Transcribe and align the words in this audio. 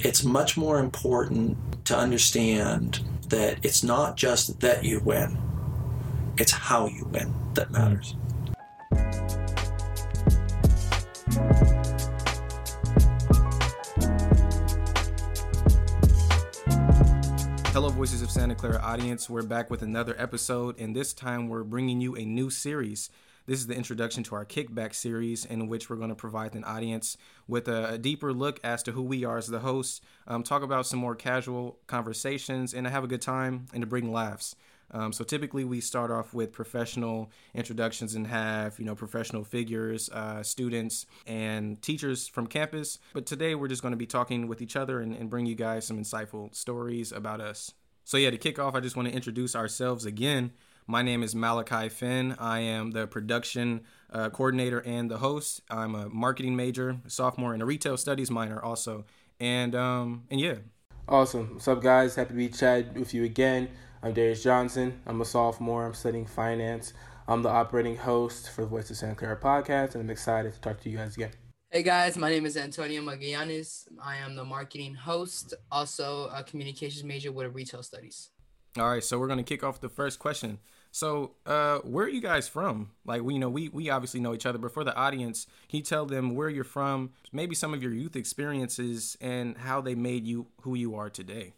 it's 0.00 0.22
much 0.22 0.56
more 0.56 0.78
important 0.78 1.56
to 1.84 1.96
understand 1.96 3.00
that 3.28 3.58
it's 3.64 3.82
not 3.82 4.16
just 4.16 4.60
that 4.60 4.84
you 4.84 5.00
win, 5.00 5.36
it's 6.36 6.52
how 6.52 6.86
you 6.86 7.04
win 7.06 7.34
that 7.54 7.68
mm-hmm. 7.70 7.82
matters. 7.82 8.14
Hello, 17.72 17.88
Voices 17.90 18.22
of 18.22 18.30
Santa 18.30 18.54
Clara 18.54 18.80
audience. 18.80 19.28
We're 19.28 19.42
back 19.42 19.68
with 19.70 19.82
another 19.82 20.14
episode, 20.18 20.78
and 20.78 20.94
this 20.94 21.12
time 21.12 21.48
we're 21.48 21.64
bringing 21.64 22.00
you 22.00 22.16
a 22.16 22.24
new 22.24 22.50
series. 22.50 23.10
This 23.48 23.60
is 23.60 23.66
the 23.66 23.74
introduction 23.74 24.22
to 24.24 24.34
our 24.34 24.44
kickback 24.44 24.94
series, 24.94 25.46
in 25.46 25.68
which 25.68 25.88
we're 25.88 25.96
going 25.96 26.10
to 26.10 26.14
provide 26.14 26.54
an 26.54 26.64
audience 26.64 27.16
with 27.46 27.66
a, 27.66 27.94
a 27.94 27.98
deeper 27.98 28.34
look 28.34 28.60
as 28.62 28.82
to 28.82 28.92
who 28.92 29.00
we 29.00 29.24
are 29.24 29.38
as 29.38 29.46
the 29.46 29.60
hosts, 29.60 30.02
um, 30.26 30.42
talk 30.42 30.62
about 30.62 30.84
some 30.84 30.98
more 30.98 31.14
casual 31.14 31.78
conversations, 31.86 32.74
and 32.74 32.84
to 32.84 32.90
have 32.90 33.04
a 33.04 33.06
good 33.06 33.22
time 33.22 33.64
and 33.72 33.80
to 33.80 33.86
bring 33.86 34.12
laughs. 34.12 34.54
Um, 34.90 35.14
so 35.14 35.24
typically 35.24 35.64
we 35.64 35.80
start 35.80 36.10
off 36.10 36.34
with 36.34 36.52
professional 36.52 37.30
introductions 37.54 38.14
and 38.14 38.26
have 38.26 38.78
you 38.78 38.84
know 38.84 38.94
professional 38.94 39.44
figures, 39.44 40.10
uh, 40.10 40.42
students, 40.42 41.06
and 41.26 41.80
teachers 41.80 42.28
from 42.28 42.48
campus. 42.48 42.98
But 43.14 43.24
today 43.24 43.54
we're 43.54 43.68
just 43.68 43.80
going 43.80 43.92
to 43.92 43.96
be 43.96 44.06
talking 44.06 44.46
with 44.46 44.60
each 44.60 44.76
other 44.76 45.00
and, 45.00 45.16
and 45.16 45.30
bring 45.30 45.46
you 45.46 45.54
guys 45.54 45.86
some 45.86 45.98
insightful 45.98 46.54
stories 46.54 47.12
about 47.12 47.40
us. 47.40 47.72
So 48.04 48.18
yeah, 48.18 48.30
to 48.30 48.36
kick 48.36 48.58
off, 48.58 48.74
I 48.74 48.80
just 48.80 48.94
want 48.94 49.08
to 49.08 49.14
introduce 49.14 49.56
ourselves 49.56 50.04
again. 50.04 50.52
My 50.90 51.02
name 51.02 51.22
is 51.22 51.34
Malachi 51.34 51.90
Finn. 51.90 52.34
I 52.38 52.60
am 52.60 52.92
the 52.92 53.06
production 53.06 53.82
uh, 54.10 54.30
coordinator 54.30 54.80
and 54.86 55.10
the 55.10 55.18
host. 55.18 55.60
I'm 55.68 55.94
a 55.94 56.08
marketing 56.08 56.56
major, 56.56 56.96
a 57.04 57.10
sophomore, 57.10 57.52
and 57.52 57.62
a 57.62 57.66
retail 57.66 57.98
studies 57.98 58.30
minor 58.30 58.58
also. 58.58 59.04
And 59.38 59.74
um, 59.74 60.24
and 60.30 60.40
yeah. 60.40 60.54
Awesome. 61.06 61.52
What's 61.52 61.68
up, 61.68 61.82
guys? 61.82 62.14
Happy 62.14 62.30
to 62.30 62.34
be 62.34 62.48
chatting 62.48 62.94
with 62.94 63.12
you 63.12 63.24
again. 63.24 63.68
I'm 64.02 64.14
Darius 64.14 64.42
Johnson. 64.42 64.98
I'm 65.06 65.20
a 65.20 65.26
sophomore. 65.26 65.84
I'm 65.84 65.92
studying 65.92 66.24
finance. 66.24 66.94
I'm 67.28 67.42
the 67.42 67.50
operating 67.50 67.98
host 67.98 68.50
for 68.50 68.62
the 68.62 68.68
Voice 68.68 68.88
of 68.88 68.96
Santa 68.96 69.14
Clara 69.14 69.38
podcast, 69.38 69.92
and 69.92 70.02
I'm 70.02 70.08
excited 70.08 70.54
to 70.54 70.60
talk 70.62 70.80
to 70.80 70.88
you 70.88 70.96
guys 70.96 71.16
again. 71.16 71.32
Hey 71.70 71.82
guys, 71.82 72.16
my 72.16 72.30
name 72.30 72.46
is 72.46 72.56
Antonio 72.56 73.02
Magallanes. 73.02 73.88
I 74.02 74.16
am 74.16 74.36
the 74.36 74.44
marketing 74.44 74.94
host, 74.94 75.52
also 75.70 76.30
a 76.34 76.42
communications 76.42 77.04
major 77.04 77.30
with 77.30 77.44
a 77.44 77.50
retail 77.50 77.82
studies. 77.82 78.30
All 78.78 78.88
right, 78.88 79.04
so 79.04 79.18
we're 79.18 79.28
gonna 79.28 79.42
kick 79.42 79.62
off 79.62 79.82
the 79.82 79.90
first 79.90 80.18
question. 80.18 80.60
So, 80.98 81.30
uh, 81.46 81.78
where 81.84 82.06
are 82.06 82.08
you 82.08 82.20
guys 82.20 82.48
from? 82.48 82.90
Like, 83.06 83.22
we 83.22 83.34
you 83.34 83.38
know 83.38 83.48
we 83.48 83.68
we 83.68 83.88
obviously 83.88 84.18
know 84.18 84.34
each 84.34 84.46
other, 84.46 84.58
but 84.58 84.74
for 84.74 84.82
the 84.82 84.92
audience, 84.96 85.46
can 85.68 85.76
you 85.76 85.84
tell 85.84 86.06
them 86.06 86.34
where 86.34 86.48
you're 86.48 86.64
from? 86.64 87.10
Maybe 87.30 87.54
some 87.54 87.72
of 87.72 87.80
your 87.80 87.92
youth 87.92 88.16
experiences 88.16 89.16
and 89.20 89.56
how 89.58 89.80
they 89.80 89.94
made 89.94 90.26
you 90.26 90.48
who 90.62 90.74
you 90.74 90.96
are 90.96 91.08
today. 91.08 91.52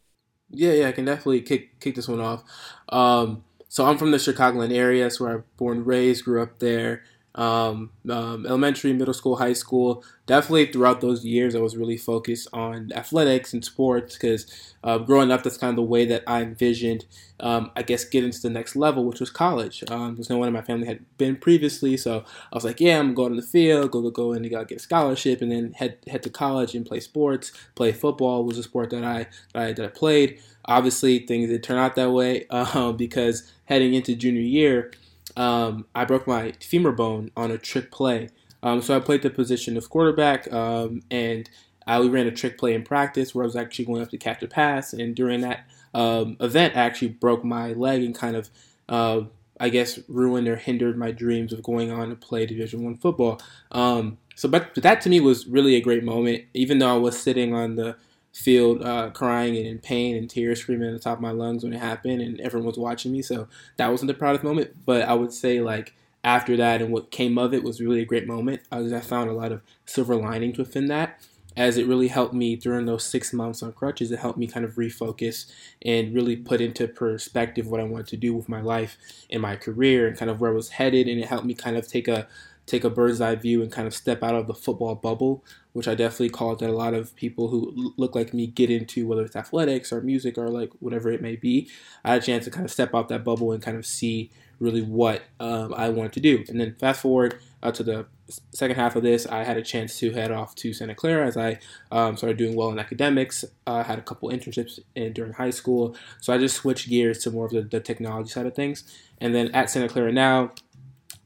Yeah, 0.50 0.72
yeah, 0.72 0.88
I 0.88 0.92
can 0.92 1.06
definitely 1.06 1.40
kick 1.40 1.80
kick 1.80 1.94
this 1.94 2.06
one 2.06 2.20
off. 2.20 2.44
Um, 2.90 3.42
so 3.70 3.86
I'm 3.86 3.96
from 3.96 4.10
the 4.10 4.18
Chicagoland 4.18 4.74
area. 4.74 5.04
That's 5.04 5.18
where 5.18 5.38
I 5.38 5.42
born 5.56 5.86
raised, 5.86 6.26
grew 6.26 6.42
up 6.42 6.58
there 6.58 7.04
um, 7.34 7.90
um, 8.08 8.44
elementary, 8.46 8.92
middle 8.92 9.14
school, 9.14 9.36
high 9.36 9.52
school. 9.52 10.04
Definitely 10.26 10.66
throughout 10.66 11.00
those 11.00 11.24
years, 11.24 11.54
I 11.54 11.60
was 11.60 11.76
really 11.76 11.96
focused 11.96 12.48
on 12.52 12.92
athletics 12.94 13.52
and 13.52 13.64
sports 13.64 14.14
because 14.16 14.74
uh, 14.82 14.98
growing 14.98 15.30
up, 15.30 15.42
that's 15.42 15.56
kind 15.56 15.70
of 15.70 15.76
the 15.76 15.82
way 15.82 16.04
that 16.06 16.22
I 16.26 16.42
envisioned, 16.42 17.04
um, 17.38 17.70
I 17.76 17.82
guess, 17.82 18.04
getting 18.04 18.30
to 18.30 18.42
the 18.42 18.50
next 18.50 18.76
level, 18.76 19.04
which 19.04 19.20
was 19.20 19.30
college. 19.30 19.80
Because 19.80 19.92
um, 19.92 20.16
no 20.28 20.38
one 20.38 20.48
in 20.48 20.54
my 20.54 20.62
family 20.62 20.86
had 20.86 21.04
been 21.18 21.36
previously, 21.36 21.96
so 21.96 22.24
I 22.52 22.54
was 22.54 22.64
like, 22.64 22.80
yeah, 22.80 22.98
I'm 22.98 23.14
going 23.14 23.34
to 23.34 23.40
the 23.40 23.46
field, 23.46 23.90
go 23.90 24.02
go 24.02 24.10
go, 24.10 24.32
and 24.32 24.48
get 24.48 24.72
a 24.72 24.78
scholarship, 24.78 25.40
and 25.40 25.52
then 25.52 25.72
head 25.72 25.98
head 26.08 26.22
to 26.24 26.30
college 26.30 26.74
and 26.74 26.86
play 26.86 27.00
sports. 27.00 27.52
Play 27.74 27.92
football 27.92 28.44
was 28.44 28.58
a 28.58 28.62
sport 28.62 28.90
that 28.90 29.04
I 29.04 29.26
that 29.52 29.62
I, 29.62 29.72
that 29.72 29.84
I 29.84 29.88
played. 29.88 30.40
Obviously, 30.64 31.20
things 31.20 31.48
didn't 31.48 31.64
turn 31.64 31.78
out 31.78 31.94
that 31.96 32.10
way 32.10 32.46
uh, 32.50 32.92
because 32.92 33.52
heading 33.64 33.94
into 33.94 34.14
junior 34.14 34.42
year 34.42 34.90
um, 35.36 35.86
I 35.94 36.04
broke 36.04 36.26
my 36.26 36.52
femur 36.60 36.92
bone 36.92 37.30
on 37.36 37.50
a 37.50 37.58
trick 37.58 37.90
play. 37.90 38.28
Um, 38.62 38.82
so 38.82 38.96
I 38.96 39.00
played 39.00 39.22
the 39.22 39.30
position 39.30 39.76
of 39.76 39.88
quarterback, 39.88 40.52
um, 40.52 41.02
and 41.10 41.48
I, 41.86 41.98
we 42.00 42.08
ran 42.08 42.26
a 42.26 42.30
trick 42.30 42.58
play 42.58 42.74
in 42.74 42.82
practice 42.82 43.34
where 43.34 43.44
I 43.44 43.46
was 43.46 43.56
actually 43.56 43.86
going 43.86 44.02
up 44.02 44.10
to 44.10 44.18
catch 44.18 44.42
a 44.42 44.48
pass. 44.48 44.92
And 44.92 45.14
during 45.14 45.40
that 45.40 45.64
um, 45.94 46.36
event, 46.40 46.76
I 46.76 46.80
actually 46.80 47.08
broke 47.08 47.42
my 47.42 47.72
leg 47.72 48.02
and 48.02 48.14
kind 48.14 48.36
of, 48.36 48.50
uh, 48.88 49.22
I 49.58 49.70
guess, 49.70 49.98
ruined 50.08 50.46
or 50.46 50.56
hindered 50.56 50.98
my 50.98 51.10
dreams 51.10 51.52
of 51.52 51.62
going 51.62 51.90
on 51.90 52.10
to 52.10 52.16
play 52.16 52.44
Division 52.46 52.84
One 52.84 52.96
football. 52.96 53.40
Um, 53.72 54.18
so, 54.34 54.48
but, 54.48 54.74
but 54.74 54.82
that 54.82 55.00
to 55.02 55.08
me 55.08 55.20
was 55.20 55.46
really 55.46 55.74
a 55.76 55.80
great 55.80 56.04
moment, 56.04 56.44
even 56.54 56.78
though 56.78 56.94
I 56.94 56.98
was 56.98 57.18
sitting 57.18 57.54
on 57.54 57.76
the 57.76 57.96
field 58.32 58.82
uh, 58.82 59.10
crying 59.10 59.56
and 59.56 59.66
in 59.66 59.78
pain 59.78 60.16
and 60.16 60.30
tears 60.30 60.60
screaming 60.60 60.88
at 60.88 60.92
the 60.92 60.98
top 60.98 61.18
of 61.18 61.22
my 61.22 61.32
lungs 61.32 61.64
when 61.64 61.72
it 61.72 61.80
happened 61.80 62.22
and 62.22 62.40
everyone 62.40 62.66
was 62.66 62.78
watching 62.78 63.12
me. 63.12 63.22
So 63.22 63.48
that 63.76 63.90
wasn't 63.90 64.08
the 64.08 64.14
proudest 64.14 64.44
moment 64.44 64.70
but 64.86 65.02
i 65.02 65.14
would 65.14 65.32
say 65.32 65.60
like 65.60 65.94
after 66.22 66.56
that 66.56 66.82
and 66.82 66.92
what 66.92 67.10
came 67.10 67.38
of 67.38 67.54
it 67.54 67.62
was 67.62 67.80
really 67.80 68.00
a 68.00 68.04
great 68.04 68.26
moment. 68.26 68.60
I, 68.70 68.78
I 68.78 69.00
found 69.00 69.30
a 69.30 69.34
lot 69.34 69.52
of 69.52 69.62
silver 69.86 70.14
linings 70.14 70.58
within 70.58 70.86
that 70.86 71.20
as 71.56 71.76
it 71.76 71.86
really 71.86 72.08
helped 72.08 72.32
me 72.32 72.56
during 72.56 72.86
those 72.86 73.04
six 73.04 73.32
months 73.32 73.62
on 73.62 73.72
crutches. 73.72 74.12
It 74.12 74.20
helped 74.20 74.38
me 74.38 74.46
kind 74.46 74.64
of 74.64 74.74
refocus 74.74 75.50
and 75.82 76.14
really 76.14 76.36
put 76.36 76.60
into 76.60 76.86
perspective 76.86 77.66
what 77.66 77.80
i 77.80 77.84
wanted 77.84 78.06
to 78.08 78.16
do 78.16 78.34
with 78.34 78.48
my 78.48 78.60
life 78.60 78.96
and 79.30 79.42
my 79.42 79.56
career 79.56 80.06
and 80.06 80.16
kind 80.16 80.30
of 80.30 80.40
where 80.40 80.50
i 80.50 80.54
was 80.54 80.70
headed. 80.70 81.08
And 81.08 81.20
it 81.20 81.26
helped 81.26 81.46
me 81.46 81.54
kind 81.54 81.76
of 81.76 81.88
take 81.88 82.08
a 82.08 82.28
take 82.66 82.84
a 82.84 82.90
bird's 82.90 83.20
eye 83.20 83.34
view 83.34 83.62
and 83.62 83.72
kind 83.72 83.88
of 83.88 83.94
step 83.94 84.22
out 84.22 84.34
of 84.34 84.46
the 84.46 84.54
football 84.54 84.94
bubble, 84.94 85.42
which 85.72 85.88
I 85.88 85.94
definitely 85.94 86.30
call 86.30 86.52
it 86.52 86.58
that 86.60 86.70
a 86.70 86.72
lot 86.72 86.94
of 86.94 87.14
people 87.16 87.48
who 87.48 87.92
look 87.96 88.14
like 88.14 88.34
me 88.34 88.46
get 88.46 88.70
into, 88.70 89.06
whether 89.06 89.24
it's 89.24 89.36
athletics 89.36 89.92
or 89.92 90.00
music 90.00 90.36
or 90.36 90.48
like 90.48 90.70
whatever 90.80 91.10
it 91.10 91.22
may 91.22 91.36
be. 91.36 91.70
I 92.04 92.12
had 92.12 92.22
a 92.22 92.26
chance 92.26 92.44
to 92.44 92.50
kind 92.50 92.64
of 92.64 92.70
step 92.70 92.94
out 92.94 93.08
that 93.08 93.24
bubble 93.24 93.52
and 93.52 93.62
kind 93.62 93.76
of 93.76 93.86
see 93.86 94.30
really 94.58 94.82
what 94.82 95.22
um, 95.40 95.72
I 95.74 95.88
wanted 95.88 96.12
to 96.14 96.20
do. 96.20 96.44
And 96.48 96.60
then 96.60 96.74
fast 96.78 97.00
forward 97.00 97.40
uh, 97.62 97.72
to 97.72 97.82
the 97.82 98.06
second 98.52 98.76
half 98.76 98.94
of 98.94 99.02
this, 99.02 99.26
I 99.26 99.42
had 99.42 99.56
a 99.56 99.62
chance 99.62 99.98
to 99.98 100.12
head 100.12 100.30
off 100.30 100.54
to 100.56 100.72
Santa 100.72 100.94
Clara 100.94 101.26
as 101.26 101.36
I 101.36 101.58
um, 101.90 102.16
started 102.16 102.36
doing 102.36 102.54
well 102.54 102.70
in 102.70 102.78
academics. 102.78 103.44
I 103.66 103.80
uh, 103.80 103.84
had 103.84 103.98
a 103.98 104.02
couple 104.02 104.28
internships 104.30 104.78
in, 104.94 105.12
during 105.12 105.32
high 105.32 105.50
school. 105.50 105.96
So 106.20 106.32
I 106.32 106.38
just 106.38 106.56
switched 106.56 106.88
gears 106.88 107.18
to 107.24 107.30
more 107.30 107.46
of 107.46 107.52
the, 107.52 107.62
the 107.62 107.80
technology 107.80 108.30
side 108.30 108.46
of 108.46 108.54
things. 108.54 108.84
And 109.18 109.34
then 109.34 109.50
at 109.52 109.70
Santa 109.70 109.88
Clara 109.88 110.12
now, 110.12 110.52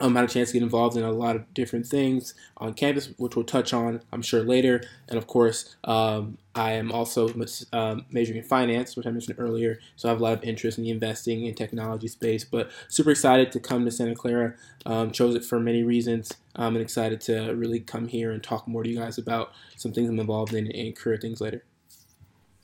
um, 0.01 0.17
had 0.17 0.25
a 0.25 0.29
chance 0.29 0.51
to 0.51 0.55
get 0.55 0.63
involved 0.63 0.97
in 0.97 1.05
a 1.05 1.13
lot 1.13 1.37
of 1.37 1.55
different 1.55 1.87
things 1.87 2.35
on 2.57 2.75
campus, 2.75 3.11
which 3.17 3.37
we'll 3.37 3.45
touch 3.45 3.73
on, 3.73 4.03
I'm 4.13 4.23
sure, 4.23 4.43
later. 4.43 4.83
And 5.09 5.17
of 5.17 5.27
course, 5.27 5.77
um, 5.85 6.39
I 6.55 6.73
am 6.73 6.91
also 6.91 7.29
um, 7.73 8.05
majoring 8.11 8.39
in 8.39 8.45
finance, 8.45 8.97
which 8.97 9.07
I 9.07 9.11
mentioned 9.11 9.37
earlier. 9.39 9.79
So 9.97 10.09
I 10.09 10.13
have 10.13 10.21
a 10.21 10.23
lot 10.23 10.33
of 10.33 10.43
interest 10.43 10.79
in 10.79 10.85
the 10.85 10.91
investing 10.91 11.47
and 11.47 11.57
technology 11.57 12.09
space. 12.09 12.45
But 12.45 12.71
super 12.89 13.11
excited 13.11 13.53
to 13.53 13.61
come 13.61 13.85
to 13.85 13.91
Santa 13.91 14.17
Clara. 14.17 14.55
Um, 14.85 15.13
chose 15.13 15.37
it 15.37 15.45
for 15.45 15.61
many 15.61 15.85
reasons. 15.85 16.33
I'm 16.57 16.77
excited 16.77 17.21
to 17.23 17.53
really 17.53 17.81
come 17.81 18.09
here 18.09 18.33
and 18.33 18.43
talk 18.43 18.67
more 18.67 18.83
to 18.83 18.91
you 18.91 18.99
guys 18.99 19.17
about 19.19 19.53
some 19.77 19.93
things 19.93 20.09
I'm 20.09 20.19
involved 20.19 20.55
in 20.55 20.71
and 20.73 20.95
career 20.97 21.19
things 21.19 21.41
later. 21.41 21.65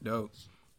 Dope. 0.03 0.33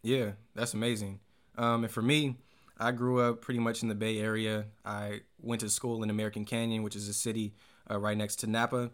Yeah, 0.03 0.31
that's 0.53 0.73
amazing. 0.73 1.19
Um, 1.57 1.83
and 1.83 1.93
for 1.93 2.01
me, 2.01 2.37
I 2.81 2.91
grew 2.91 3.21
up 3.21 3.41
pretty 3.41 3.59
much 3.59 3.83
in 3.83 3.89
the 3.89 3.95
Bay 3.95 4.19
Area. 4.19 4.65
I 4.83 5.21
went 5.39 5.61
to 5.61 5.69
school 5.69 6.01
in 6.01 6.09
American 6.09 6.45
Canyon, 6.45 6.81
which 6.81 6.95
is 6.95 7.07
a 7.07 7.13
city 7.13 7.53
uh, 7.89 7.99
right 7.99 8.17
next 8.17 8.37
to 8.37 8.47
Napa. 8.47 8.89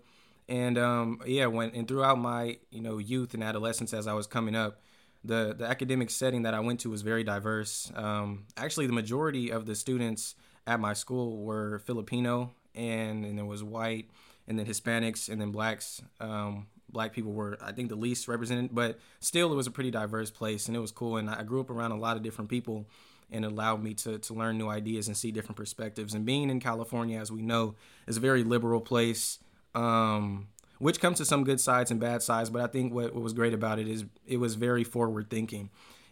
And 0.49 0.77
um, 0.77 1.21
yeah, 1.25 1.45
when 1.45 1.71
and 1.71 1.87
throughout 1.87 2.19
my 2.19 2.57
you 2.69 2.81
know 2.81 2.97
youth 2.97 3.33
and 3.33 3.43
adolescence, 3.43 3.93
as 3.93 4.05
I 4.05 4.13
was 4.13 4.27
coming 4.27 4.55
up, 4.55 4.81
the 5.23 5.55
the 5.57 5.65
academic 5.65 6.09
setting 6.09 6.43
that 6.43 6.53
I 6.53 6.59
went 6.59 6.81
to 6.81 6.89
was 6.89 7.01
very 7.01 7.23
diverse. 7.23 7.91
Um, 7.95 8.45
actually, 8.57 8.87
the 8.87 8.93
majority 8.93 9.51
of 9.51 9.65
the 9.65 9.75
students 9.75 10.35
at 10.65 10.79
my 10.79 10.93
school 10.93 11.37
were 11.37 11.79
Filipino, 11.79 12.53
and 12.75 13.25
and 13.25 13.37
there 13.37 13.45
was 13.45 13.63
white, 13.63 14.09
and 14.47 14.59
then 14.59 14.65
Hispanics, 14.65 15.29
and 15.29 15.39
then 15.39 15.51
blacks. 15.51 16.01
Um, 16.19 16.67
black 16.89 17.13
people 17.13 17.33
were 17.33 17.57
I 17.61 17.73
think 17.73 17.89
the 17.89 17.95
least 17.95 18.27
represented, 18.27 18.73
but 18.73 18.99
still 19.19 19.51
it 19.51 19.55
was 19.55 19.67
a 19.67 19.71
pretty 19.71 19.91
diverse 19.91 20.31
place, 20.31 20.67
and 20.67 20.75
it 20.75 20.79
was 20.79 20.91
cool. 20.91 21.17
And 21.17 21.29
I 21.29 21.43
grew 21.43 21.59
up 21.61 21.69
around 21.69 21.91
a 21.91 21.97
lot 21.97 22.17
of 22.17 22.23
different 22.23 22.49
people 22.49 22.85
and 23.31 23.43
allowed 23.43 23.83
me 23.83 23.93
to, 23.93 24.17
to 24.19 24.33
learn 24.33 24.57
new 24.57 24.69
ideas 24.69 25.07
and 25.07 25.17
see 25.17 25.31
different 25.31 25.57
perspectives. 25.57 26.13
And 26.13 26.25
being 26.25 26.49
in 26.49 26.59
California, 26.59 27.19
as 27.19 27.31
we 27.31 27.41
know, 27.41 27.75
is 28.07 28.17
a 28.17 28.21
very 28.21 28.43
liberal 28.43 28.81
place, 28.81 29.39
um, 29.75 30.47
which 30.79 30.99
comes 30.99 31.17
to 31.17 31.25
some 31.25 31.43
good 31.43 31.59
sides 31.59 31.91
and 31.91 31.99
bad 31.99 32.21
sides. 32.21 32.49
But 32.49 32.61
I 32.61 32.67
think 32.67 32.93
what, 32.93 33.13
what 33.13 33.23
was 33.23 33.33
great 33.33 33.53
about 33.53 33.79
it 33.79 33.87
is 33.87 34.05
it 34.25 34.37
was 34.37 34.55
very 34.55 34.83
forward 34.83 35.29
thinking. 35.29 35.69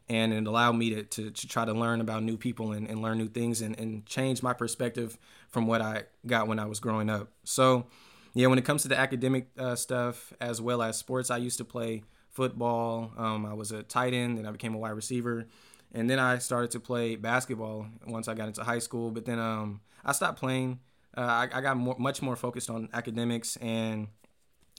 And 0.08 0.34
it 0.34 0.46
allowed 0.46 0.74
me 0.74 0.92
to, 0.92 1.04
to, 1.04 1.32
to 1.32 1.48
try 1.48 1.66
to 1.66 1.74
learn 1.74 2.00
about 2.00 2.22
new 2.22 2.38
people 2.38 2.74
and, 2.74 2.88
and 2.88 3.02
learn 3.02 3.18
new 3.18 3.28
things 3.28 3.62
and, 3.62 3.80
and 3.80 4.06
change 4.06 4.44
my 4.44 4.54
perspective 4.54 5.18
from 5.50 5.66
what 5.66 5.82
I 5.82 6.04
got 6.28 6.48
when 6.48 6.60
I 6.60 6.66
was 6.66 6.80
growing 6.80 7.10
up. 7.10 7.30
So, 7.44 7.88
yeah, 8.36 8.48
when 8.48 8.60
it 8.60 8.66
comes 8.66 8.84
to 8.84 8.88
the 8.88 9.00
academic 9.00 9.48
uh, 9.58 9.76
stuff 9.76 10.32
as 10.40 10.62
well 10.62 10.84
as 10.84 10.98
sports, 10.98 11.32
I 11.32 11.38
used 11.38 11.58
to 11.58 11.66
play 11.66 12.04
football. 12.30 13.14
Um, 13.18 13.46
I 13.46 13.54
was 13.54 13.72
a 13.72 13.82
tight 13.82 14.14
end, 14.14 14.38
and 14.38 14.48
I 14.48 14.52
became 14.52 14.76
a 14.76 14.78
wide 14.78 14.90
receiver 14.90 15.48
and 15.96 16.10
then 16.10 16.20
I 16.20 16.38
started 16.38 16.72
to 16.72 16.80
play 16.80 17.16
basketball 17.16 17.88
once 18.06 18.28
I 18.28 18.36
got 18.36 18.48
into 18.48 18.64
high 18.64 18.80
school. 18.80 19.10
But 19.10 19.26
then 19.26 19.40
um, 19.40 19.82
I 20.04 20.12
stopped 20.12 20.40
playing. 20.40 20.80
Uh, 21.18 21.22
I, 21.22 21.50
I, 21.52 21.62
got 21.62 21.78
more, 21.78 21.96
much 21.98 22.22
more 22.22 22.36
focused 22.36 22.70
on 22.70 22.90
academics, 22.94 23.56
and 23.58 24.10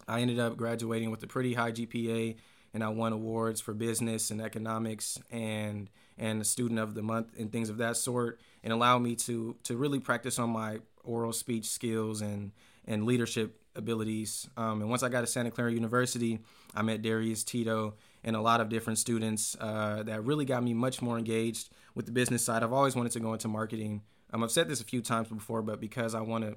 I 0.07 0.21
ended 0.21 0.39
up 0.39 0.57
graduating 0.57 1.11
with 1.11 1.23
a 1.23 1.27
pretty 1.27 1.55
high 1.55 1.73
GPA 1.73 2.37
and 2.77 2.85
I 2.85 2.89
won 2.89 3.15
awards 3.15 3.63
for 3.63 3.73
business 3.73 4.31
and 4.31 4.43
economics 4.43 5.19
and 5.31 5.89
and 6.19 6.43
the 6.43 6.45
student 6.45 6.79
of 6.79 6.95
the 6.95 7.03
month 7.03 7.29
and 7.39 7.51
things 7.51 7.71
of 7.71 7.79
that 7.79 7.97
sort, 7.97 8.39
and 8.63 8.71
allowed 8.71 8.99
me 8.99 9.17
to 9.17 9.57
to 9.65 9.79
really 9.79 9.99
practice 9.99 10.39
on 10.39 10.51
my 10.51 10.81
oral 11.03 11.33
speech 11.33 11.65
skills 11.65 12.21
and 12.21 12.53
and 12.87 13.07
leadership 13.07 13.59
abilities. 13.75 14.47
Um, 14.59 14.83
and 14.83 14.91
once 14.91 15.03
I 15.03 15.09
got 15.09 15.23
to 15.23 15.27
Santa 15.27 15.51
Clara 15.51 15.73
University, 15.73 16.39
I 16.75 16.83
met 16.83 17.01
Darius 17.01 17.45
Tito 17.45 17.95
and 18.27 18.37
a 18.37 18.41
lot 18.41 18.61
of 18.61 18.69
different 18.69 18.99
students 18.99 19.57
uh, 19.61 20.03
that 20.03 20.25
really 20.25 20.45
got 20.45 20.63
me 20.63 20.75
much 20.75 21.01
more 21.01 21.17
engaged 21.17 21.71
with 21.95 22.05
the 22.05 22.13
business 22.13 22.45
side. 22.45 22.63
I've 22.63 22.73
always 22.73 22.97
wanted 22.97 23.13
to 23.13 23.21
go 23.21 23.33
into 23.33 23.49
marketing. 23.49 24.03
Um, 24.33 24.43
I've 24.43 24.51
said 24.51 24.69
this 24.69 24.81
a 24.81 24.85
few 24.85 25.01
times 25.01 25.29
before, 25.29 25.63
but 25.63 25.81
because 25.81 26.15
I 26.15 26.21
want 26.21 26.45
to 26.45 26.57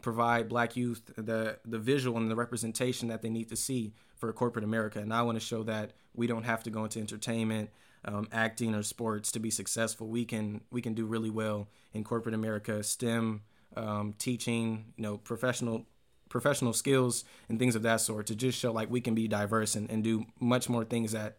provide 0.00 0.48
black 0.48 0.76
youth 0.76 1.12
the 1.16 1.58
the 1.64 1.78
visual 1.78 2.16
and 2.16 2.30
the 2.30 2.36
representation 2.36 3.08
that 3.08 3.20
they 3.20 3.28
need 3.28 3.50
to 3.50 3.56
see 3.56 3.92
for 4.16 4.32
corporate 4.32 4.64
America. 4.64 4.98
And 4.98 5.12
I 5.12 5.22
want 5.22 5.36
to 5.36 5.44
show 5.44 5.62
that 5.64 5.92
we 6.14 6.26
don't 6.26 6.44
have 6.44 6.62
to 6.64 6.70
go 6.70 6.84
into 6.84 6.98
entertainment, 6.98 7.68
um, 8.06 8.26
acting, 8.32 8.74
or 8.74 8.82
sports 8.82 9.30
to 9.32 9.40
be 9.40 9.50
successful. 9.50 10.08
We 10.08 10.24
can 10.24 10.62
we 10.70 10.80
can 10.80 10.94
do 10.94 11.04
really 11.04 11.30
well 11.30 11.68
in 11.92 12.02
corporate 12.02 12.34
America, 12.34 12.82
STEM, 12.82 13.42
um, 13.76 14.14
teaching, 14.18 14.92
you 14.96 15.02
know, 15.02 15.18
professional 15.18 15.84
professional 16.30 16.72
skills 16.72 17.24
and 17.50 17.58
things 17.58 17.74
of 17.74 17.82
that 17.82 18.00
sort 18.00 18.26
to 18.28 18.34
just 18.34 18.58
show 18.58 18.72
like 18.72 18.90
we 18.90 19.02
can 19.02 19.14
be 19.14 19.28
diverse 19.28 19.74
and, 19.74 19.90
and 19.90 20.02
do 20.02 20.24
much 20.38 20.70
more 20.70 20.84
things 20.84 21.12
that 21.12 21.36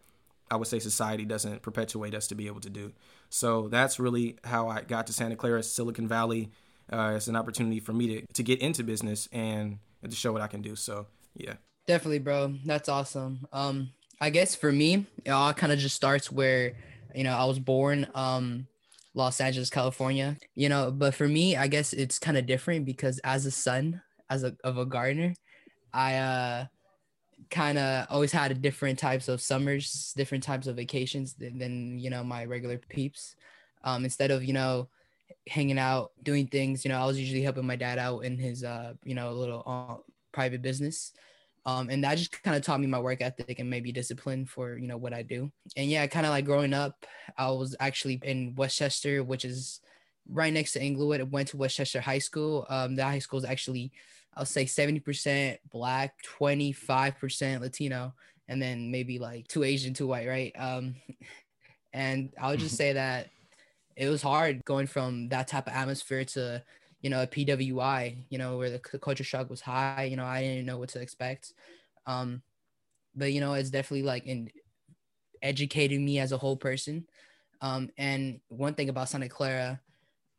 I 0.51 0.57
would 0.57 0.67
say 0.67 0.77
society 0.79 1.25
doesn't 1.25 1.63
perpetuate 1.63 2.13
us 2.13 2.27
to 2.27 2.35
be 2.35 2.45
able 2.45 2.59
to 2.59 2.69
do. 2.69 2.91
So 3.29 3.69
that's 3.69 3.99
really 3.99 4.37
how 4.43 4.67
I 4.67 4.81
got 4.81 5.07
to 5.07 5.13
Santa 5.13 5.37
Clara, 5.37 5.63
Silicon 5.63 6.07
Valley. 6.07 6.51
Uh, 6.91 7.13
it's 7.15 7.29
an 7.29 7.37
opportunity 7.37 7.79
for 7.79 7.93
me 7.93 8.07
to, 8.07 8.33
to 8.33 8.43
get 8.43 8.59
into 8.59 8.83
business 8.83 9.29
and, 9.31 9.79
to 10.07 10.15
show 10.15 10.33
what 10.33 10.41
I 10.41 10.47
can 10.47 10.61
do. 10.61 10.75
So 10.75 11.07
yeah. 11.33 11.53
Definitely, 11.87 12.19
bro. 12.19 12.55
That's 12.65 12.89
awesome. 12.89 13.47
Um, 13.53 13.91
I 14.19 14.29
guess 14.29 14.55
for 14.55 14.71
me, 14.71 15.05
it 15.23 15.31
all 15.31 15.53
kind 15.53 15.71
of 15.71 15.79
just 15.79 15.95
starts 15.95 16.31
where, 16.31 16.73
you 17.15 17.23
know, 17.23 17.35
I 17.35 17.45
was 17.45 17.59
born, 17.59 18.07
um, 18.13 18.67
Los 19.13 19.41
Angeles, 19.41 19.69
California, 19.69 20.37
you 20.55 20.69
know, 20.69 20.91
but 20.91 21.13
for 21.13 21.27
me, 21.27 21.57
I 21.57 21.67
guess 21.67 21.91
it's 21.91 22.17
kind 22.17 22.37
of 22.37 22.45
different 22.45 22.85
because 22.85 23.19
as 23.19 23.45
a 23.45 23.51
son 23.51 24.01
as 24.31 24.43
a 24.43 24.55
of 24.63 24.77
a 24.77 24.85
gardener, 24.85 25.35
I 25.93 26.15
uh 26.15 26.65
kind 27.49 27.77
of 27.77 28.07
always 28.09 28.31
had 28.31 28.61
different 28.61 28.97
types 28.97 29.27
of 29.27 29.41
summers, 29.41 30.13
different 30.15 30.43
types 30.43 30.67
of 30.67 30.77
vacations 30.77 31.33
than, 31.33 31.59
than 31.59 31.99
you 31.99 32.09
know 32.09 32.23
my 32.23 32.45
regular 32.45 32.77
peeps. 32.77 33.35
Um, 33.83 34.03
instead 34.05 34.31
of 34.31 34.43
you 34.43 34.53
know 34.53 34.89
hanging 35.47 35.77
out 35.77 36.11
doing 36.23 36.47
things, 36.47 36.85
you 36.85 36.89
know, 36.89 36.99
I 36.99 37.05
was 37.05 37.19
usually 37.19 37.43
helping 37.43 37.67
my 37.67 37.75
dad 37.75 37.99
out 37.99 38.19
in 38.21 38.37
his 38.37 38.63
uh 38.63 38.93
you 39.03 39.13
know 39.15 39.31
little 39.33 39.63
uh, 39.67 39.97
private 40.31 40.61
business. 40.63 41.11
Um, 41.63 41.89
and 41.91 42.03
that 42.03 42.17
just 42.17 42.31
kind 42.43 42.57
of 42.57 42.63
taught 42.63 42.79
me 42.79 42.87
my 42.87 42.99
work 42.99 43.21
ethic 43.21 43.59
and 43.59 43.69
maybe 43.69 43.91
discipline 43.91 44.45
for 44.45 44.77
you 44.77 44.87
know 44.87 44.97
what 44.97 45.13
I 45.13 45.21
do. 45.21 45.51
And 45.75 45.89
yeah, 45.89 46.07
kind 46.07 46.25
of 46.25 46.31
like 46.31 46.45
growing 46.45 46.73
up, 46.73 47.05
I 47.37 47.51
was 47.51 47.75
actually 47.79 48.19
in 48.23 48.55
Westchester, 48.55 49.23
which 49.23 49.45
is 49.45 49.81
right 50.29 50.53
next 50.53 50.73
to 50.73 50.81
Inglewood. 50.81 51.21
I 51.21 51.23
went 51.23 51.49
to 51.49 51.57
Westchester 51.57 52.01
High 52.01 52.19
School. 52.19 52.65
Um, 52.69 52.95
that 52.95 53.05
high 53.05 53.19
school 53.19 53.39
is 53.39 53.45
actually 53.45 53.91
I'll 54.35 54.45
say 54.45 54.65
70% 54.65 55.57
black, 55.71 56.15
25% 56.39 57.61
Latino, 57.61 58.13
and 58.47 58.61
then 58.61 58.91
maybe 58.91 59.19
like 59.19 59.47
two 59.47 59.63
Asian, 59.63 59.93
two 59.93 60.07
white, 60.07 60.27
right? 60.27 60.53
Um, 60.57 60.95
and 61.93 62.31
I 62.39 62.51
would 62.51 62.59
just 62.59 62.77
say 62.77 62.93
that 62.93 63.29
it 63.95 64.07
was 64.07 64.21
hard 64.21 64.63
going 64.65 64.87
from 64.87 65.29
that 65.29 65.47
type 65.47 65.67
of 65.67 65.73
atmosphere 65.73 66.23
to, 66.23 66.63
you 67.01 67.09
know, 67.09 67.23
a 67.23 67.27
PWI, 67.27 68.17
you 68.29 68.37
know, 68.37 68.57
where 68.57 68.69
the 68.69 68.79
culture 68.79 69.23
shock 69.23 69.49
was 69.49 69.61
high. 69.61 70.07
You 70.09 70.15
know, 70.15 70.25
I 70.25 70.41
didn't 70.41 70.65
know 70.65 70.77
what 70.77 70.89
to 70.89 71.01
expect. 71.01 71.53
Um, 72.07 72.41
but 73.15 73.33
you 73.33 73.41
know, 73.41 73.53
it's 73.53 73.69
definitely 73.69 74.03
like 74.03 74.25
in 74.25 74.49
educating 75.41 76.05
me 76.05 76.19
as 76.19 76.31
a 76.31 76.37
whole 76.37 76.55
person. 76.55 77.05
Um, 77.61 77.89
and 77.97 78.39
one 78.47 78.73
thing 78.73 78.89
about 78.89 79.09
Santa 79.09 79.29
Clara, 79.29 79.79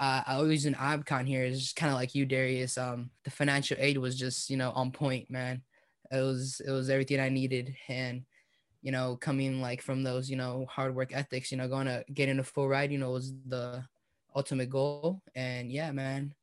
uh, 0.03 0.21
I 0.27 0.35
always 0.35 0.67
an 0.67 0.75
Abcon 0.75 1.29
here 1.29 1.45
is 1.45 1.61
just 1.61 1.77
kind 1.77 1.93
of 1.93 1.97
like 1.97 2.13
you, 2.13 2.27
Darius. 2.27 2.77
Um, 2.77 3.11
the 3.23 3.31
financial 3.31 3.77
aid 3.79 3.99
was 3.99 4.19
just 4.19 4.51
you 4.51 4.57
know 4.57 4.73
on 4.73 4.91
point, 4.91 5.31
man. 5.31 5.63
It 6.11 6.17
was 6.17 6.61
it 6.67 6.73
was 6.73 6.91
everything 6.91 7.21
I 7.21 7.29
needed, 7.29 7.77
and 7.87 8.25
you 8.83 8.91
know 8.91 9.17
coming 9.17 9.61
like 9.61 9.81
from 9.81 10.03
those 10.03 10.29
you 10.29 10.35
know 10.35 10.67
hard 10.69 10.97
work 10.97 11.15
ethics, 11.15 11.53
you 11.53 11.57
know 11.57 11.69
going 11.69 11.87
to 11.87 12.05
getting 12.13 12.41
a 12.41 12.43
full 12.43 12.67
ride, 12.67 12.91
you 12.91 12.99
know 12.99 13.13
was 13.13 13.33
the 13.47 13.85
ultimate 14.35 14.71
goal. 14.71 15.23
And 15.37 15.71
yeah, 15.71 15.93
man, 15.93 16.35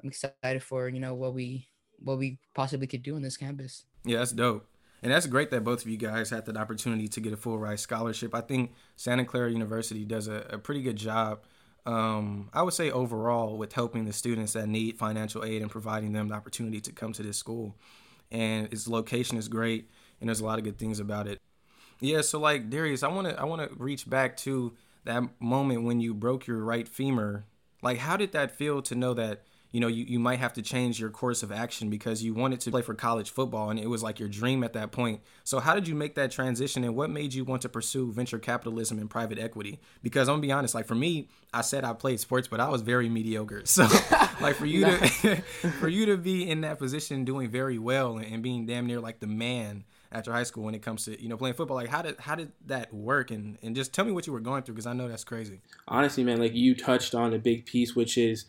I'm 0.00 0.10
excited 0.10 0.62
for 0.62 0.88
you 0.88 1.00
know 1.00 1.14
what 1.14 1.34
we 1.34 1.66
what 1.98 2.18
we 2.18 2.38
possibly 2.54 2.86
could 2.86 3.02
do 3.02 3.16
on 3.16 3.22
this 3.22 3.36
campus. 3.36 3.84
Yeah, 4.04 4.18
that's 4.18 4.30
dope. 4.30 4.64
And 5.02 5.10
that's 5.10 5.26
great 5.26 5.50
that 5.50 5.64
both 5.64 5.82
of 5.82 5.88
you 5.88 5.96
guys 5.96 6.30
had 6.30 6.46
that 6.46 6.56
opportunity 6.56 7.08
to 7.08 7.20
get 7.20 7.32
a 7.32 7.36
full 7.36 7.58
ride 7.58 7.80
scholarship. 7.80 8.32
I 8.32 8.42
think 8.42 8.74
Santa 8.94 9.24
Clara 9.24 9.50
University 9.50 10.04
does 10.04 10.28
a, 10.28 10.46
a 10.50 10.58
pretty 10.58 10.82
good 10.82 10.96
job 10.96 11.40
um, 11.88 12.50
I 12.52 12.62
would 12.62 12.74
say 12.74 12.90
overall 12.90 13.56
with 13.56 13.72
helping 13.72 14.04
the 14.04 14.12
students 14.12 14.52
that 14.52 14.68
need 14.68 14.98
financial 14.98 15.42
aid 15.42 15.62
and 15.62 15.70
providing 15.70 16.12
them 16.12 16.28
the 16.28 16.34
opportunity 16.34 16.82
to 16.82 16.92
come 16.92 17.14
to 17.14 17.22
this 17.22 17.38
school. 17.38 17.74
And 18.30 18.70
its 18.70 18.86
location 18.86 19.38
is 19.38 19.48
great, 19.48 19.88
and 20.20 20.28
there's 20.28 20.40
a 20.40 20.44
lot 20.44 20.58
of 20.58 20.64
good 20.64 20.76
things 20.76 21.00
about 21.00 21.26
it. 21.26 21.40
Yeah, 22.00 22.20
so 22.20 22.38
like 22.38 22.68
Darius, 22.68 23.02
I 23.02 23.08
want 23.08 23.28
to 23.28 23.40
I 23.40 23.44
want 23.44 23.62
to 23.62 23.74
reach 23.82 24.08
back 24.08 24.36
to 24.38 24.74
that 25.04 25.22
moment 25.40 25.84
when 25.84 25.98
you 25.98 26.12
broke 26.12 26.46
your 26.46 26.62
right 26.62 26.86
femur. 26.86 27.44
Like, 27.80 27.96
how 27.98 28.18
did 28.18 28.32
that 28.32 28.50
feel 28.50 28.82
to 28.82 28.94
know 28.94 29.14
that 29.14 29.44
you 29.70 29.80
know, 29.80 29.86
you, 29.86 30.04
you 30.04 30.18
might 30.18 30.38
have 30.38 30.54
to 30.54 30.62
change 30.62 30.98
your 30.98 31.10
course 31.10 31.42
of 31.42 31.52
action 31.52 31.90
because 31.90 32.22
you 32.22 32.32
wanted 32.32 32.60
to 32.60 32.70
play 32.70 32.80
for 32.80 32.94
college 32.94 33.30
football 33.30 33.68
and 33.70 33.78
it 33.78 33.88
was 33.88 34.02
like 34.02 34.18
your 34.18 34.28
dream 34.28 34.64
at 34.64 34.72
that 34.72 34.92
point. 34.92 35.20
So, 35.44 35.60
how 35.60 35.74
did 35.74 35.86
you 35.86 35.94
make 35.94 36.14
that 36.14 36.30
transition 36.30 36.84
and 36.84 36.96
what 36.96 37.10
made 37.10 37.34
you 37.34 37.44
want 37.44 37.62
to 37.62 37.68
pursue 37.68 38.10
venture 38.10 38.38
capitalism 38.38 38.98
and 38.98 39.10
private 39.10 39.38
equity? 39.38 39.80
Because 40.02 40.28
I'm 40.28 40.34
gonna 40.34 40.42
be 40.42 40.52
honest, 40.52 40.74
like 40.74 40.86
for 40.86 40.94
me, 40.94 41.28
I 41.52 41.60
said 41.60 41.84
I 41.84 41.92
played 41.92 42.20
sports, 42.20 42.48
but 42.48 42.60
I 42.60 42.68
was 42.68 42.82
very 42.82 43.08
mediocre. 43.08 43.62
So, 43.78 43.86
like 44.40 44.56
for 44.56 44.66
you 44.66 44.84
to 44.84 45.36
for 45.80 45.88
you 45.88 46.06
to 46.06 46.16
be 46.16 46.48
in 46.48 46.62
that 46.62 46.78
position 46.78 47.24
doing 47.24 47.48
very 47.48 47.78
well 47.78 48.16
and 48.16 48.42
being 48.42 48.66
damn 48.66 48.86
near 48.86 48.98
like 48.98 49.20
the 49.20 49.26
man 49.26 49.84
after 50.10 50.32
high 50.32 50.42
school 50.42 50.64
when 50.64 50.74
it 50.74 50.82
comes 50.82 51.04
to 51.04 51.20
you 51.22 51.28
know 51.28 51.36
playing 51.36 51.54
football 51.54 51.76
like 51.76 51.88
how 51.88 52.02
did 52.02 52.18
how 52.18 52.34
did 52.34 52.50
that 52.66 52.92
work 52.92 53.30
and 53.30 53.58
and 53.62 53.76
just 53.76 53.92
tell 53.92 54.04
me 54.04 54.12
what 54.12 54.26
you 54.26 54.32
were 54.32 54.40
going 54.40 54.62
through 54.62 54.74
because 54.74 54.86
i 54.86 54.92
know 54.92 55.08
that's 55.08 55.24
crazy 55.24 55.60
honestly 55.86 56.24
man 56.24 56.38
like 56.38 56.54
you 56.54 56.74
touched 56.74 57.14
on 57.14 57.32
a 57.34 57.38
big 57.38 57.66
piece 57.66 57.94
which 57.94 58.16
is 58.16 58.46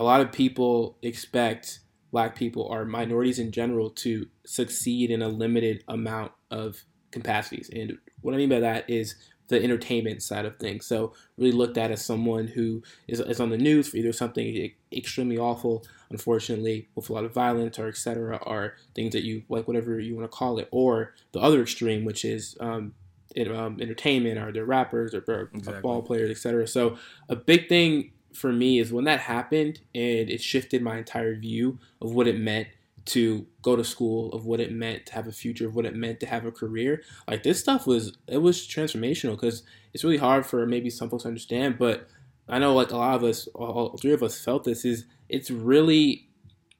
a 0.00 0.02
lot 0.02 0.22
of 0.22 0.32
people 0.32 0.96
expect 1.02 1.80
black 2.10 2.34
people 2.34 2.62
or 2.62 2.86
minorities 2.86 3.38
in 3.38 3.52
general 3.52 3.90
to 3.90 4.26
succeed 4.44 5.10
in 5.10 5.20
a 5.20 5.28
limited 5.28 5.84
amount 5.86 6.32
of 6.50 6.82
capacities. 7.12 7.70
And 7.72 7.98
what 8.22 8.34
I 8.34 8.38
mean 8.38 8.48
by 8.48 8.60
that 8.60 8.88
is 8.88 9.14
the 9.48 9.62
entertainment 9.62 10.22
side 10.22 10.46
of 10.46 10.56
things. 10.56 10.86
So 10.86 11.12
really 11.36 11.52
looked 11.52 11.76
at 11.76 11.90
as 11.90 12.02
someone 12.02 12.46
who 12.46 12.82
is, 13.08 13.20
is 13.20 13.40
on 13.40 13.50
the 13.50 13.58
news 13.58 13.88
for 13.88 13.98
either 13.98 14.12
something 14.12 14.72
extremely 14.90 15.36
awful, 15.36 15.84
unfortunately, 16.08 16.88
with 16.94 17.10
a 17.10 17.12
lot 17.12 17.24
of 17.24 17.34
violence 17.34 17.78
or 17.78 17.86
etc., 17.86 18.38
or 18.46 18.76
things 18.94 19.12
that 19.12 19.24
you 19.24 19.42
like, 19.50 19.68
whatever 19.68 20.00
you 20.00 20.16
want 20.16 20.24
to 20.24 20.34
call 20.34 20.58
it, 20.58 20.68
or 20.70 21.14
the 21.32 21.40
other 21.40 21.60
extreme, 21.60 22.06
which 22.06 22.24
is 22.24 22.56
um, 22.60 22.94
um, 23.36 23.78
entertainment, 23.80 24.38
or 24.38 24.50
they're 24.50 24.64
rappers 24.64 25.14
or, 25.14 25.22
or 25.28 25.50
exactly. 25.52 25.82
ball 25.82 26.00
players, 26.00 26.30
etc. 26.30 26.66
So 26.66 26.96
a 27.28 27.36
big 27.36 27.68
thing 27.68 28.12
for 28.32 28.52
me 28.52 28.78
is 28.78 28.92
when 28.92 29.04
that 29.04 29.20
happened 29.20 29.80
and 29.94 30.30
it 30.30 30.40
shifted 30.40 30.82
my 30.82 30.98
entire 30.98 31.34
view 31.34 31.78
of 32.00 32.12
what 32.12 32.26
it 32.26 32.38
meant 32.38 32.68
to 33.06 33.46
go 33.62 33.76
to 33.76 33.84
school 33.84 34.30
of 34.32 34.46
what 34.46 34.60
it 34.60 34.72
meant 34.72 35.06
to 35.06 35.14
have 35.14 35.26
a 35.26 35.32
future 35.32 35.66
of 35.66 35.74
what 35.74 35.86
it 35.86 35.94
meant 35.94 36.20
to 36.20 36.26
have 36.26 36.44
a 36.44 36.52
career 36.52 37.02
like 37.26 37.42
this 37.42 37.58
stuff 37.58 37.86
was 37.86 38.16
it 38.26 38.38
was 38.38 38.66
transformational 38.66 39.32
because 39.32 39.62
it's 39.92 40.04
really 40.04 40.18
hard 40.18 40.44
for 40.44 40.66
maybe 40.66 40.90
some 40.90 41.08
folks 41.08 41.22
to 41.22 41.28
understand 41.28 41.78
but 41.78 42.08
i 42.48 42.58
know 42.58 42.74
like 42.74 42.90
a 42.90 42.96
lot 42.96 43.16
of 43.16 43.24
us 43.24 43.48
all 43.54 43.96
three 43.96 44.12
of 44.12 44.22
us 44.22 44.42
felt 44.42 44.64
this 44.64 44.84
is 44.84 45.06
it's 45.28 45.50
really 45.50 46.28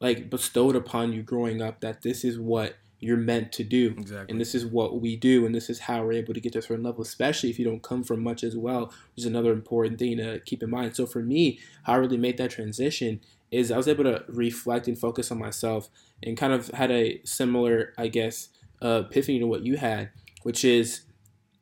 like 0.01 0.31
bestowed 0.31 0.77
upon 0.77 1.13
you 1.13 1.23
growing 1.23 1.63
up 1.63 1.81
that 1.81 2.03
this 2.03 2.25
is 2.25 2.39
what 2.39 2.77
you're 3.01 3.17
meant 3.17 3.51
to 3.53 3.65
do. 3.65 3.95
Exactly. 3.99 4.31
And 4.31 4.41
this 4.41 4.55
is 4.55 4.67
what 4.67 5.01
we 5.01 5.17
do, 5.17 5.47
and 5.47 5.55
this 5.55 5.71
is 5.71 5.81
how 5.81 6.05
we're 6.05 6.13
able 6.13 6.35
to 6.35 6.41
get 6.41 6.53
to 6.53 6.59
a 6.59 6.63
certain 6.63 6.85
level, 6.85 7.03
especially 7.03 7.51
if 7.51 7.59
you 7.59 7.65
don't 7.65 7.83
come 7.83 8.05
from 8.05 8.23
much 8.23 8.45
as 8.45 8.57
well, 8.57 8.87
which 8.87 9.19
is 9.19 9.27
another 9.27 9.53
important 9.53 9.99
thing 9.99 10.19
to 10.19 10.41
keep 10.41 10.63
in 10.63 10.71
mind. 10.71 10.95
So 10.95 11.07
for 11.07 11.23
me, 11.23 11.59
how 11.85 11.95
I 11.95 11.97
really 11.97 12.19
made 12.19 12.37
that 12.37 12.51
transition 12.51 13.21
is 13.51 13.71
I 13.71 13.77
was 13.77 13.89
able 13.89 14.05
to 14.05 14.23
reflect 14.29 14.87
and 14.87 14.99
focus 14.99 15.33
on 15.33 15.39
myself 15.39 15.89
and 16.23 16.37
kind 16.37 16.53
of 16.53 16.69
had 16.69 16.91
a 16.91 17.21
similar, 17.25 17.95
I 17.99 18.09
guess, 18.09 18.51
uh, 18.83 19.05
epiphany 19.07 19.39
to 19.41 19.47
what 19.47 19.65
you 19.65 19.77
had, 19.77 20.11
which 20.43 20.65
is 20.65 21.03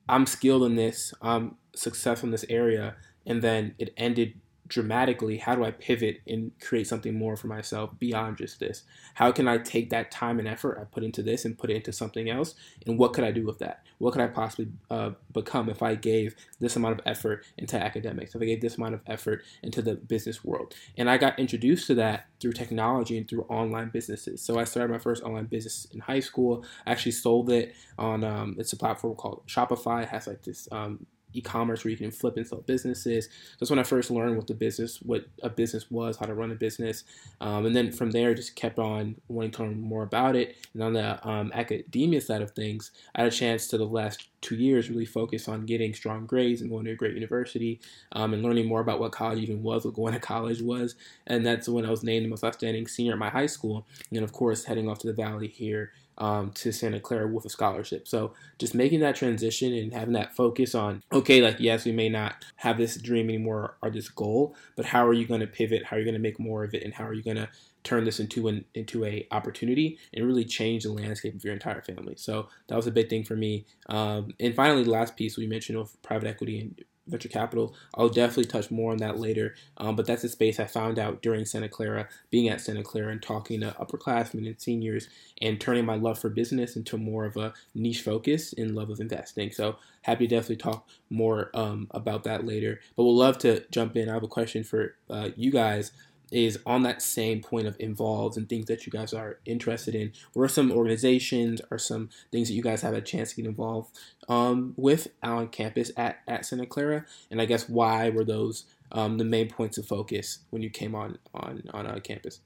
I'm 0.09 0.27
skilled 0.27 0.65
in 0.65 0.77
this, 0.77 1.15
I'm 1.23 1.57
successful 1.75 2.27
in 2.27 2.33
this 2.33 2.45
area, 2.49 2.97
and 3.25 3.43
then 3.43 3.75
it 3.79 3.95
ended 3.97 4.35
dramatically 4.69 5.39
how 5.39 5.55
do 5.55 5.65
i 5.65 5.71
pivot 5.71 6.21
and 6.27 6.53
create 6.61 6.87
something 6.87 7.15
more 7.15 7.37
for 7.37 7.47
myself 7.47 7.91
beyond 7.99 8.37
just 8.37 8.61
this? 8.61 8.83
How 9.15 9.33
can 9.33 9.49
i 9.49 9.59
take 9.59 9.91
that 9.91 10.11
time 10.11 10.39
and 10.39 10.47
effort 10.47 10.79
i 10.81 10.85
put 10.85 11.03
into 11.03 11.23
this 11.23 11.45
and 11.45 11.59
put 11.59 11.71
it 11.71 11.77
into 11.77 11.93
something 11.93 12.29
else? 12.31 12.55
And 12.87 12.99
what 12.99 13.13
could 13.13 13.25
i 13.25 13.31
do 13.31 13.47
with 13.47 13.59
that? 13.59 13.83
What 13.99 14.13
could 14.13 14.23
i 14.23 14.27
possibly 14.29 14.69
uh, 14.91 15.11
become 15.33 15.69
if 15.69 15.83
i 15.83 15.95
gave 15.95 16.35
this 16.61 16.77
amount 16.77 16.99
of 16.99 17.07
effort 17.07 17.45
into 17.57 17.77
academics 17.77 18.35
if 18.35 18.43
i 18.43 18.45
gave 18.45 18.61
this 18.61 18.77
amount 18.77 18.95
of 18.95 19.01
effort 19.07 19.43
into 19.63 19.83
the 19.83 19.95
business 19.95 20.45
world? 20.45 20.75
And 20.97 21.11
i 21.11 21.17
got 21.17 21.39
introduced 21.39 21.87
to 21.89 21.95
that 21.97 22.27
through 22.41 22.53
technology 22.53 23.19
and 23.19 23.29
through 23.29 23.43
online 23.43 23.91
businesses. 23.91 24.43
So 24.43 24.59
i 24.59 24.65
started 24.65 24.93
my 24.93 24.99
first 24.99 25.23
online 25.23 25.47
business 25.47 25.87
in 25.93 26.01
high 26.01 26.21
school. 26.21 26.65
I 26.87 26.93
actually 26.93 27.13
sold 27.13 27.51
it 27.51 27.75
on 27.99 28.25
um, 28.25 28.57
it's 28.59 28.73
a 28.73 28.77
platform 28.77 29.15
called 29.17 29.43
shopify. 29.47 30.03
It 30.03 30.11
has 30.11 30.27
like 30.27 30.43
this 30.43 30.69
um, 30.71 31.07
e-commerce 31.33 31.85
where 31.85 31.91
you 31.91 31.97
can 31.97 32.11
flip 32.11 32.37
and 32.37 32.47
sell 32.47 32.61
businesses. 32.61 33.29
That's 33.59 33.71
when 33.71 33.79
I 33.79 33.83
first 33.83 34.11
learned 34.11 34.37
what 34.37 34.47
the 34.47 34.55
business, 34.55 34.99
what 35.03 35.27
a 35.43 35.51
business 35.51 35.91
was, 35.91 36.17
how 36.17 36.27
to 36.27 36.35
run 36.35 36.51
a 36.51 36.55
business, 36.55 37.05
um, 37.41 37.67
and 37.67 37.75
then 37.75 37.93
from 37.93 38.11
there 38.11 38.35
just 38.35 38.57
kept 38.57 38.79
on 38.79 39.17
wanting 39.29 39.51
to 39.53 39.63
learn 39.63 39.81
more 39.81 40.03
about 40.03 40.37
it. 40.37 40.57
And 40.75 40.83
on 40.83 40.93
the 40.93 41.29
um, 41.29 41.53
academia 41.55 42.21
side 42.21 42.43
of 42.43 42.53
things, 42.53 42.91
I 43.15 43.23
had 43.23 43.33
a 43.33 43.35
chance 43.35 43.69
to 43.69 43.79
the 43.79 43.85
last 43.85 44.29
two 44.41 44.57
years 44.57 44.89
really 44.89 45.05
focus 45.05 45.49
on 45.49 45.67
getting 45.67 45.93
strong 45.95 46.27
grades 46.27 46.61
and 46.61 46.71
going 46.71 46.85
to 46.85 46.93
a 46.93 46.97
great 46.97 47.15
university 47.15 47.81
um, 48.13 48.33
and 48.33 48.43
learning 48.43 48.67
more 48.67 48.81
about 48.81 49.01
what 49.01 49.13
college 49.13 49.39
even 49.41 49.63
was, 49.63 49.85
what 49.85 49.95
going 49.95 50.13
to 50.13 50.21
college 50.21 50.63
was. 50.63 50.95
And 51.27 51.45
that's 51.45 51.69
when 51.69 51.85
I 51.85 51.91
was 51.91 52.05
named 52.05 52.25
the 52.25 52.31
most 52.31 52.45
outstanding 52.45 52.87
senior 52.87 53.13
at 53.13 53.19
my 53.19 53.31
high 53.31 53.47
school. 53.47 53.87
And 54.11 54.17
then, 54.17 54.23
of 54.23 54.33
course, 54.33 54.65
heading 54.65 54.89
off 54.89 54.99
to 55.01 55.07
the 55.07 55.13
Valley 55.13 55.49
here 55.49 55.93
um, 56.19 56.51
to 56.53 56.73
Santa 56.73 57.01
Clara 57.01 57.27
with 57.27 57.45
a 57.45 57.49
scholarship. 57.49 58.07
So 58.07 58.33
just 58.59 58.75
making 58.75 59.01
that 59.01 59.17
transition 59.17 59.73
and 59.73 59.93
having 59.93 60.15
that 60.15 60.37
focus 60.37 60.75
on, 60.75 61.03
okay, 61.13 61.41
like, 61.41 61.57
yes, 61.59 61.85
we 61.85 61.93
may 61.93 62.09
not 62.09 62.45
have 62.57 62.77
this 62.77 62.97
dream 62.97 63.29
anymore 63.29 63.77
or 63.83 63.91
this 63.91 64.09
goal, 64.09 64.55
but 64.77 64.87
how 64.87 65.07
are 65.07 65.13
you 65.13 65.27
going 65.27 65.41
to 65.41 65.47
pivot? 65.47 65.85
How 65.87 65.97
are 65.97 65.99
you 65.99 66.05
going 66.05 66.15
to 66.15 66.21
make 66.21 66.39
more 66.39 66.65
of 66.65 66.75
it? 66.75 66.83
And 66.83 66.95
how 66.95 67.05
are 67.05 67.15
you 67.15 67.23
going 67.23 67.37
to 67.37 67.49
turn 67.85 68.05
this 68.05 68.21
into 68.21 68.49
an 68.49 68.65
into 68.75 69.05
a 69.05 69.27
opportunity 69.31 69.99
and 70.13 70.27
really 70.27 70.45
change 70.45 70.83
the 70.83 70.93
landscape 70.93 71.35
of 71.35 71.45
your 71.45 71.55
entire 71.55 71.81
family. 71.81 72.15
So 72.17 72.49
that 72.67 72.77
was 72.77 72.87
a 72.87 72.91
big 72.91 73.09
thing 73.09 73.25
for 73.25 73.37
me. 73.37 73.65
Um, 73.89 74.35
and 74.41 74.55
finally, 74.55 74.85
the 74.85 74.91
last 74.91 75.17
piece 75.17 75.39
we 75.39 75.47
mentioned 75.47 75.79
of 75.79 76.01
private 76.03 76.29
equity 76.29 76.61
and 76.61 76.85
venture 77.09 77.29
capital. 77.29 77.75
I'll 77.95 78.09
definitely 78.09 78.47
touch 78.47 78.71
more 78.71 78.93
on 78.93 78.99
that 78.99 79.19
later. 79.19 79.55
Um, 79.77 79.97
but 79.97 80.07
that's 80.07 80.25
a 80.25 80.29
space 80.29 80.61
I 80.61 80.67
found 80.67 80.99
out 80.99 81.23
during 81.23 81.45
Santa 81.45 81.69
Clara, 81.69 82.09
being 82.31 82.49
at 82.49 82.61
Santa 82.61 82.83
Clara 82.83 83.13
and 83.13 83.23
talking 83.23 83.61
to 83.61 83.75
upperclassmen 83.81 84.47
and 84.47 84.61
seniors 84.61 85.09
and 85.41 85.61
turning 85.61 85.85
my 85.85 85.97
love 85.97 86.19
for 86.19 86.29
business 86.29 86.77
into 86.77 86.97
more 86.97 87.25
of 87.25 87.37
a 87.37 87.53
niche 87.75 88.03
focus 88.03 88.53
in 88.53 88.75
love 88.75 88.91
of 88.91 89.01
investing. 89.01 89.53
So 89.53 89.77
happy 90.03 90.27
to 90.27 90.37
definitely 90.37 90.57
talk 90.57 90.89
more 91.11 91.51
um, 91.55 91.89
about 91.91 92.25
that 92.25 92.47
later. 92.47 92.81
But 92.97 93.05
we'll 93.05 93.17
love 93.17 93.39
to 93.39 93.65
jump 93.71 93.97
in. 93.97 94.09
I 94.09 94.15
have 94.15 94.23
a 94.23 94.29
question 94.29 94.65
for 94.65 94.95
uh, 95.11 95.31
you 95.37 95.51
guys 95.51 95.93
is 96.31 96.59
on 96.67 96.83
that 96.83 97.03
same 97.03 97.41
point 97.41 97.67
of 97.67 97.77
involved 97.79 98.37
and 98.37 98.49
things 98.49 98.67
that 98.67 98.87
you 98.87 98.93
guys 98.93 99.13
are 99.13 99.39
interested 99.45 99.95
in. 99.95 100.13
What 100.33 100.45
are 100.45 100.49
some 100.49 100.71
organizations 100.71 101.61
or 101.71 101.79
some 101.79 102.11
things 102.31 102.49
that 102.49 102.55
you 102.55 102.63
guys 102.63 102.83
have 102.83 102.95
a 102.95 103.01
chance 103.01 103.31
to 103.31 103.37
get 103.37 103.47
involved 103.47 103.97
um, 104.29 104.75
with 104.77 105.09
on 105.23 105.49
campus 105.49 105.91
at, 105.97 106.19
at 106.27 106.45
Santa 106.45 106.67
Clara? 106.67 107.07
And 107.31 107.41
I 107.41 107.47
guess 107.47 107.69
why 107.69 108.11
were 108.11 108.25
those 108.25 108.65
um, 108.93 109.19
the 109.19 109.25
main 109.25 109.49
points 109.49 109.79
of 109.79 109.87
focus 109.87 110.41
when 110.51 110.63
you 110.63 110.71
came 110.71 110.95
on 110.95 111.19
on 111.35 111.63
on 111.73 111.87
uh, 111.87 112.01
campus? 112.01 112.41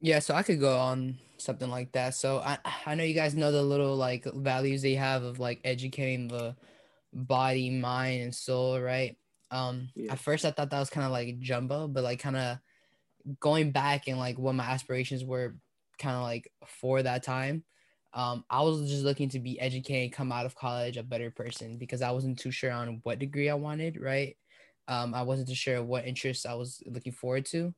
Yeah, 0.00 0.18
so 0.20 0.34
I 0.34 0.42
could 0.42 0.60
go 0.60 0.78
on 0.78 1.18
something 1.36 1.70
like 1.70 1.92
that. 1.92 2.14
So 2.14 2.38
I 2.38 2.58
I 2.86 2.94
know 2.94 3.04
you 3.04 3.14
guys 3.14 3.34
know 3.34 3.52
the 3.52 3.62
little 3.62 3.96
like 3.96 4.24
values 4.24 4.82
they 4.82 4.94
have 4.94 5.22
of 5.22 5.38
like 5.38 5.60
educating 5.64 6.28
the 6.28 6.56
body, 7.12 7.70
mind, 7.70 8.22
and 8.22 8.34
soul, 8.34 8.80
right? 8.80 9.16
Um, 9.50 9.88
yeah. 9.96 10.12
at 10.12 10.18
first 10.20 10.44
I 10.44 10.52
thought 10.52 10.70
that 10.70 10.78
was 10.78 10.90
kind 10.90 11.04
of 11.04 11.12
like 11.12 11.40
jumbo, 11.40 11.88
but 11.88 12.04
like 12.04 12.20
kind 12.20 12.36
of 12.36 12.58
going 13.40 13.72
back 13.72 14.08
and 14.08 14.18
like 14.18 14.38
what 14.38 14.54
my 14.54 14.64
aspirations 14.64 15.24
were 15.24 15.56
kind 15.98 16.16
of 16.16 16.22
like 16.22 16.50
for 16.66 17.02
that 17.02 17.22
time 17.22 17.64
um, 18.12 18.44
I 18.50 18.62
was 18.62 18.90
just 18.90 19.04
looking 19.04 19.28
to 19.30 19.38
be 19.38 19.60
educated, 19.60 20.12
come 20.12 20.32
out 20.32 20.44
of 20.44 20.56
college 20.56 20.96
a 20.96 21.02
better 21.04 21.30
person 21.30 21.78
because 21.78 22.02
I 22.02 22.10
wasn't 22.10 22.40
too 22.40 22.50
sure 22.50 22.72
on 22.72 22.98
what 23.04 23.20
degree 23.20 23.48
I 23.48 23.54
wanted, 23.54 24.00
right? 24.00 24.36
Um, 24.88 25.14
I 25.14 25.22
wasn't 25.22 25.48
too 25.48 25.54
sure 25.54 25.80
what 25.82 26.06
interests 26.06 26.44
I 26.44 26.54
was 26.54 26.82
looking 26.86 27.12
forward 27.12 27.46
to, 27.46 27.72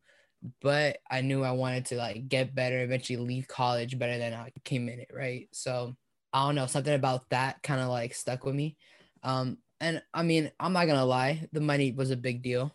but 0.61 0.99
I 1.11 1.21
knew 1.21 1.43
I 1.45 1.53
wanted 1.53 1.87
to 1.87 1.97
like 1.97 2.29
get 2.29 2.55
better, 2.55 2.83
eventually 2.83 3.19
leave 3.19 3.47
college 3.49 3.99
better 3.99 4.19
than 4.19 4.33
I 4.33 4.53
came 4.65 4.89
in 4.89 5.01
it, 5.01 5.11
right? 5.13 5.49
So 5.53 5.95
I 6.33 6.47
don't 6.47 6.55
know, 6.55 6.67
something 6.67 6.95
about 6.95 7.29
that 7.31 7.63
kind 7.63 7.81
of 7.81 7.89
like 7.89 8.15
stuck 8.15 8.45
with 8.45 8.55
me. 8.55 8.77
Um, 9.23 9.59
and 9.81 10.03
I 10.15 10.23
mean, 10.23 10.51
I'm 10.59 10.73
not 10.73 10.87
gonna 10.87 11.05
lie, 11.05 11.47
the 11.53 11.61
money 11.61 11.93
was 11.93 12.11
a 12.11 12.17
big 12.17 12.43
deal. 12.43 12.75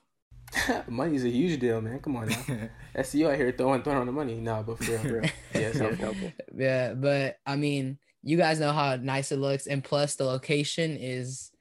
Money's 0.88 1.26
a 1.26 1.30
huge 1.30 1.60
deal, 1.60 1.82
man. 1.82 2.00
Come 2.00 2.16
on 2.18 2.30
now. 2.30 2.70
You 3.14 3.30
out 3.30 3.36
here 3.36 3.52
throwing 3.52 3.84
throwing 3.84 4.00
on 4.00 4.06
the 4.08 4.12
money. 4.12 4.40
No, 4.40 4.64
but 4.66 4.80
for 4.80 4.92
real, 4.92 5.00
for 5.00 5.22
real. 5.22 5.32
Yeah, 5.54 5.72
yeah. 6.00 6.32
yeah, 6.56 6.94
but 6.96 7.38
I 7.46 7.56
mean, 7.56 8.00
you 8.24 8.38
guys 8.38 8.60
know 8.60 8.72
how 8.72 8.96
nice 8.96 9.32
it 9.32 9.38
looks, 9.38 9.68
and 9.68 9.84
plus 9.84 10.16
the 10.16 10.26
location 10.26 10.98
is 10.98 11.52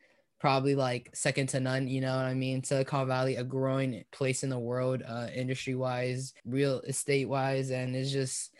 probably 0.41 0.75
like 0.75 1.11
second 1.13 1.49
to 1.51 1.61
none. 1.61 1.89
You 1.89 2.01
know 2.01 2.17
what 2.17 2.25
I 2.25 2.33
mean? 2.33 2.65
Silicon 2.65 3.07
Valley, 3.07 3.37
a 3.37 3.45
growing 3.45 4.03
place 4.13 4.45
in 4.45 4.51
the 4.51 4.59
world, 4.59 5.03
uh, 5.07 5.29
industry 5.35 5.75
wise, 5.75 6.33
real 6.47 6.81
estate 6.81 7.29
wise, 7.29 7.71
and 7.71 7.95
it's 7.95 8.11
just 8.11 8.53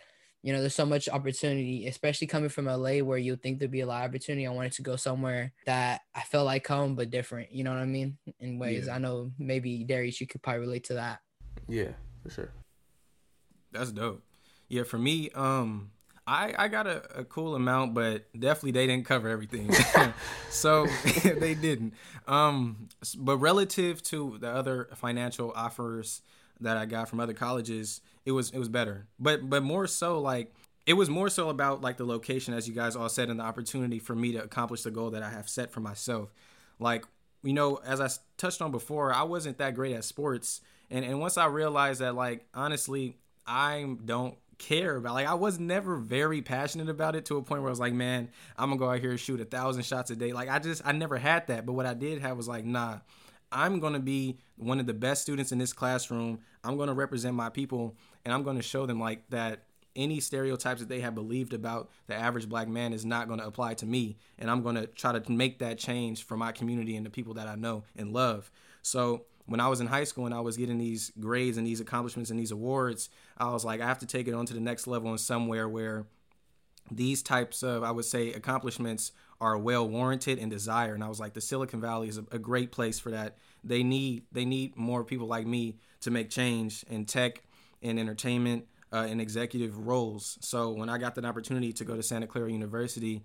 you 0.47 0.53
know, 0.53 0.61
there's 0.61 0.77
so 0.77 0.87
much 0.87 1.09
opportunity, 1.09 1.89
especially 1.89 2.29
coming 2.29 2.51
from 2.51 2.67
LA 2.67 2.99
where 2.99 3.19
you 3.19 3.35
think 3.35 3.59
there'd 3.59 3.69
be 3.69 3.81
a 3.81 3.87
lot 3.87 4.05
of 4.05 4.11
opportunity. 4.11 4.47
I 4.47 4.53
wanted 4.53 4.71
to 4.75 4.83
go 4.83 4.95
somewhere 4.95 5.53
that 5.67 6.03
I 6.15 6.21
felt 6.21 6.47
like 6.47 6.65
home, 6.65 6.95
but 6.95 7.11
different. 7.11 7.51
You 7.51 7.65
know 7.65 7.73
what 7.73 7.81
I 7.81 7.85
mean? 7.85 8.17
In 8.39 8.61
ways, 8.61 8.87
yeah. 8.87 8.95
I 8.95 8.99
know 8.99 9.33
maybe 9.41 9.83
Darius, 9.83 10.21
you 10.21 10.29
could 10.29 10.43
probably 10.43 10.61
relate 10.61 10.85
to 10.85 10.95
that. 10.95 11.19
Yeah, 11.67 11.89
for 12.23 12.31
sure. 12.31 12.53
That's 13.73 13.91
dope. 13.91 14.23
Yeah, 14.69 14.85
for 14.85 14.99
me, 14.99 15.31
um, 15.31 15.91
I 16.29 16.55
I 16.57 16.69
got 16.69 16.87
a, 16.87 17.19
a 17.19 17.25
cool 17.25 17.57
amount, 17.57 17.95
but 17.95 18.33
definitely 18.33 18.71
they 18.71 18.87
didn't 18.87 19.05
cover 19.05 19.29
everything. 19.29 19.75
so 20.51 20.87
they 21.25 21.57
didn't. 21.57 21.93
Um, 22.29 22.89
but 23.19 23.39
relative 23.39 24.01
to 24.05 24.39
the 24.39 24.51
other 24.51 24.91
financial 24.95 25.53
offers 25.57 26.23
that 26.61 26.77
I 26.77 26.87
got 26.87 27.09
from 27.09 27.19
other 27.19 27.35
colleges, 27.35 28.01
it 28.27 28.33
was 28.33 28.51
it 28.51 28.59
was 28.59 28.69
better. 28.69 29.07
But 29.19 29.49
but 29.49 29.63
more 29.63 29.87
so 29.87 30.21
like 30.21 30.53
it 30.85 30.95
was 30.95 31.09
more 31.09 31.29
so 31.31 31.49
about 31.49 31.81
like 31.81 31.97
the 31.97 32.05
location 32.05 32.53
as 32.53 32.69
you 32.69 32.75
guys 32.75 32.95
all 32.95 33.09
said 33.09 33.31
and 33.31 33.41
the 33.41 33.45
opportunity 33.45 33.99
for 33.99 34.15
me 34.15 34.33
to 34.33 34.43
accomplish 34.43 34.83
the 34.83 34.91
goal 34.91 35.11
that 35.11 35.23
I 35.23 35.31
have 35.31 35.49
set 35.49 35.73
for 35.73 35.81
myself. 35.81 36.33
Like, 36.79 37.05
you 37.43 37.55
know, 37.55 37.81
as 37.85 38.01
I 38.01 38.09
touched 38.37 38.61
on 38.61 38.71
before, 38.71 39.13
I 39.13 39.23
wasn't 39.23 39.59
that 39.59 39.75
great 39.75 39.95
at 39.95 40.05
sports. 40.05 40.61
And 40.91 41.05
and 41.05 41.21
once 41.21 41.39
I 41.39 41.47
realized 41.47 42.01
that 42.01 42.15
like 42.15 42.47
honestly, 42.53 43.17
I 43.47 43.97
don't 44.05 44.37
care 44.59 44.97
about 44.97 45.15
like 45.15 45.27
I 45.27 45.35
was 45.35 45.61
never 45.61 45.97
very 45.97 46.43
passionate 46.43 46.89
about 46.89 47.15
it 47.15 47.27
to 47.27 47.37
a 47.37 47.43
point 47.43 47.63
where 47.63 47.69
I 47.69 47.73
was 47.73 47.81
like, 47.81 47.95
man, 47.95 48.31
I'm 48.59 48.71
gonna 48.71 48.79
go 48.79 48.91
out 48.91 49.01
here 49.01 49.11
and 49.11 49.21
shoot 49.21 49.41
a 49.41 49.45
thousand 49.45 49.85
shots 49.85 50.11
a 50.11 50.17
day. 50.17 50.33
Like 50.33 50.49
I 50.49 50.59
just 50.59 50.83
I 50.85 50.93
never 50.93 51.17
had 51.17 51.47
that. 51.47 51.65
But 51.65 51.75
what 51.75 51.87
I 51.87 51.95
did 51.95 52.21
have 52.23 52.37
was 52.37 52.49
like, 52.49 52.65
nah, 52.65 52.99
I'm 53.53 53.81
to 53.95 54.01
be 54.01 54.39
one 54.57 54.81
of 54.81 54.87
the 54.87 54.95
best 54.95 55.23
students 55.23 55.53
in 55.53 55.59
this 55.59 55.73
classroom. 55.73 56.41
I'm 56.65 56.77
to 56.89 56.95
represent 56.95 57.35
my 57.35 57.49
people 57.49 57.97
and 58.27 58.35
I'm 58.35 58.43
going 58.43 58.57
to 58.57 58.63
show 58.63 58.87
them 58.87 58.99
like 58.99 59.31
that 59.31 59.63
any 59.95 60.19
stereotypes 60.19 60.81
that 60.81 60.89
they 60.89 61.01
have 61.01 61.15
believed 61.15 61.55
about 61.55 61.91
the 62.09 62.15
average 62.15 62.49
black 62.49 62.67
man 62.67 62.93
is 62.93 63.05
not 63.05 63.29
going 63.29 63.39
to 63.39 63.47
apply 63.47 63.75
to 63.75 63.87
me 63.87 64.19
and 64.37 64.51
I'm 64.51 64.63
going 64.63 64.75
to 64.75 64.89
try 64.89 65.17
to 65.17 65.33
make 65.33 65.61
that 65.61 65.79
change 65.79 66.25
for 66.25 66.37
my 66.37 66.51
community 66.51 66.97
and 66.97 67.07
the 67.07 67.11
people 67.11 67.35
that 67.35 67.47
I 67.47 67.55
know 67.55 67.85
and 67.95 68.13
love. 68.13 68.51
So, 68.83 69.23
when 69.49 69.61
I 69.61 69.69
was 69.69 69.81
in 69.81 69.87
high 69.87 70.03
school 70.03 70.27
and 70.27 70.35
I 70.35 70.41
was 70.41 70.57
getting 70.57 70.77
these 70.77 71.13
grades 71.21 71.57
and 71.57 71.65
these 71.65 71.79
accomplishments 71.79 72.31
and 72.31 72.41
these 72.41 72.51
awards, 72.51 73.11
I 73.39 73.49
was 73.53 73.65
like 73.65 73.81
I 73.81 73.87
have 73.87 74.01
to 74.01 74.07
take 74.07 74.27
it 74.27 74.35
on 74.35 74.45
to 74.47 74.55
the 74.55 74.61
next 74.61 74.89
level 74.89 75.11
and 75.11 75.21
somewhere 75.21 75.69
where 75.69 76.05
these 76.91 77.23
types 77.23 77.63
of 77.63 77.85
I 77.85 77.93
would 77.93 78.07
say 78.07 78.33
accomplishments 78.33 79.13
are 79.41 79.57
well 79.57 79.89
warranted 79.89 80.41
and 80.41 80.51
desired. 80.51 80.95
And 80.95 81.05
I 81.05 81.09
was 81.09 81.21
like, 81.21 81.35
the 81.35 81.41
Silicon 81.41 81.81
Valley 81.81 82.09
is 82.09 82.19
a, 82.19 82.25
a 82.33 82.41
great 82.41 82.73
place 82.73 82.99
for 82.99 83.13
that. 83.13 83.37
They 83.63 83.85
need 83.85 84.25
they 84.33 84.45
need 84.45 84.77
more 84.77 85.05
people 85.05 85.29
like 85.29 85.47
me 85.47 85.77
to 86.01 86.11
make 86.11 86.29
change 86.29 86.85
in 86.91 87.05
tech 87.05 87.43
and 87.83 87.99
entertainment 87.99 88.67
uh, 88.93 89.07
and 89.09 89.21
executive 89.21 89.87
roles. 89.87 90.39
So 90.41 90.71
when 90.71 90.89
I 90.89 90.99
got 90.99 91.15
that 91.17 91.25
opportunity 91.25 91.73
to 91.75 91.85
go 91.85 91.97
to 91.97 92.03
Santa 92.03 92.27
Clara 92.27 92.51
University, 92.51 93.23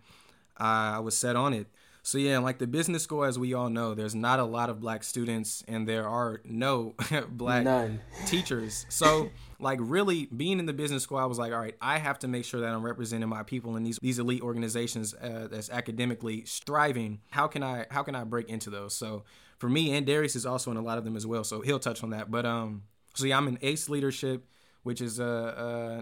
I 0.58 1.00
was 1.00 1.18
set 1.18 1.36
on 1.36 1.54
it. 1.54 1.68
So 2.04 2.18
yeah, 2.18 2.40
like 2.40 2.58
the 2.58 2.66
business 2.66 3.04
school, 3.04 3.24
as 3.24 3.38
we 3.38 3.54
all 3.54 3.70
know, 3.70 3.94
there's 3.94 4.16
not 4.16 4.40
a 4.40 4.44
lot 4.44 4.72
of 4.72 4.80
black 4.80 5.04
students, 5.04 5.64
and 5.68 5.88
there 5.88 6.08
are 6.08 6.42
no 6.44 6.96
black 7.30 7.64
None. 7.64 8.02
teachers. 8.26 8.88
So 8.90 9.30
like 9.60 9.78
really 9.82 10.26
being 10.26 10.58
in 10.58 10.66
the 10.66 10.74
business 10.74 11.04
school, 11.04 11.20
I 11.20 11.26
was 11.26 11.38
like, 11.38 11.54
all 11.54 11.60
right, 11.60 11.76
I 11.80 12.00
have 12.00 12.18
to 12.20 12.28
make 12.28 12.44
sure 12.44 12.60
that 12.62 12.74
I'm 12.74 12.84
representing 12.84 13.30
my 13.30 13.44
people 13.44 13.78
in 13.78 13.84
these 13.84 14.00
these 14.02 14.18
elite 14.18 14.42
organizations 14.42 15.14
uh, 15.14 15.48
that's 15.52 15.70
academically 15.70 16.44
striving. 16.46 17.20
How 17.30 17.48
can 17.48 17.62
I 17.62 17.86
how 17.92 18.02
can 18.02 18.16
I 18.16 18.24
break 18.24 18.50
into 18.50 18.72
those? 18.72 18.96
So 18.96 19.24
for 19.60 19.70
me, 19.70 19.96
and 19.96 20.04
Darius 20.04 20.36
is 20.36 20.46
also 20.46 20.72
in 20.72 20.78
a 20.78 20.82
lot 20.82 20.98
of 20.98 21.04
them 21.06 21.16
as 21.16 21.28
well. 21.28 21.44
So 21.44 21.62
he'll 21.62 21.78
touch 21.78 22.04
on 22.04 22.10
that. 22.10 22.32
But 22.32 22.48
um, 22.48 22.82
so 23.14 23.26
yeah, 23.26 23.38
I'm 23.38 23.48
in 23.48 23.58
ACE 23.62 23.90
Leadership, 23.90 24.46
which 24.84 25.02
is 25.02 25.20
a, 25.20 25.24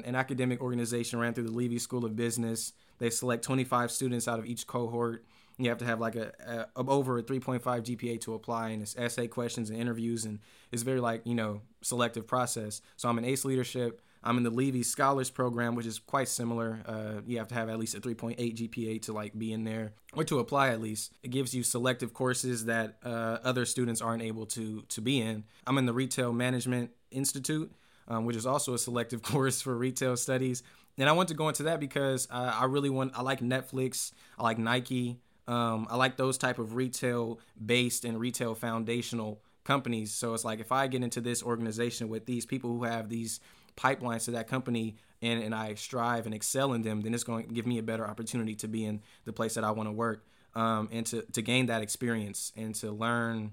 a 0.04 0.08
an 0.08 0.16
academic 0.16 0.62
organization 0.62 1.20
ran 1.20 1.34
through 1.34 1.50
the 1.50 1.52
Leavey 1.52 1.80
School 1.80 2.06
of 2.06 2.16
Business. 2.16 2.74
They 3.00 3.10
select 3.10 3.44
25 3.44 3.92
students 3.92 4.28
out 4.28 4.40
of 4.40 4.46
each 4.46 4.68
cohort 4.68 5.26
You 5.58 5.70
have 5.70 5.78
to 5.80 5.86
have 5.86 6.00
like 6.00 6.16
a, 6.16 6.68
a 6.76 6.84
over 6.88 7.18
a 7.18 7.24
3.5 7.24 7.62
GPA 7.62 8.22
to 8.22 8.34
apply, 8.34 8.70
and 8.70 8.82
it's 8.82 8.96
essay 8.98 9.28
questions 9.28 9.70
and 9.70 9.80
interviews, 9.80 10.26
and 10.26 10.40
it's 10.72 10.84
very 10.84 11.00
like 11.00 11.22
you 11.26 11.36
know 11.36 11.62
selective 11.82 12.28
process. 12.28 12.82
So 12.98 13.10
I'm 13.10 13.18
in 13.18 13.26
ACE 13.26 13.46
leadership. 13.46 14.02
I'm 14.22 14.38
in 14.38 14.44
the 14.44 14.52
Leavey 14.52 14.84
Scholars 14.84 15.30
Program, 15.30 15.76
which 15.76 15.86
is 15.86 15.98
quite 16.00 16.28
similar. 16.28 16.82
Uh, 16.86 17.22
you 17.26 17.38
have 17.38 17.48
to 17.50 17.56
have 17.56 17.70
at 17.70 17.80
least 17.80 17.96
a 17.96 18.02
3.8 18.02 18.38
GPA 18.38 19.02
to 19.04 19.14
like 19.14 19.38
be 19.38 19.54
in 19.54 19.64
there 19.64 19.94
or 20.14 20.26
to 20.26 20.40
apply 20.40 20.70
at 20.70 20.82
least. 20.82 21.14
It 21.24 21.32
gives 21.32 21.54
you 21.54 21.64
selective 21.64 22.14
courses 22.14 22.66
that 22.66 22.98
uh, 23.04 23.38
other 23.44 23.66
students 23.66 24.02
aren't 24.02 24.24
able 24.24 24.46
to 24.48 24.84
to 24.90 25.02
be 25.02 25.22
in. 25.22 25.46
I'm 25.66 25.78
in 25.78 25.86
the 25.86 25.94
Retail 25.94 26.34
Management 26.34 26.92
Institute, 27.12 27.72
um, 28.08 28.26
which 28.26 28.36
is 28.36 28.46
also 28.46 28.74
a 28.74 28.78
selective 28.78 29.22
course 29.24 29.62
for 29.62 29.76
retail 29.76 30.18
studies. 30.18 30.64
And 30.98 31.08
I 31.08 31.14
want 31.14 31.30
to 31.30 31.36
go 31.36 31.48
into 31.48 31.64
that 31.64 31.80
because 31.80 32.28
I 32.30 32.66
really 32.66 32.90
want. 32.90 33.14
I 33.18 33.22
like 33.22 33.40
Netflix. 33.40 34.12
I 34.38 34.44
like 34.44 34.58
Nike. 34.58 35.20
Um, 35.48 35.88
I 35.90 35.96
like 35.96 36.18
those 36.18 36.38
type 36.38 36.60
of 36.60 36.76
retail 36.76 37.40
based 37.66 38.06
and 38.06 38.20
retail 38.20 38.54
foundational 38.54 39.42
companies. 39.64 40.12
So 40.12 40.34
it's 40.34 40.44
like 40.44 40.60
if 40.60 40.72
I 40.72 40.88
get 40.88 41.04
into 41.04 41.22
this 41.22 41.42
organization 41.42 42.10
with 42.10 42.26
these 42.26 42.46
people 42.46 42.70
who 42.70 42.84
have 42.84 43.08
these 43.10 43.40
pipelines 43.78 44.26
to 44.26 44.32
that 44.32 44.48
company 44.48 44.96
and, 45.22 45.42
and 45.42 45.56
I 45.56 45.76
strive 45.76 46.26
and 46.26 46.36
excel 46.36 46.74
in 46.74 46.82
them, 46.82 47.02
then 47.02 47.14
it's 47.14 47.24
going 47.24 47.48
to 47.48 47.54
give 47.54 47.66
me 47.66 47.78
a 47.78 47.84
better 47.84 48.06
opportunity 48.06 48.56
to 48.56 48.68
be 48.68 48.86
in 48.86 49.02
the 49.26 49.34
place 49.34 49.56
that 49.56 49.64
I 49.64 49.72
want 49.72 49.88
to 49.88 49.94
work 49.94 50.26
um, 50.56 50.90
and 50.92 51.06
to, 51.08 51.22
to 51.34 51.42
gain 51.42 51.68
that 51.68 51.82
experience 51.82 52.52
and 52.56 52.76
to 52.76 52.92
learn 52.92 53.52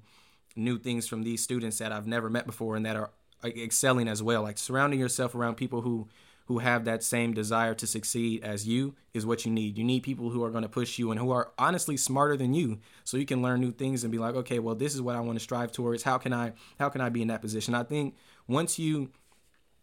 new 0.57 0.79
things 0.79 1.07
from 1.07 1.23
these 1.23 1.43
students 1.43 1.79
that 1.79 1.93
I've 1.93 2.07
never 2.07 2.31
met 2.31 2.47
before 2.47 2.77
and 2.77 2.87
that 2.87 2.97
are 2.97 3.11
excelling 3.45 4.09
as 4.09 4.23
well. 4.23 4.43
Like 4.43 4.59
surrounding 4.59 5.01
yourself 5.01 5.35
around 5.35 5.57
people 5.57 5.83
who 5.83 6.09
who 6.47 6.59
have 6.59 6.85
that 6.85 7.03
same 7.03 7.35
desire 7.35 7.75
to 7.75 7.89
succeed 7.89 8.43
as 8.45 8.69
you 8.69 8.95
is 9.13 9.27
what 9.27 9.45
you 9.45 9.51
need. 9.51 9.77
You 9.77 9.83
need 9.83 10.05
people 10.05 10.31
who 10.31 10.45
are 10.45 10.51
going 10.51 10.63
to 10.63 10.69
push 10.69 10.97
you 10.97 11.11
and 11.11 11.19
who 11.19 11.33
are 11.33 11.51
honestly 11.59 11.97
smarter 11.97 12.37
than 12.37 12.55
you 12.55 12.79
so 13.03 13.17
you 13.17 13.27
can 13.27 13.43
learn 13.43 13.61
new 13.61 13.73
things 13.73 14.05
and 14.05 14.13
be 14.13 14.19
like, 14.19 14.37
"Okay, 14.37 14.61
well 14.61 14.77
this 14.77 14.95
is 14.95 15.03
what 15.03 15.17
I 15.17 15.21
want 15.21 15.39
to 15.39 15.43
strive 15.43 15.73
towards. 15.73 16.05
How 16.05 16.19
can 16.19 16.33
I 16.33 16.53
how 16.79 16.89
can 16.89 17.01
I 17.01 17.09
be 17.09 17.23
in 17.23 17.29
that 17.29 17.43
position?" 17.43 17.75
I 17.75 17.83
think 17.83 18.15
once 18.47 18.79
you 18.79 19.11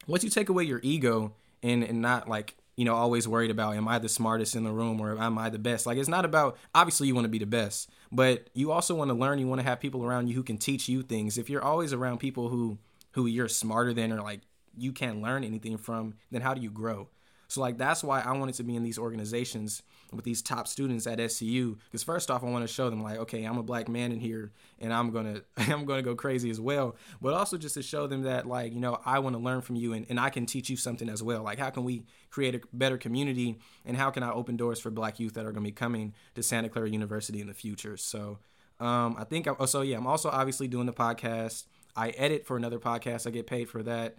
once 0.08 0.24
you 0.24 0.30
take 0.30 0.50
away 0.50 0.64
your 0.64 0.80
ego 0.84 1.34
and 1.62 1.84
and 1.84 2.02
not 2.02 2.28
like 2.28 2.56
you 2.76 2.86
know 2.86 2.96
always 2.96 3.28
worried 3.28 3.52
about 3.52 3.76
am 3.76 3.88
i 3.88 4.00
the 4.00 4.10
smartest 4.10 4.56
in 4.56 4.64
the 4.64 4.72
room 4.72 5.00
or 5.00 5.18
am 5.20 5.38
i 5.38 5.50
the 5.50 5.60
best 5.60 5.86
like 5.86 5.98
it's 5.98 6.10
not 6.10 6.26
about 6.26 6.58
obviously 6.74 7.08
you 7.08 7.16
want 7.16 7.26
to 7.26 7.30
be 7.30 7.38
the 7.38 7.46
best 7.46 7.90
but 8.12 8.50
you 8.54 8.72
also 8.72 8.96
want 8.96 9.10
to 9.10 9.14
learn 9.14 9.40
you 9.40 9.48
want 9.48 9.62
to 9.62 9.66
have 9.66 9.80
people 9.80 10.04
around 10.04 10.28
you 10.28 10.36
who 10.36 10.44
can 10.44 10.58
teach 10.58 10.90
you 10.90 11.02
things 11.02 11.38
if 11.38 11.50
you're 11.50 11.64
always 11.64 11.94
around 11.94 12.20
people 12.20 12.50
who 12.50 12.78
who 13.14 13.26
you're 13.26 13.48
smarter 13.48 13.94
than 13.94 14.12
or 14.12 14.22
like 14.22 14.42
you 14.78 14.92
can't 14.92 15.22
learn 15.22 15.44
anything 15.44 15.78
from 15.78 16.14
then 16.32 16.42
how 16.42 16.54
do 16.54 16.62
you 16.62 16.70
grow 16.70 17.08
so 17.48 17.62
like 17.62 17.78
that's 17.78 18.04
why 18.04 18.22
I 18.22 18.32
wanted 18.32 18.56
to 18.56 18.64
be 18.64 18.76
in 18.76 18.82
these 18.82 18.98
organizations 18.98 19.84
with 20.12 20.26
these 20.26 20.42
top 20.42 20.68
students 20.68 21.06
at 21.08 21.20
SCU. 21.20 21.78
Because 21.86 22.04
first 22.04 22.32
off, 22.32 22.44
I 22.44 22.48
want 22.48 22.68
to 22.68 22.74
show 22.74 22.90
them 22.90 23.04
like, 23.04 23.18
okay, 23.20 23.44
I'm 23.44 23.58
a 23.58 23.64
black 23.64 23.88
man 23.88 24.12
in 24.12 24.20
here, 24.20 24.52
and 24.80 24.94
I'm 24.94 25.12
gonna 25.12 25.42
I'm 25.58 25.86
gonna 25.86 26.02
go 26.02 26.16
crazy 26.16 26.50
as 26.50 26.60
well. 26.60 26.96
But 27.22 27.34
also 27.34 27.58
just 27.58 27.76
to 27.76 27.84
show 27.84 28.08
them 28.08 28.24
that 28.24 28.48
like, 28.48 28.74
you 28.74 28.80
know, 28.80 29.00
I 29.06 29.20
want 29.20 29.36
to 29.36 29.42
learn 29.42 29.62
from 29.62 29.76
you, 29.76 29.94
and, 29.94 30.06
and 30.10 30.20
I 30.20 30.30
can 30.30 30.46
teach 30.48 30.70
you 30.70 30.78
something 30.78 31.10
as 31.10 31.22
well. 31.22 31.44
Like, 31.44 31.60
how 31.60 31.70
can 31.70 31.84
we 31.84 32.06
create 32.30 32.56
a 32.56 32.62
better 32.74 32.98
community, 32.98 33.60
and 33.86 33.96
how 33.98 34.10
can 34.10 34.24
I 34.24 34.32
open 34.32 34.58
doors 34.58 34.80
for 34.80 34.90
black 34.90 35.20
youth 35.20 35.34
that 35.34 35.46
are 35.46 35.52
gonna 35.52 35.64
be 35.64 35.72
coming 35.72 36.14
to 36.36 36.42
Santa 36.42 36.70
Clara 36.70 36.90
University 36.90 37.42
in 37.42 37.48
the 37.48 37.54
future? 37.54 37.98
So. 37.98 38.40
Um, 38.80 39.16
I 39.18 39.24
think 39.24 39.48
I, 39.48 39.54
oh, 39.60 39.68
so. 39.68 39.82
Yeah, 39.82 39.98
I'm 39.98 40.08
also 40.08 40.30
obviously 40.30 40.68
doing 40.68 40.88
the 40.88 40.94
podcast. 40.94 41.68
I 41.96 42.10
edit 42.10 42.46
for 42.46 42.58
another 42.58 42.80
podcast. 42.80 43.28
I 43.28 43.30
get 43.30 43.48
paid 43.48 43.70
for 43.70 43.84
that 43.84 44.18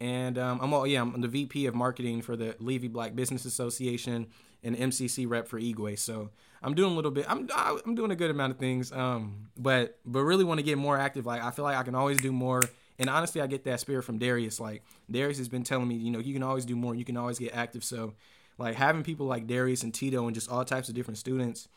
and 0.00 0.38
um, 0.38 0.60
I'm 0.60 0.72
all 0.72 0.86
yeah 0.86 1.02
I'm 1.02 1.20
the 1.20 1.28
VP 1.28 1.66
of 1.66 1.74
marketing 1.74 2.22
for 2.22 2.36
the 2.36 2.54
Leavey 2.60 2.92
Black 2.92 3.14
Business 3.14 3.44
Association 3.44 4.26
and 4.62 4.76
MCC 4.76 5.28
rep 5.28 5.46
for 5.46 5.60
Igwe. 5.60 5.98
So 5.98 6.30
I'm 6.62 6.74
doing 6.74 6.92
a 6.92 6.96
little 6.96 7.10
bit. 7.10 7.26
I'm 7.28 7.48
I'm 7.54 7.94
doing 7.94 8.10
a 8.10 8.16
good 8.16 8.30
amount 8.30 8.52
of 8.52 8.58
things. 8.58 8.90
Um, 8.92 9.48
but 9.56 9.98
but 10.04 10.20
really 10.20 10.44
want 10.44 10.58
to 10.58 10.64
get 10.64 10.78
more 10.78 10.98
active. 10.98 11.26
Like 11.26 11.42
I 11.42 11.50
feel 11.50 11.64
like 11.64 11.76
I 11.76 11.82
can 11.82 11.94
always 11.94 12.20
do 12.20 12.32
more. 12.32 12.62
And 12.98 13.10
honestly, 13.10 13.40
I 13.40 13.46
get 13.46 13.64
that 13.64 13.80
spirit 13.80 14.02
from 14.02 14.18
Darius. 14.18 14.60
Like 14.60 14.82
Darius 15.10 15.38
has 15.38 15.48
been 15.48 15.64
telling 15.64 15.88
me, 15.88 15.96
you 15.96 16.10
know, 16.10 16.20
you 16.20 16.32
can 16.32 16.42
always 16.42 16.64
do 16.64 16.76
more. 16.76 16.94
You 16.94 17.04
can 17.04 17.16
always 17.16 17.38
get 17.38 17.54
active. 17.54 17.84
So 17.84 18.14
like 18.58 18.76
having 18.76 19.02
people 19.02 19.26
like 19.26 19.46
Darius 19.46 19.82
and 19.82 19.92
Tito 19.92 20.26
and 20.26 20.34
just 20.34 20.50
all 20.50 20.64
types 20.64 20.88
of 20.88 20.94
different 20.94 21.18
students 21.18 21.68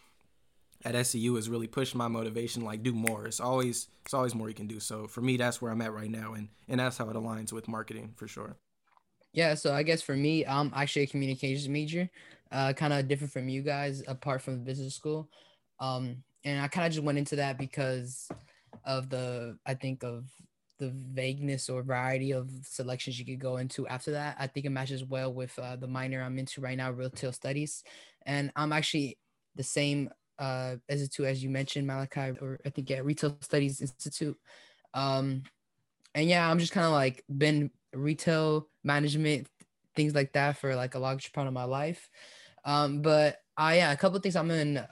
at 0.88 0.96
SCU 0.96 1.36
has 1.36 1.50
really 1.50 1.68
pushed 1.68 1.96
my 1.96 2.08
motivation 2.08 2.64
like 2.64 2.84
do 2.84 2.94
more. 2.94 3.26
It's 3.28 3.40
always 3.40 3.88
it's 4.06 4.14
always 4.14 4.34
more 4.34 4.48
you 4.48 4.56
can 4.56 4.68
do. 4.68 4.80
So 4.80 5.08
for 5.08 5.22
me 5.22 5.38
that's 5.38 5.62
where 5.62 5.72
I'm 5.72 5.82
at 5.82 5.94
right 5.94 6.10
now 6.10 6.34
and 6.34 6.48
and 6.68 6.80
that's 6.80 6.98
how 6.98 7.10
it 7.10 7.16
aligns 7.16 7.52
with 7.52 7.68
marketing 7.68 8.14
for 8.16 8.28
sure. 8.28 8.58
Yeah, 9.34 9.54
so 9.54 9.74
I 9.74 9.84
guess 9.84 10.02
for 10.02 10.16
me, 10.16 10.46
I'm 10.46 10.72
actually 10.76 11.04
a 11.04 11.08
communications 11.08 11.70
major, 11.70 12.10
uh, 12.52 12.74
kind 12.74 12.94
of 12.94 13.08
different 13.08 13.32
from 13.32 13.50
you 13.50 13.62
guys, 13.62 14.02
apart 14.08 14.42
from 14.42 14.64
business 14.64 14.96
school. 14.96 15.30
Um, 15.80 16.24
and 16.44 16.60
I 16.60 16.68
kind 16.68 16.88
of 16.88 16.94
just 16.94 17.04
went 17.04 17.20
into 17.20 17.36
that 17.36 17.60
because 17.60 18.30
of 18.84 19.10
the, 19.10 19.58
I 19.66 19.76
think 19.76 20.04
of 20.04 20.26
the 20.80 20.92
vagueness 21.14 21.70
or 21.70 21.84
variety 21.84 22.32
of 22.32 22.50
selections 22.64 23.20
you 23.20 23.26
could 23.26 23.40
go 23.40 23.58
into 23.58 23.88
after 23.88 24.12
that. 24.12 24.38
I 24.40 24.48
think 24.48 24.66
it 24.66 24.70
matches 24.70 25.04
well 25.04 25.32
with 25.32 25.58
uh, 25.60 25.76
the 25.76 25.88
minor 25.88 26.24
I'm 26.24 26.40
into 26.40 26.62
right 26.62 26.78
now, 26.78 26.90
retail 26.90 27.32
studies, 27.32 27.84
and 28.26 28.52
I'm 28.56 28.72
actually 28.72 29.20
the 29.56 29.64
same 29.64 30.10
uh, 30.40 30.76
institute 30.90 31.26
as 31.26 31.44
you 31.44 31.50
mentioned, 31.50 31.88
Malachi, 31.88 32.38
or 32.42 32.60
I 32.66 32.70
think 32.70 32.90
yeah, 32.90 33.00
Retail 33.00 33.38
Studies 33.42 33.82
Institute. 33.82 34.38
Um, 34.94 35.44
and 36.16 36.28
yeah, 36.28 36.50
I'm 36.50 36.60
just 36.60 36.74
kind 36.74 36.86
of 36.86 36.94
like 36.94 37.24
been 37.30 37.72
retail 37.94 38.68
management, 38.84 39.48
things 39.96 40.16
like 40.16 40.34
that 40.34 40.58
for 40.58 40.76
like 40.76 40.96
a 40.96 41.00
large 41.00 41.32
part 41.34 41.48
of 41.48 41.54
my 41.54 41.64
life. 41.64 42.10
Um, 42.66 43.02
but 43.02 43.38
I 43.56 43.78
yeah, 43.78 43.92
a 43.92 43.98
couple 43.98 44.20
things 44.20 44.36
I'm 44.36 44.52
in 44.52 44.84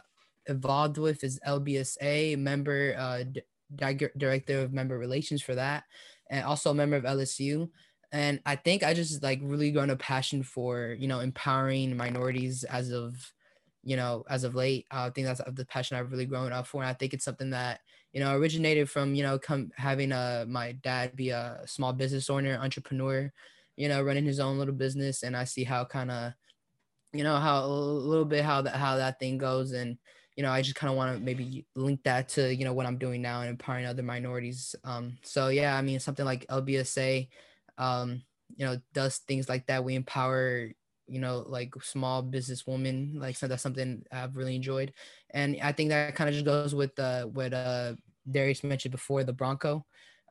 involved 0.48 0.98
with 0.98 1.24
is 1.24 1.40
LBSA 1.46 2.38
member, 2.38 2.96
uh, 2.98 3.24
di- 3.76 4.10
director 4.18 4.62
of 4.62 4.74
member 4.74 4.98
relations 4.98 5.42
for 5.42 5.56
that, 5.56 5.84
and 6.30 6.46
also 6.46 6.72
a 6.72 6.76
member 6.76 6.96
of 6.96 7.04
LSU. 7.04 7.70
And 8.12 8.40
I 8.46 8.56
think 8.56 8.84
I 8.84 8.94
just 8.94 9.22
like 9.24 9.40
really 9.42 9.72
grown 9.72 9.90
a 9.90 9.96
passion 9.96 10.44
for 10.44 10.96
you 10.98 11.08
know 11.08 11.20
empowering 11.20 11.98
minorities 11.98 12.64
as 12.64 12.92
of 12.92 13.34
you 13.86 13.96
know, 13.96 14.26
as 14.30 14.44
of 14.44 14.56
late. 14.56 14.88
I 14.90 15.12
think 15.12 15.28
that's 15.28 15.42
the 15.48 15.64
passion 15.66 15.96
I've 15.96 16.12
really 16.12 16.26
grown 16.26 16.52
up 16.52 16.66
for. 16.66 16.82
And 16.82 16.90
I 16.90 16.94
think 16.94 17.14
it's 17.14 17.24
something 17.24 17.52
that, 17.52 17.82
you 18.12 18.20
know, 18.20 18.36
originated 18.36 18.90
from, 18.90 19.14
you 19.14 19.22
know, 19.22 19.38
come 19.38 19.72
having 19.78 20.12
uh, 20.12 20.46
my 20.48 20.72
dad 20.74 21.16
be 21.16 21.30
a 21.30 21.62
small 21.68 21.94
business 21.94 22.30
owner, 22.30 22.58
entrepreneur, 22.60 23.32
you 23.78 23.88
know, 23.88 24.02
running 24.02 24.26
his 24.26 24.40
own 24.40 24.58
little 24.58 24.74
business. 24.74 25.22
And 25.22 25.38
I 25.38 25.44
see 25.44 25.64
how 25.64 25.86
kind 25.86 26.10
of, 26.10 26.34
you 27.14 27.24
know, 27.24 27.38
how 27.38 27.64
a 27.64 27.68
little 27.68 28.26
bit 28.26 28.44
how 28.44 28.64
that, 28.64 28.76
how 28.76 28.98
that 28.98 29.20
thing 29.20 29.38
goes. 29.38 29.72
And, 29.72 30.00
you 30.36 30.42
know, 30.42 30.52
I 30.52 30.64
just 30.64 30.76
kind 30.76 30.90
of 30.90 30.98
want 30.98 31.16
to 31.16 31.24
maybe 31.24 31.68
link 31.76 32.02
that 32.06 32.28
to, 32.30 32.54
you 32.54 32.66
know, 32.66 32.74
what 32.74 32.88
I'm 32.88 32.98
doing 32.98 33.22
now 33.22 33.42
and 33.42 33.52
empowering 33.52 33.86
other 33.86 34.04
minorities. 34.04 34.76
Um, 34.84 35.20
so 35.22 35.50
yeah, 35.50 35.78
I 35.78 35.84
mean, 35.84 36.00
something 36.00 36.26
like 36.26 36.48
LBSA, 36.48 37.30
um, 37.78 38.24
you 38.56 38.66
know, 38.66 38.82
does 38.94 39.20
things 39.20 39.48
like 39.48 39.68
that. 39.68 39.84
We 39.84 39.94
empower 39.94 40.72
you 41.08 41.20
know 41.20 41.44
like 41.48 41.74
small 41.82 42.22
business 42.22 42.66
woman 42.68 43.14
like 43.20 43.36
so 43.36 43.48
that's 43.48 43.64
something 43.64 44.04
i've 44.12 44.36
really 44.36 44.56
enjoyed. 44.56 44.94
And 45.32 45.58
i 45.62 45.72
think 45.72 45.90
that 45.90 46.16
kind 46.16 46.28
of 46.30 46.34
just 46.34 46.46
goes 46.46 46.74
with 46.76 46.98
uh 47.00 47.26
what 47.26 47.54
uh 47.54 47.96
darius 48.30 48.64
mentioned 48.64 48.92
before 48.92 49.24
the 49.24 49.34
bronco 49.34 49.86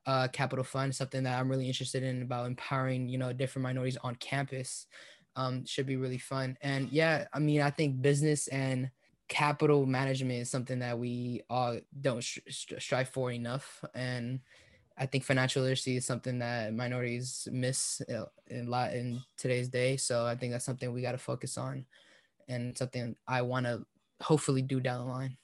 uh 0.07 0.29
capital 0.33 0.65
fund 0.65 0.95
something 0.95 1.23
that 1.23 1.39
i'm 1.39 1.49
really 1.49 1.67
interested 1.69 2.03
in 2.03 2.23
about 2.23 2.47
empowering 2.47 3.09
you 3.09 3.19
know 3.19 3.33
different 3.33 3.63
minorities 3.63 3.97
on 4.03 4.15
campus 4.17 4.87
um 5.37 5.65
should 5.67 5.87
be 5.87 5.97
really 5.97 6.19
fun. 6.19 6.57
And 6.63 6.91
yeah 6.91 7.27
i 7.33 7.39
mean 7.39 7.61
i 7.61 7.71
think 7.71 8.03
business 8.03 8.49
and 8.49 8.91
capital 9.29 9.87
management 9.87 10.41
is 10.43 10.51
something 10.51 10.81
that 10.81 10.99
we 10.99 11.43
all 11.49 11.79
don't 11.99 12.23
sh- 12.23 12.41
strive 12.79 13.09
for 13.09 13.33
enough. 13.33 13.83
And 13.95 14.41
I 14.97 15.07
think 15.07 15.25
financial 15.25 15.63
literacy 15.63 15.97
is 15.97 16.07
something 16.07 16.39
that 16.39 16.73
minorities 16.73 17.49
miss 17.51 18.01
a 18.09 18.27
lot 18.63 18.93
in 18.93 19.23
today's 19.37 19.69
day. 19.69 19.97
So 19.97 20.25
I 20.25 20.37
think 20.37 20.53
that's 20.53 20.65
something 20.65 20.93
we 20.93 21.03
got 21.03 21.13
to 21.13 21.19
focus 21.19 21.59
on, 21.59 21.87
and 22.49 22.77
something 22.77 23.17
I 23.27 23.43
want 23.43 23.67
to 23.67 23.85
hopefully 24.21 24.63
do 24.63 24.81
down 24.81 25.05
the 25.05 25.13
line. 25.13 25.37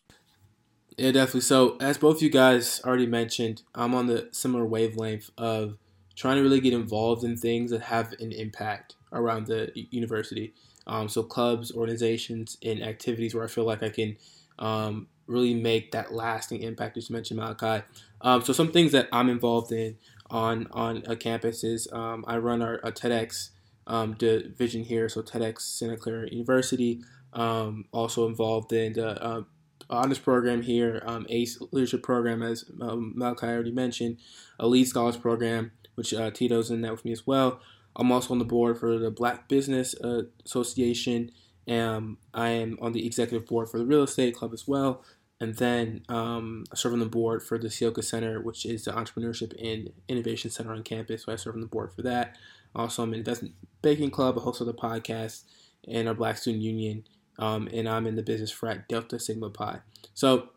Yeah, 0.97 1.13
definitely. 1.13 1.43
So 1.43 1.77
as 1.81 1.99
both 1.99 2.17
of 2.17 2.23
you 2.23 2.31
guys 2.31 2.81
already 2.85 3.07
mentioned, 3.07 3.63
I'm 3.75 3.95
on 3.95 4.07
the 4.07 4.29
similar 4.33 4.67
wavelength 4.67 5.31
of 5.39 5.79
trying 6.15 6.37
to 6.37 6.43
really 6.43 6.61
get 6.61 6.75
involved 6.75 7.25
in 7.25 7.37
things 7.37 7.71
that 7.71 7.83
have 7.83 8.13
an 8.21 8.33
impact 8.33 8.97
around 9.13 9.47
the 9.47 9.73
university. 9.91 10.53
Um, 10.87 11.09
so 11.09 11.23
clubs, 11.23 11.73
organizations, 11.73 12.59
and 12.63 12.83
activities 12.83 13.35
where 13.35 13.45
I 13.45 13.49
feel 13.49 13.65
like 13.65 13.83
I 13.83 13.91
can 13.91 14.17
um, 14.59 15.09
really 15.27 15.55
make 15.55 15.93
that 15.93 16.13
lasting 16.13 16.63
impact. 16.63 16.97
You 16.97 17.03
mentioned, 17.11 17.39
Malachi. 17.41 17.85
Um, 18.23 18.43
so 18.43 18.53
some 18.53 18.73
things 18.73 18.93
that 18.93 19.09
I'm 19.13 19.29
involved 19.29 19.73
in 19.73 19.97
on 20.31 20.69
on 20.73 21.03
a 21.07 21.17
campus 21.17 21.65
is 21.65 21.89
um, 21.93 22.25
I 22.27 22.39
run 22.39 22.63
our 22.63 22.79
TEDx 22.81 23.51
um, 23.87 24.15
division 24.15 24.85
here, 24.85 25.09
so 25.09 25.23
TEDx 25.23 25.63
Santa 25.63 25.97
Clara 25.97 26.29
University. 26.31 27.03
Um, 27.33 27.85
also 27.93 28.27
involved 28.27 28.73
in 28.73 28.95
the 28.95 29.23
uh, 29.23 29.43
honors 29.89 30.19
program 30.19 30.63
here, 30.63 31.01
um, 31.07 31.27
ACE 31.29 31.61
leadership 31.71 32.03
program, 32.03 32.43
as 32.43 32.65
um, 32.81 33.13
Malachi 33.17 33.47
already 33.47 33.71
mentioned, 33.73 34.19
a 34.59 34.67
lead 34.67 34.87
scholars 34.87 35.17
program, 35.17 35.71
which 35.95 36.13
uh, 36.13 36.31
Tito's 36.31 36.71
in 36.71 36.81
that 36.83 36.91
with 36.93 37.05
me 37.05 37.13
as 37.13 37.27
well. 37.27 37.61
I'm 37.95 38.11
also 38.13 38.33
on 38.33 38.39
the 38.39 38.45
board 38.45 38.79
for 38.79 38.99
the 38.99 39.11
Black 39.11 39.49
Business 39.49 39.95
uh, 40.03 40.23
Association 40.45 41.31
Um, 41.69 42.19
I 42.35 42.49
am 42.51 42.79
on 42.81 42.93
the 42.93 43.07
executive 43.07 43.47
board 43.47 43.69
for 43.69 43.79
the 43.79 43.87
real 43.87 44.03
estate 44.03 44.35
club 44.35 44.53
as 44.53 44.67
well. 44.67 45.05
And 45.40 45.57
then 45.57 46.03
um, 46.09 46.64
I 46.70 46.76
serve 46.76 46.92
on 46.92 46.98
the 46.98 47.07
board 47.07 47.42
for 47.42 47.59
the 47.59 47.68
Ciocca 47.68 48.05
Center, 48.05 48.40
which 48.40 48.66
is 48.66 48.85
the 48.85 48.92
entrepreneurship 48.92 49.55
and 49.62 49.90
innovation 50.07 50.50
center 50.50 50.72
on 50.72 50.83
campus. 50.83 51.24
So 51.24 51.33
I 51.33 51.37
serve 51.37 51.55
on 51.55 51.62
the 51.62 51.66
board 51.66 51.92
for 51.94 52.03
that. 52.03 52.37
Also, 52.74 53.03
I'm 53.03 53.12
in 53.14 53.20
Investment 53.20 53.55
Banking 53.81 54.11
Club, 54.11 54.37
a 54.37 54.40
host 54.40 54.61
of 54.61 54.66
the 54.66 54.74
podcast, 54.74 55.44
and 55.88 56.07
our 56.07 56.14
Black 56.14 56.37
Student 56.37 56.62
Union. 56.62 57.05
Um, 57.38 57.68
and 57.72 57.88
I'm 57.88 58.07
in 58.07 58.16
the 58.16 58.22
business 58.22 58.50
frat 58.50 58.87
Delta 58.87 59.18
Sigma 59.18 59.48
Pi. 59.48 59.79
So 60.12 60.50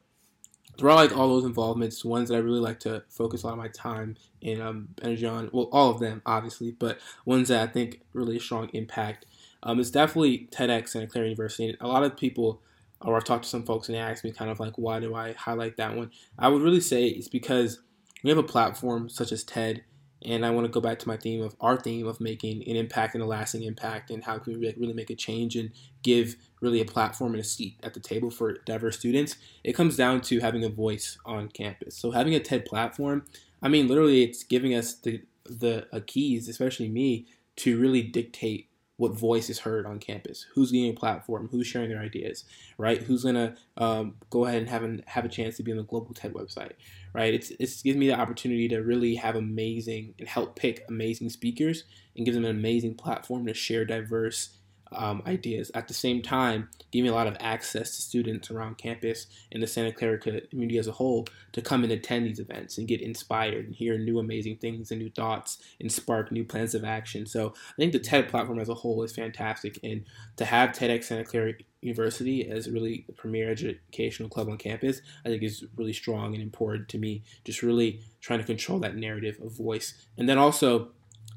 throughout 0.77 0.95
like 0.95 1.17
all 1.17 1.29
those 1.29 1.45
involvements, 1.45 2.03
ones 2.03 2.29
that 2.29 2.35
I 2.35 2.39
really 2.39 2.59
like 2.59 2.79
to 2.81 3.03
focus 3.09 3.43
a 3.43 3.47
lot 3.47 3.53
of 3.53 3.59
my 3.59 3.69
time 3.69 4.17
and 4.41 4.61
um, 4.61 4.89
energy 5.01 5.25
on, 5.25 5.49
well, 5.53 5.69
all 5.71 5.91
of 5.91 5.99
them 5.99 6.21
obviously, 6.25 6.71
but 6.71 6.99
ones 7.25 7.47
that 7.47 7.67
I 7.67 7.71
think 7.71 8.01
really 8.11 8.39
strong 8.39 8.69
impact. 8.73 9.25
Um, 9.61 9.79
it's 9.79 9.91
definitely 9.91 10.49
TEDx 10.51 10.89
Santa 10.89 11.07
Clara 11.07 11.27
University. 11.27 11.69
And 11.69 11.77
a 11.79 11.87
lot 11.87 12.03
of 12.03 12.17
people, 12.17 12.61
or 13.03 13.15
I've 13.15 13.25
talked 13.25 13.43
to 13.43 13.49
some 13.49 13.63
folks 13.63 13.87
and 13.87 13.95
they 13.95 13.99
ask 13.99 14.23
me 14.23 14.31
kind 14.31 14.51
of 14.51 14.59
like, 14.59 14.77
why 14.77 14.99
do 14.99 15.15
I 15.15 15.33
highlight 15.33 15.77
that 15.77 15.95
one? 15.95 16.11
I 16.37 16.47
would 16.47 16.61
really 16.61 16.81
say 16.81 17.07
it's 17.07 17.27
because 17.27 17.81
we 18.23 18.29
have 18.29 18.39
a 18.39 18.43
platform 18.43 19.09
such 19.09 19.31
as 19.31 19.43
TED 19.43 19.83
and 20.25 20.45
I 20.45 20.51
want 20.51 20.65
to 20.65 20.71
go 20.71 20.79
back 20.79 20.99
to 20.99 21.07
my 21.07 21.17
theme 21.17 21.41
of 21.41 21.55
our 21.59 21.77
theme 21.77 22.07
of 22.07 22.21
making 22.21 22.67
an 22.67 22.75
impact 22.75 23.13
and 23.13 23.23
a 23.23 23.27
lasting 23.27 23.63
impact, 23.63 24.09
and 24.09 24.23
how 24.23 24.37
can 24.37 24.57
we 24.57 24.73
really 24.77 24.93
make 24.93 25.09
a 25.09 25.15
change 25.15 25.55
and 25.55 25.71
give 26.01 26.37
really 26.61 26.79
a 26.79 26.85
platform 26.85 27.33
and 27.33 27.41
a 27.41 27.43
seat 27.43 27.77
at 27.83 27.93
the 27.93 27.99
table 27.99 28.31
for 28.31 28.53
diverse 28.65 28.97
students. 28.97 29.35
It 29.63 29.73
comes 29.73 29.97
down 29.97 30.21
to 30.21 30.39
having 30.39 30.63
a 30.63 30.69
voice 30.69 31.17
on 31.25 31.49
campus. 31.49 31.97
So 31.97 32.11
having 32.11 32.33
a 32.33 32.39
TED 32.39 32.65
platform, 32.65 33.25
I 33.61 33.67
mean, 33.67 33.87
literally, 33.87 34.23
it's 34.23 34.43
giving 34.43 34.73
us 34.73 34.95
the 34.95 35.21
the 35.45 35.85
keys, 36.07 36.47
especially 36.47 36.87
me, 36.87 37.27
to 37.57 37.77
really 37.77 38.01
dictate 38.01 38.69
what 39.03 39.11
voice 39.11 39.49
is 39.49 39.59
heard 39.59 39.85
on 39.85 39.99
campus, 39.99 40.45
who's 40.53 40.71
getting 40.71 40.91
a 40.91 40.93
platform, 40.93 41.49
who's 41.51 41.67
sharing 41.67 41.89
their 41.89 41.99
ideas, 41.99 42.45
right? 42.77 43.03
Who's 43.03 43.25
gonna 43.25 43.57
um, 43.75 44.15
go 44.29 44.45
ahead 44.45 44.59
and 44.59 44.69
have 44.69 44.83
an, 44.83 45.03
have 45.07 45.25
a 45.25 45.29
chance 45.29 45.57
to 45.57 45.63
be 45.63 45.71
on 45.71 45.77
the 45.77 45.83
global 45.83 46.13
TED 46.13 46.33
website, 46.33 46.71
right? 47.13 47.33
It's 47.33 47.51
it's 47.59 47.81
gives 47.81 47.97
me 47.97 48.07
the 48.07 48.17
opportunity 48.17 48.69
to 48.69 48.77
really 48.77 49.15
have 49.15 49.35
amazing 49.35 50.13
and 50.19 50.27
help 50.29 50.55
pick 50.55 50.85
amazing 50.87 51.31
speakers 51.31 51.83
and 52.15 52.25
give 52.25 52.33
them 52.33 52.45
an 52.45 52.51
amazing 52.51 52.95
platform 52.95 53.45
to 53.45 53.53
share 53.53 53.83
diverse 53.83 54.57
um, 54.95 55.21
ideas. 55.25 55.71
At 55.73 55.87
the 55.87 55.93
same 55.93 56.21
time, 56.21 56.69
giving 56.91 57.09
a 57.09 57.13
lot 57.13 57.27
of 57.27 57.37
access 57.39 57.95
to 57.95 58.01
students 58.01 58.51
around 58.51 58.77
campus 58.77 59.27
and 59.51 59.61
the 59.61 59.67
Santa 59.67 59.91
Clara 59.91 60.17
community 60.17 60.77
as 60.77 60.87
a 60.87 60.91
whole 60.91 61.27
to 61.51 61.61
come 61.61 61.83
and 61.83 61.91
attend 61.91 62.25
these 62.25 62.39
events 62.39 62.77
and 62.77 62.87
get 62.87 63.01
inspired 63.01 63.65
and 63.65 63.75
hear 63.75 63.97
new 63.97 64.19
amazing 64.19 64.57
things 64.57 64.91
and 64.91 65.01
new 65.01 65.09
thoughts 65.09 65.59
and 65.79 65.91
spark 65.91 66.31
new 66.31 66.43
plans 66.43 66.75
of 66.75 66.83
action. 66.83 67.25
So 67.25 67.53
I 67.55 67.75
think 67.77 67.93
the 67.93 67.99
TED 67.99 68.29
platform 68.29 68.59
as 68.59 68.69
a 68.69 68.73
whole 68.73 69.03
is 69.03 69.13
fantastic. 69.13 69.79
And 69.83 70.05
to 70.37 70.45
have 70.45 70.71
TEDx 70.71 71.05
Santa 71.05 71.23
Clara 71.23 71.53
University 71.81 72.49
as 72.49 72.69
really 72.69 73.03
the 73.07 73.13
premier 73.13 73.49
educational 73.49 74.29
club 74.29 74.49
on 74.49 74.57
campus, 74.57 75.01
I 75.25 75.29
think 75.29 75.43
is 75.43 75.65
really 75.75 75.93
strong 75.93 76.33
and 76.33 76.41
important 76.41 76.89
to 76.89 76.97
me. 76.97 77.23
Just 77.43 77.61
really 77.61 78.01
trying 78.21 78.39
to 78.39 78.45
control 78.45 78.79
that 78.79 78.95
narrative 78.95 79.37
of 79.43 79.51
voice. 79.51 79.93
And 80.17 80.29
then 80.29 80.37
also, 80.37 80.89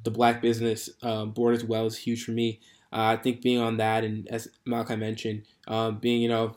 the 0.05 0.11
Black 0.11 0.41
Business 0.41 0.89
um, 1.03 1.33
Board 1.33 1.55
as 1.57 1.65
well 1.65 1.87
is 1.87 1.99
huge 1.99 2.25
for 2.25 2.31
me. 2.31 2.61
Uh, 2.97 3.09
I 3.13 3.17
think 3.17 3.43
being 3.43 3.61
on 3.61 3.77
that, 3.77 4.05
and 4.05 4.27
as 4.29 4.49
Malachi 4.65 4.97
mentioned, 4.97 5.43
um, 5.69 5.99
being 5.99 6.23
you 6.23 6.29
know 6.29 6.57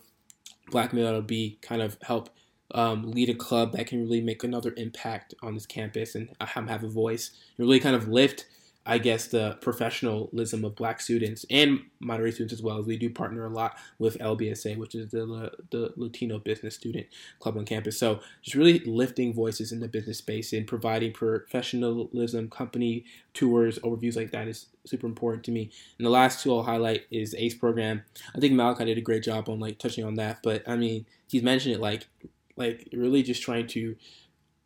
black 0.71 0.93
male 0.93 1.13
to 1.13 1.21
be 1.21 1.59
kind 1.61 1.81
of 1.81 1.97
help 2.01 2.29
um, 2.71 3.11
lead 3.11 3.29
a 3.29 3.33
club 3.33 3.73
that 3.73 3.87
can 3.87 3.99
really 4.01 4.21
make 4.21 4.43
another 4.43 4.73
impact 4.77 5.33
on 5.41 5.53
this 5.55 5.65
campus 5.65 6.15
and 6.15 6.29
have 6.69 6.83
a 6.83 6.87
voice 6.87 7.31
and 7.57 7.67
really 7.67 7.79
kind 7.79 7.95
of 7.95 8.07
lift 8.07 8.45
I 8.85 8.97
guess, 8.97 9.27
the 9.27 9.57
professionalism 9.61 10.65
of 10.65 10.75
black 10.75 10.99
students 11.01 11.45
and 11.49 11.81
minority 11.99 12.31
students 12.31 12.53
as 12.53 12.63
well, 12.63 12.79
as 12.79 12.85
we 12.85 12.97
do 12.97 13.09
partner 13.09 13.45
a 13.45 13.49
lot 13.49 13.77
with 13.99 14.17
LBSA, 14.17 14.77
which 14.77 14.95
is 14.95 15.11
the, 15.11 15.51
the 15.69 15.93
Latino 15.95 16.39
Business 16.39 16.75
Student 16.75 17.07
Club 17.39 17.57
on 17.57 17.65
campus. 17.65 17.99
So 17.99 18.21
just 18.41 18.55
really 18.55 18.79
lifting 18.79 19.33
voices 19.33 19.71
in 19.71 19.79
the 19.79 19.87
business 19.87 20.17
space 20.17 20.53
and 20.53 20.65
providing 20.65 21.11
professionalism, 21.11 22.49
company 22.49 23.05
tours, 23.33 23.77
overviews 23.79 24.15
like 24.15 24.31
that 24.31 24.47
is 24.47 24.67
super 24.85 25.05
important 25.07 25.43
to 25.45 25.51
me. 25.51 25.69
And 25.97 26.05
the 26.05 26.11
last 26.11 26.41
two 26.41 26.53
I'll 26.53 26.63
highlight 26.63 27.03
is 27.11 27.35
ACE 27.35 27.55
program. 27.55 28.03
I 28.35 28.39
think 28.39 28.53
Malachi 28.53 28.85
did 28.85 28.97
a 28.97 29.01
great 29.01 29.23
job 29.23 29.49
on 29.49 29.59
like 29.59 29.77
touching 29.77 30.03
on 30.03 30.15
that, 30.15 30.39
but 30.41 30.67
I 30.67 30.75
mean, 30.75 31.05
he's 31.27 31.43
mentioned 31.43 31.75
it 31.75 31.81
like, 31.81 32.07
like 32.55 32.87
really 32.91 33.23
just 33.23 33.43
trying 33.43 33.67
to 33.67 33.95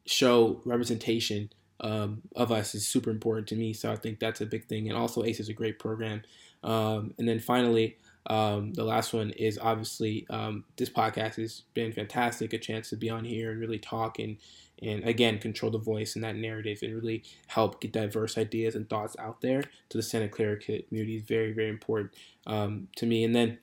show 0.05 0.61
representation 0.65 1.49
um, 1.83 2.21
of 2.35 2.51
us 2.51 2.73
is 2.73 2.87
super 2.87 3.11
important 3.11 3.47
to 3.49 3.55
me. 3.55 3.73
So 3.73 3.91
I 3.91 3.97
think 3.97 4.19
that's 4.19 4.41
a 4.41 4.45
big 4.45 4.67
thing. 4.67 4.87
And 4.89 4.97
also, 4.97 5.23
ACE 5.23 5.41
is 5.41 5.49
a 5.49 5.53
great 5.53 5.77
program. 5.77 6.23
Um, 6.63 7.13
and 7.17 7.27
then 7.27 7.39
finally, 7.39 7.97
um, 8.27 8.73
the 8.73 8.85
last 8.85 9.13
one 9.13 9.31
is 9.31 9.59
obviously 9.61 10.25
um, 10.29 10.63
this 10.77 10.89
podcast 10.89 11.35
has 11.35 11.63
been 11.73 11.91
fantastic. 11.91 12.53
A 12.53 12.57
chance 12.57 12.89
to 12.89 12.95
be 12.95 13.09
on 13.09 13.25
here 13.25 13.51
and 13.51 13.59
really 13.59 13.79
talk 13.79 14.17
and 14.17 14.37
and 14.81 15.03
again 15.03 15.37
control 15.37 15.71
the 15.71 15.77
voice 15.77 16.15
and 16.15 16.23
that 16.23 16.35
narrative 16.35 16.79
and 16.81 16.95
really 16.95 17.23
help 17.47 17.79
get 17.79 17.93
diverse 17.93 18.37
ideas 18.37 18.75
and 18.75 18.89
thoughts 18.89 19.15
out 19.19 19.39
there 19.41 19.61
to 19.89 19.97
the 19.97 20.01
Santa 20.01 20.27
Clara 20.27 20.57
community 20.57 21.17
is 21.17 21.23
very 21.23 21.51
very 21.51 21.69
important 21.69 22.11
um, 22.47 22.87
to 22.95 23.05
me. 23.05 23.25
And 23.25 23.35
then 23.35 23.59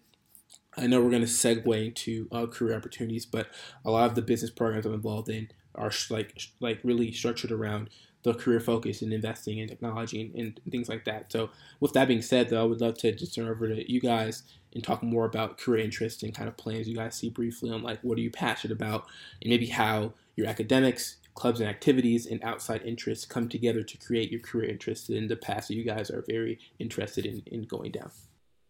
I 0.77 0.87
know 0.87 1.01
we're 1.01 1.11
going 1.11 1.23
to 1.23 1.29
segue 1.29 1.87
into 1.87 2.29
uh, 2.31 2.47
career 2.47 2.77
opportunities, 2.77 3.27
but 3.27 3.49
a 3.85 3.91
lot 3.91 4.09
of 4.09 4.15
the 4.15 4.23
business 4.23 4.51
programs 4.51 4.87
I'm 4.87 4.95
involved 4.95 5.29
in 5.31 5.49
are 5.75 5.91
like 6.11 6.39
like 6.61 6.81
really 6.85 7.13
structured 7.13 7.53
around 7.53 7.89
the 8.23 8.35
career 8.35 8.61
focus 8.61 9.03
and 9.03 9.13
investing 9.13 9.59
in 9.59 9.69
technology 9.69 10.21
and, 10.21 10.35
and, 10.35 10.61
things 10.71 10.89
like 10.89 11.05
that. 11.05 11.33
So, 11.33 11.51
with 11.81 11.93
that 11.95 12.09
being 12.09 12.23
said, 12.23 12.51
though, 12.51 12.61
I 12.61 12.65
would 12.65 12.81
love 12.81 12.99
to 12.99 13.13
just 13.13 13.35
turn 13.35 13.49
over 13.49 13.69
to 13.69 13.91
you 13.91 14.01
guys 14.01 14.43
and 14.75 14.85
talk 14.85 15.03
more 15.03 15.25
about 15.25 15.59
career 15.59 15.85
interests 15.85 16.23
and 16.23 16.35
kind 16.35 16.49
of 16.49 16.57
plans 16.57 16.89
you 16.89 16.97
guys 16.97 17.17
see 17.17 17.31
briefly 17.31 17.71
on 17.71 17.83
like 17.83 17.99
what 18.03 18.19
are 18.19 18.21
you 18.21 18.31
passionate 18.31 18.75
about 18.75 19.07
and 19.43 19.51
maybe 19.51 19.67
how 19.67 20.13
your 20.37 20.47
academics, 20.47 21.17
clubs 21.35 21.61
and 21.61 21.69
activities, 21.69 22.27
and 22.27 22.43
outside 22.45 22.83
interests 22.85 23.25
come 23.25 23.49
together 23.49 23.83
to 23.83 23.99
create 23.99 24.31
your 24.31 24.41
career 24.41 24.69
interests 24.69 25.09
in 25.09 25.29
the 25.29 25.37
path 25.37 25.69
that 25.69 25.75
you 25.75 25.85
guys 25.85 26.11
are 26.11 26.25
very 26.29 26.59
interested 26.79 27.27
in, 27.27 27.43
in 27.47 27.63
going 27.63 27.91
down. 27.91 28.11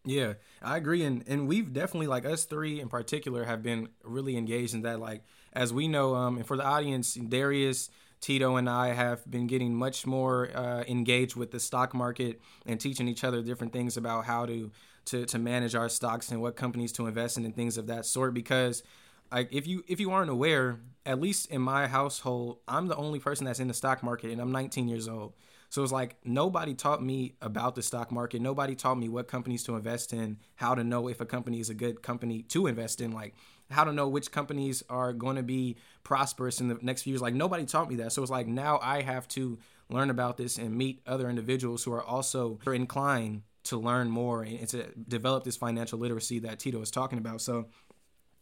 Yeah, 0.04 0.34
I 0.62 0.78
agree, 0.78 1.04
and 1.04 1.22
and 1.26 1.46
we've 1.46 1.74
definitely 1.74 2.06
like 2.06 2.24
us 2.24 2.44
three 2.44 2.80
in 2.80 2.88
particular 2.88 3.44
have 3.44 3.62
been 3.62 3.88
really 4.02 4.36
engaged 4.36 4.72
in 4.72 4.82
that. 4.82 4.98
Like 4.98 5.22
as 5.52 5.74
we 5.74 5.88
know, 5.88 6.14
um, 6.14 6.38
and 6.38 6.46
for 6.46 6.56
the 6.56 6.64
audience, 6.64 7.14
Darius 7.14 7.90
Tito 8.20 8.56
and 8.56 8.68
I 8.68 8.92
have 8.92 9.28
been 9.30 9.46
getting 9.46 9.74
much 9.74 10.06
more 10.06 10.50
uh, 10.54 10.84
engaged 10.86 11.36
with 11.36 11.50
the 11.50 11.60
stock 11.60 11.94
market 11.94 12.40
and 12.66 12.78
teaching 12.78 13.08
each 13.08 13.24
other 13.24 13.42
different 13.42 13.72
things 13.72 13.96
about 13.96 14.24
how 14.24 14.46
to 14.46 14.70
to 15.06 15.24
to 15.26 15.38
manage 15.38 15.74
our 15.74 15.88
stocks 15.88 16.30
and 16.30 16.40
what 16.40 16.56
companies 16.56 16.92
to 16.92 17.06
invest 17.06 17.38
in 17.38 17.44
and 17.44 17.56
things 17.56 17.78
of 17.78 17.86
that 17.86 18.04
sort. 18.04 18.34
Because 18.34 18.82
like 19.32 19.48
if 19.52 19.66
you 19.66 19.84
if 19.88 20.00
you 20.00 20.10
aren't 20.10 20.30
aware, 20.30 20.80
at 21.06 21.20
least 21.20 21.50
in 21.50 21.62
my 21.62 21.86
household, 21.86 22.58
I'm 22.68 22.88
the 22.88 22.96
only 22.96 23.18
person 23.18 23.46
that's 23.46 23.60
in 23.60 23.68
the 23.68 23.74
stock 23.74 24.02
market, 24.02 24.30
and 24.30 24.40
I'm 24.40 24.52
19 24.52 24.88
years 24.88 25.08
old. 25.08 25.34
So 25.70 25.84
it's 25.84 25.92
like 25.92 26.16
nobody 26.24 26.74
taught 26.74 27.02
me 27.02 27.36
about 27.40 27.76
the 27.76 27.82
stock 27.82 28.10
market. 28.10 28.42
Nobody 28.42 28.74
taught 28.74 28.98
me 28.98 29.08
what 29.08 29.28
companies 29.28 29.62
to 29.64 29.76
invest 29.76 30.12
in, 30.12 30.38
how 30.56 30.74
to 30.74 30.82
know 30.82 31.08
if 31.08 31.20
a 31.20 31.26
company 31.26 31.60
is 31.60 31.70
a 31.70 31.74
good 31.74 32.02
company 32.02 32.42
to 32.42 32.66
invest 32.66 33.00
in. 33.00 33.12
Like 33.12 33.34
how 33.70 33.84
to 33.84 33.92
know 33.92 34.08
which 34.08 34.30
companies 34.30 34.82
are 34.88 35.12
going 35.12 35.36
to 35.36 35.42
be 35.42 35.76
prosperous 36.02 36.60
in 36.60 36.68
the 36.68 36.78
next 36.82 37.02
few 37.02 37.12
years. 37.12 37.22
Like 37.22 37.34
nobody 37.34 37.64
taught 37.64 37.88
me 37.88 37.96
that. 37.96 38.12
So 38.12 38.22
it's 38.22 38.30
like 38.30 38.46
now 38.46 38.78
I 38.82 39.02
have 39.02 39.28
to 39.28 39.58
learn 39.88 40.10
about 40.10 40.36
this 40.36 40.58
and 40.58 40.76
meet 40.76 41.02
other 41.06 41.28
individuals 41.28 41.84
who 41.84 41.92
are 41.92 42.02
also 42.02 42.58
inclined 42.66 43.42
to 43.64 43.76
learn 43.76 44.08
more 44.08 44.42
and 44.42 44.66
to 44.68 44.86
develop 45.08 45.44
this 45.44 45.56
financial 45.56 45.98
literacy 45.98 46.38
that 46.40 46.58
Tito 46.58 46.80
is 46.80 46.90
talking 46.90 47.18
about. 47.18 47.40
So 47.40 47.66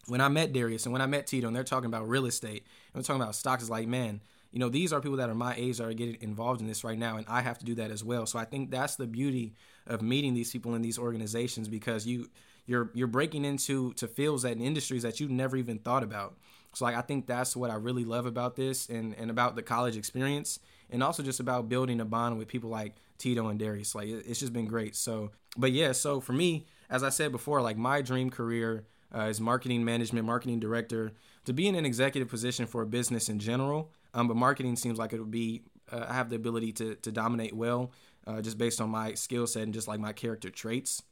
when 0.07 0.21
I 0.21 0.29
met 0.29 0.53
Darius 0.53 0.87
and 0.87 0.93
when 0.93 1.03
I 1.03 1.07
met 1.07 1.27
Tito 1.27 1.47
and 1.47 1.57
they're 1.57 1.65
talking 1.65 1.87
about 1.87 2.09
real 2.09 2.27
estate 2.27 2.65
and 2.93 3.01
we're 3.01 3.03
talking 3.03 3.23
about 3.23 3.35
stocks, 3.35 3.63
it's 3.63 3.71
like, 3.71 3.89
man, 3.89 4.21
you 4.51 4.59
know, 4.59 4.69
these 4.69 4.93
are 4.93 5.01
people 5.01 5.19
that 5.19 5.29
are 5.29 5.35
my 5.35 5.55
age 5.57 5.79
that 5.79 5.85
are 5.85 5.93
getting 5.93 6.17
involved 6.23 6.61
in 6.61 6.67
this 6.67 6.83
right 6.83 6.99
now, 6.99 7.17
and 7.17 7.27
I 7.29 7.43
have 7.43 7.59
to 7.59 7.65
do 7.67 7.75
that 7.77 7.91
as 7.91 8.03
well. 8.03 8.25
So 8.25 8.39
I 8.39 8.45
think 8.45 8.71
that's 8.71 8.97
the 8.97 9.07
beauty 9.07 9.55
of 9.87 10.01
meeting 10.01 10.33
these 10.33 10.51
people 10.51 10.75
in 10.75 10.81
these 10.81 10.99
organizations 10.99 11.69
because 11.69 12.07
you 12.07 12.31
you're 12.69 12.91
you're 12.95 13.09
breaking 13.09 13.45
into 13.45 13.93
to 13.95 14.07
fields 14.07 14.45
and 14.45 14.63
industries 14.63 15.03
that 15.03 15.19
you 15.19 15.29
never 15.29 15.57
even 15.57 15.79
thought 15.79 16.05
about. 16.05 16.37
So 16.75 16.85
like 16.85 16.95
I 16.95 17.01
think 17.01 17.27
that's 17.27 17.57
what 17.57 17.71
I 17.71 17.75
really 17.75 18.05
love 18.05 18.27
about 18.27 18.55
this 18.55 18.89
and 18.89 19.15
and 19.19 19.31
about 19.31 19.57
the 19.57 19.63
college 19.63 19.97
experience 19.97 20.61
and 20.91 21.03
also 21.03 21.23
just 21.23 21.41
about 21.41 21.69
building 21.69 22.01
a 22.01 22.05
bond 22.05 22.39
with 22.39 22.47
people 22.47 22.71
like 22.71 22.95
Tito 23.17 23.49
and 23.49 23.59
Darius. 23.59 23.95
Like 23.95 24.09
it's 24.09 24.39
just 24.39 24.53
been 24.53 24.67
great. 24.67 24.95
So 24.95 25.31
but 25.57 25.73
yeah, 25.73 25.93
so 25.93 26.21
for 26.21 26.35
me, 26.35 26.67
as 26.91 27.03
I 27.03 27.09
said 27.09 27.33
before, 27.33 27.63
like 27.63 27.79
my 27.79 28.03
dream 28.03 28.31
career 28.31 28.85
uh, 29.15 29.23
is 29.23 29.41
marketing 29.41 29.83
management, 29.85 30.27
marketing 30.27 30.61
director, 30.61 31.13
to 31.47 31.55
be 31.55 31.67
in 31.67 31.75
an 31.75 31.87
executive 31.87 32.29
position 32.29 32.67
for 32.67 32.83
a 32.83 32.87
business 32.87 33.31
in 33.31 33.39
general. 33.39 33.91
Um, 34.13 34.29
but 34.29 34.37
marketing 34.37 34.77
seems 34.77 34.99
like 34.99 35.15
it 35.15 35.19
would 35.19 35.31
be 35.31 35.63
uh, 35.91 36.05
I 36.07 36.13
have 36.13 36.29
the 36.29 36.37
ability 36.37 36.73
to 36.73 36.97
to 36.97 37.11
dominate 37.11 37.55
well, 37.57 37.93
uh, 38.27 38.43
just 38.43 38.59
based 38.59 38.79
on 38.79 38.91
my 38.91 39.15
skill 39.15 39.47
set 39.47 39.63
and 39.63 39.73
just 39.73 39.89
like 39.89 40.01
my 40.01 40.13
character 40.13 40.51
traits. 40.51 41.03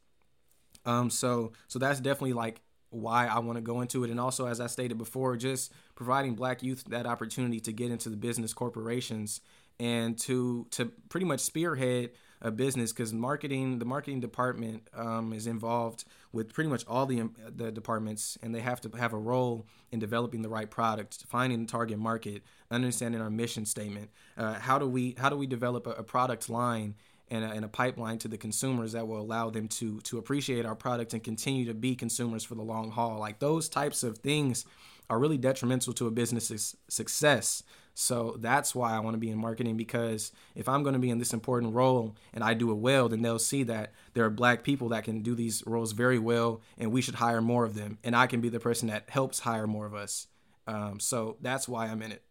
Um, 0.87 1.09
so 1.09 1.51
so 1.67 1.77
that's 1.77 1.99
definitely 1.99 2.33
like 2.33 2.61
why 2.89 3.27
I 3.27 3.39
want 3.39 3.57
to 3.57 3.61
go 3.61 3.81
into 3.81 4.03
it, 4.03 4.09
and 4.09 4.19
also 4.19 4.47
as 4.47 4.59
I 4.59 4.67
stated 4.67 4.97
before, 4.97 5.35
just 5.35 5.71
providing 5.95 6.35
Black 6.35 6.63
youth 6.63 6.85
that 6.85 7.05
opportunity 7.05 7.59
to 7.59 7.73
get 7.73 7.91
into 7.91 8.09
the 8.09 8.15
business 8.15 8.53
corporations 8.53 9.41
and 9.79 10.17
to 10.19 10.65
to 10.71 10.85
pretty 11.09 11.25
much 11.25 11.41
spearhead 11.41 12.11
a 12.41 12.51
business 12.51 12.91
because 12.91 13.13
marketing 13.13 13.79
the 13.79 13.85
marketing 13.85 14.19
department 14.19 14.87
um, 14.95 15.33
is 15.33 15.47
involved 15.47 16.05
with 16.31 16.53
pretty 16.53 16.69
much 16.69 16.85
all 16.87 17.05
the 17.05 17.29
the 17.55 17.71
departments 17.71 18.37
and 18.41 18.53
they 18.53 18.61
have 18.61 18.79
to 18.79 18.89
have 18.97 19.13
a 19.13 19.17
role 19.17 19.65
in 19.91 19.99
developing 19.99 20.41
the 20.41 20.49
right 20.49 20.69
product 20.69 21.23
finding 21.27 21.65
the 21.65 21.71
target 21.71 21.97
market 21.97 22.43
understanding 22.69 23.21
our 23.21 23.29
mission 23.29 23.65
statement. 23.65 24.09
Uh, 24.37 24.53
how 24.53 24.77
do 24.77 24.87
we 24.87 25.15
how 25.17 25.29
do 25.29 25.37
we 25.37 25.47
develop 25.47 25.87
a, 25.87 25.91
a 25.91 26.03
product 26.03 26.49
line 26.49 26.95
and 27.29 27.43
a, 27.43 27.49
and 27.49 27.65
a, 27.65 27.67
pipeline 27.67 28.17
to 28.17 28.27
the 28.27 28.37
consumers 28.37 28.93
that 28.93 29.07
will 29.07 29.19
allow 29.19 29.49
them 29.49 29.67
to 29.67 29.99
to 30.01 30.17
appreciate 30.17 30.65
our 30.65 30.75
product 30.75 31.13
and 31.13 31.23
continue 31.23 31.65
to 31.65 31.73
be 31.73 31.95
consumers 31.95 32.43
for 32.43 32.55
the 32.55 32.61
long 32.61 32.91
haul 32.91 33.19
like 33.19 33.39
those 33.39 33.69
types 33.69 34.03
of 34.03 34.17
things 34.19 34.65
are 35.09 35.19
really 35.19 35.37
detrimental 35.37 35.93
to 35.93 36.07
a 36.07 36.11
business's 36.11 36.75
success 36.87 37.63
so 37.99 38.35
that's 38.37 38.75
why 38.75 38.95
I 38.95 38.99
want 38.99 39.15
to 39.15 39.19
be 39.19 39.31
in 39.31 39.39
marketing 39.39 39.75
because 39.75 40.31
if 40.53 40.69
I'm 40.69 40.83
going 40.83 40.93
to 40.93 40.99
be 40.99 41.09
in 41.09 41.17
this 41.17 41.33
important 41.33 41.73
role 41.73 42.15
and 42.31 42.43
I 42.43 42.53
do 42.53 42.69
it 42.69 42.75
well, 42.75 43.09
then 43.09 43.23
they'll 43.23 43.39
see 43.39 43.63
that 43.63 43.91
there 44.13 44.23
are 44.23 44.29
black 44.29 44.63
people 44.63 44.89
that 44.89 45.03
can 45.03 45.23
do 45.23 45.33
these 45.33 45.63
roles 45.65 45.93
very 45.93 46.19
well 46.19 46.61
and 46.77 46.91
we 46.91 47.01
should 47.01 47.15
hire 47.15 47.41
more 47.41 47.65
of 47.65 47.73
them. 47.73 47.97
And 48.03 48.15
I 48.15 48.27
can 48.27 48.39
be 48.39 48.49
the 48.49 48.59
person 48.59 48.89
that 48.89 49.09
helps 49.09 49.39
hire 49.39 49.65
more 49.65 49.87
of 49.87 49.95
us. 49.95 50.27
Um, 50.67 50.99
so 50.99 51.37
that's 51.41 51.67
why 51.67 51.87
I'm 51.87 52.03
in 52.03 52.11
it. 52.11 52.21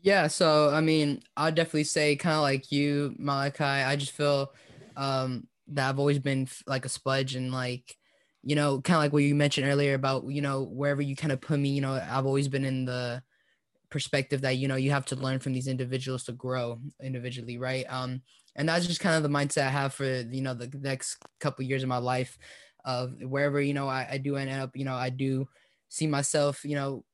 Yeah. 0.00 0.28
So, 0.28 0.70
I 0.70 0.80
mean, 0.80 1.22
I'd 1.36 1.54
definitely 1.54 1.84
say 1.84 2.16
kind 2.16 2.36
of 2.36 2.42
like 2.42 2.70
you, 2.70 3.14
Malachi, 3.18 3.64
I 3.64 3.96
just 3.96 4.12
feel 4.12 4.52
um, 4.96 5.46
that 5.68 5.88
I've 5.88 5.98
always 5.98 6.18
been 6.18 6.48
like 6.66 6.84
a 6.84 6.88
sponge 6.88 7.34
and 7.34 7.52
like, 7.52 7.96
you 8.42 8.54
know, 8.54 8.80
kind 8.80 8.96
of 8.96 9.02
like 9.02 9.12
what 9.12 9.24
you 9.24 9.34
mentioned 9.34 9.66
earlier 9.66 9.94
about, 9.94 10.24
you 10.30 10.40
know, 10.40 10.62
wherever 10.62 11.02
you 11.02 11.16
kind 11.16 11.32
of 11.32 11.40
put 11.40 11.58
me, 11.58 11.70
you 11.70 11.80
know, 11.80 11.94
I've 11.94 12.26
always 12.26 12.48
been 12.48 12.64
in 12.64 12.84
the, 12.84 13.22
perspective 13.90 14.42
that 14.42 14.56
you 14.56 14.68
know 14.68 14.76
you 14.76 14.90
have 14.90 15.04
to 15.06 15.16
learn 15.16 15.38
from 15.38 15.52
these 15.52 15.68
individuals 15.68 16.24
to 16.24 16.32
grow 16.32 16.80
individually 17.02 17.58
right 17.58 17.86
um 17.88 18.20
and 18.56 18.68
that's 18.68 18.86
just 18.86 19.00
kind 19.00 19.16
of 19.16 19.22
the 19.22 19.28
mindset 19.30 19.66
i 19.66 19.70
have 19.70 19.94
for 19.94 20.04
you 20.04 20.42
know 20.42 20.54
the 20.54 20.68
next 20.80 21.16
couple 21.40 21.64
years 21.64 21.82
of 21.82 21.88
my 21.88 21.98
life 21.98 22.38
of 22.84 23.14
wherever 23.22 23.60
you 23.60 23.74
know 23.74 23.88
I, 23.88 24.06
I 24.12 24.18
do 24.18 24.36
end 24.36 24.50
up 24.50 24.76
you 24.76 24.84
know 24.84 24.94
i 24.94 25.10
do 25.10 25.48
see 25.88 26.06
myself 26.06 26.64
you 26.64 26.74
know 26.74 27.04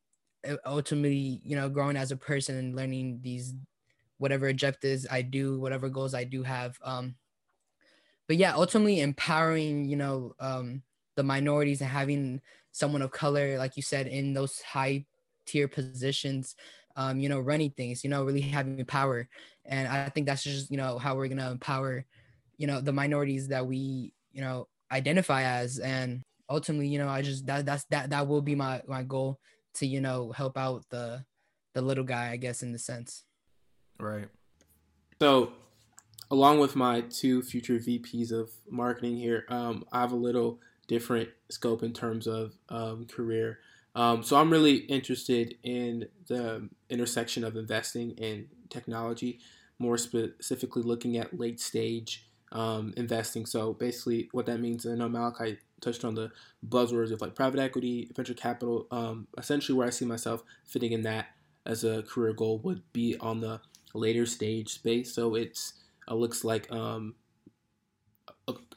ultimately 0.67 1.41
you 1.45 1.57
know 1.57 1.69
growing 1.69 1.97
as 1.97 2.11
a 2.11 2.17
person 2.17 2.57
and 2.57 2.77
learning 2.77 3.21
these 3.23 3.55
whatever 4.19 4.49
objectives 4.49 5.07
i 5.11 5.23
do 5.23 5.59
whatever 5.59 5.89
goals 5.89 6.15
i 6.15 6.25
do 6.25 6.43
have 6.43 6.77
um 6.83 7.15
but 8.27 8.37
yeah 8.37 8.55
ultimately 8.55 9.01
empowering 9.01 9.85
you 9.85 9.97
know 9.97 10.35
um 10.41 10.83
the 11.17 11.23
minorities 11.23 11.81
and 11.81 11.91
having 11.91 12.41
someone 12.73 13.03
of 13.03 13.11
color 13.11 13.57
like 13.59 13.77
you 13.77 13.83
said 13.83 14.07
in 14.07 14.35
those 14.35 14.61
high 14.63 15.05
tier 15.47 15.69
positions, 15.69 16.57
um, 16.97 17.19
you 17.19 17.29
know, 17.29 17.41
running 17.41 17.71
things, 17.71 18.05
you 18.05 18.11
know, 18.11 18.25
really 18.25 18.41
having 18.41 18.85
power. 18.85 19.29
And 19.65 19.89
I 19.89 20.09
think 20.09 20.27
that's 20.27 20.43
just, 20.43 20.71
you 20.71 20.77
know, 20.77 20.99
how 20.99 21.17
we're 21.17 21.29
to 21.29 21.51
empower, 21.51 22.05
you 22.57 22.67
know, 22.67 22.81
the 22.81 22.93
minorities 22.93 23.49
that 23.49 23.67
we, 23.67 24.13
you 24.33 24.41
know, 24.41 24.69
identify 24.93 25.43
as. 25.43 25.79
And 25.79 26.23
ultimately, 26.49 26.89
you 26.89 26.99
know, 26.99 27.09
I 27.09 27.23
just, 27.23 27.47
that, 27.47 27.67
that's, 27.67 27.85
that, 27.87 28.11
that 28.11 28.29
will 28.29 28.43
be 28.43 28.55
my, 28.55 28.83
my 28.87 29.03
goal 29.03 29.39
to, 29.75 29.87
you 29.87 30.01
know, 30.01 30.33
help 30.33 30.57
out 30.57 30.85
the, 30.91 31.25
the 31.75 31.83
little 31.83 32.05
guy, 32.05 32.31
I 32.31 32.37
guess, 32.37 32.63
in 32.63 32.73
the 32.73 32.79
sense. 32.79 33.25
Right. 33.99 34.29
So, 35.21 35.53
along 36.31 36.59
with 36.59 36.77
my 36.77 37.03
two 37.03 37.43
future 37.43 37.79
VPs 37.79 38.33
of 38.33 38.51
marketing 38.69 39.17
here, 39.17 39.45
um, 39.49 39.85
I 39.93 40.01
have 40.01 40.13
a 40.13 40.17
little 40.17 40.61
different 40.87 41.29
scope 41.51 41.83
in 41.83 41.93
terms 41.93 42.27
of 42.27 42.55
um, 42.69 43.07
career. 43.07 43.59
Um, 43.95 44.23
so 44.23 44.37
I'm 44.37 44.51
really 44.51 44.77
interested 44.77 45.55
in 45.63 46.09
the 46.27 46.69
intersection 46.91 47.45
of 47.45 47.57
investing 47.57 48.15
and 48.21 48.47
technology, 48.69 49.39
more 49.79 49.97
specifically 49.97 50.83
looking 50.83 51.17
at 51.17 51.39
late 51.39 51.61
stage 51.61 52.27
um, 52.53 52.93
investing. 52.97 53.47
So 53.47 53.73
basically, 53.73 54.29
what 54.33 54.47
that 54.47 54.61
means, 54.61 54.87
I 54.87 54.95
know 54.95 55.09
Malachi 55.09 55.59
touched 55.85 56.05
on 56.05 56.15
the 56.15 56.31
buzzwords 56.67 57.13
of 57.13 57.21
like 57.21 57.35
private 57.35 57.61
equity, 57.61 58.11
venture 58.15 58.35
capital. 58.35 58.87
Um, 58.91 59.27
essentially, 59.39 59.77
where 59.77 59.87
I 59.87 59.91
see 59.91 60.05
myself 60.05 60.43
fitting 60.67 60.93
in 60.93 61.03
that 61.03 61.27
as 61.67 61.85
a 61.85 62.03
career 62.03 62.33
goal 62.33 62.59
would 62.59 62.83
be 62.93 63.17
on 63.21 63.41
the 63.41 63.61
later 63.95 64.27
stage 64.27 64.71
space. 64.71 65.15
So 65.15 65.35
it's 65.35 65.75
it 66.09 66.15
looks 66.15 66.45
like 66.45 66.71
um, 66.73 67.15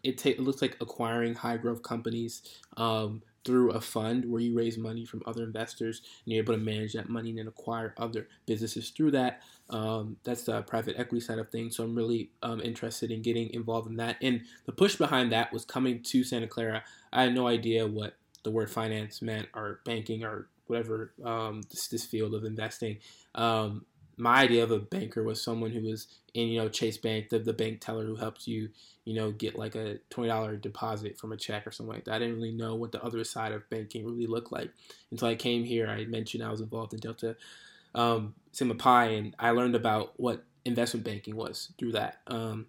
it, 0.03 0.17
ta- 0.17 0.29
it 0.29 0.39
looks 0.39 0.61
like 0.61 0.77
acquiring 0.79 1.35
high 1.35 1.57
growth 1.57 1.83
companies 1.83 2.41
um, 2.77 3.21
through 3.47 3.71
a 3.71 3.79
fund 3.79 4.25
where 4.25 4.41
you 4.41 4.53
raise 4.53 4.77
money 4.77 5.05
from 5.05 5.23
other 5.25 5.43
investors 5.43 6.01
and 6.25 6.33
you're 6.33 6.43
able 6.43 6.53
to 6.53 6.59
manage 6.59 6.91
that 6.93 7.07
money 7.07 7.29
and 7.29 7.39
then 7.39 7.47
acquire 7.47 7.95
other 7.97 8.27
businesses 8.45 8.89
through 8.89 9.09
that. 9.11 9.41
Um, 9.69 10.17
that's 10.25 10.43
the 10.43 10.61
private 10.63 10.99
equity 10.99 11.25
side 11.25 11.39
of 11.39 11.49
things. 11.49 11.77
So 11.77 11.85
I'm 11.85 11.95
really 11.95 12.29
um, 12.43 12.59
interested 12.59 13.09
in 13.09 13.21
getting 13.21 13.49
involved 13.53 13.89
in 13.89 13.95
that. 13.97 14.17
And 14.21 14.41
the 14.65 14.73
push 14.73 14.97
behind 14.97 15.31
that 15.31 15.53
was 15.53 15.63
coming 15.63 16.03
to 16.03 16.25
Santa 16.25 16.47
Clara. 16.47 16.83
I 17.13 17.23
had 17.23 17.33
no 17.33 17.47
idea 17.47 17.87
what 17.87 18.17
the 18.43 18.51
word 18.51 18.69
finance 18.69 19.21
meant 19.21 19.47
or 19.55 19.79
banking 19.85 20.25
or 20.25 20.49
whatever 20.67 21.13
um, 21.23 21.61
this, 21.71 21.87
this 21.87 22.05
field 22.05 22.35
of 22.35 22.43
investing. 22.43 22.97
Um, 23.33 23.85
my 24.17 24.41
idea 24.41 24.63
of 24.63 24.71
a 24.71 24.79
banker 24.79 25.23
was 25.23 25.41
someone 25.41 25.71
who 25.71 25.81
was 25.81 26.07
in, 26.33 26.47
you 26.47 26.59
know, 26.59 26.69
Chase 26.69 26.97
Bank, 26.97 27.29
the, 27.29 27.39
the 27.39 27.53
bank 27.53 27.81
teller 27.81 28.05
who 28.05 28.15
helps 28.15 28.47
you, 28.47 28.69
you 29.05 29.13
know, 29.13 29.31
get 29.31 29.57
like 29.57 29.75
a 29.75 29.99
$20 30.11 30.61
deposit 30.61 31.17
from 31.17 31.31
a 31.31 31.37
check 31.37 31.65
or 31.67 31.71
something 31.71 31.93
like 31.93 32.05
that. 32.05 32.15
I 32.15 32.19
didn't 32.19 32.35
really 32.35 32.51
know 32.51 32.75
what 32.75 32.91
the 32.91 33.03
other 33.03 33.23
side 33.23 33.51
of 33.51 33.69
banking 33.69 34.05
really 34.05 34.27
looked 34.27 34.51
like 34.51 34.71
until 35.11 35.27
I 35.27 35.35
came 35.35 35.63
here. 35.63 35.87
I 35.87 36.05
mentioned 36.05 36.43
I 36.43 36.51
was 36.51 36.61
involved 36.61 36.93
in 36.93 36.99
Delta 36.99 37.35
um, 37.95 38.35
Sigma 38.51 38.75
Pi, 38.75 39.05
and 39.05 39.35
I 39.39 39.51
learned 39.51 39.75
about 39.75 40.13
what 40.17 40.43
investment 40.65 41.05
banking 41.05 41.35
was 41.35 41.71
through 41.77 41.93
that. 41.93 42.19
Um, 42.27 42.67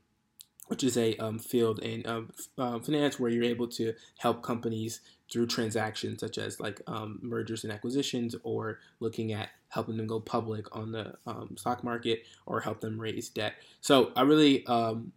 which 0.69 0.85
is 0.85 0.99
a 0.99 1.17
um, 1.17 1.39
field 1.39 1.79
in 1.79 2.07
um, 2.07 2.31
uh, 2.59 2.79
finance 2.79 3.19
where 3.19 3.31
you're 3.31 3.43
able 3.43 3.67
to 3.67 3.95
help 4.19 4.43
companies 4.43 5.01
through 5.33 5.47
transactions 5.47 6.21
such 6.21 6.37
as 6.37 6.61
like 6.61 6.83
um, 6.87 7.19
mergers 7.23 7.65
and 7.65 7.73
acquisitions 7.73 8.37
or 8.43 8.79
looking 9.01 9.33
at 9.33 9.49
helping 9.69 9.97
them 9.97 10.07
go 10.07 10.21
public 10.21 10.75
on 10.75 10.93
the 10.93 11.15
um, 11.27 11.57
stock 11.57 11.85
market 11.85 12.23
or 12.47 12.61
help 12.61 12.81
them 12.81 13.01
raise 13.01 13.29
debt. 13.29 13.55
So 13.81 14.13
I 14.17 14.23
really 14.23 14.67
um, 14.67 15.13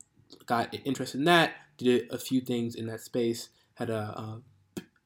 got 0.46 0.74
interested 0.86 1.20
in 1.20 1.26
that, 1.26 1.54
did 1.78 2.12
a 2.12 2.18
few 2.18 2.42
things 2.42 2.76
in 2.76 2.88
that 2.88 3.02
space, 3.02 3.50
had 3.76 3.90
a, 3.90 4.42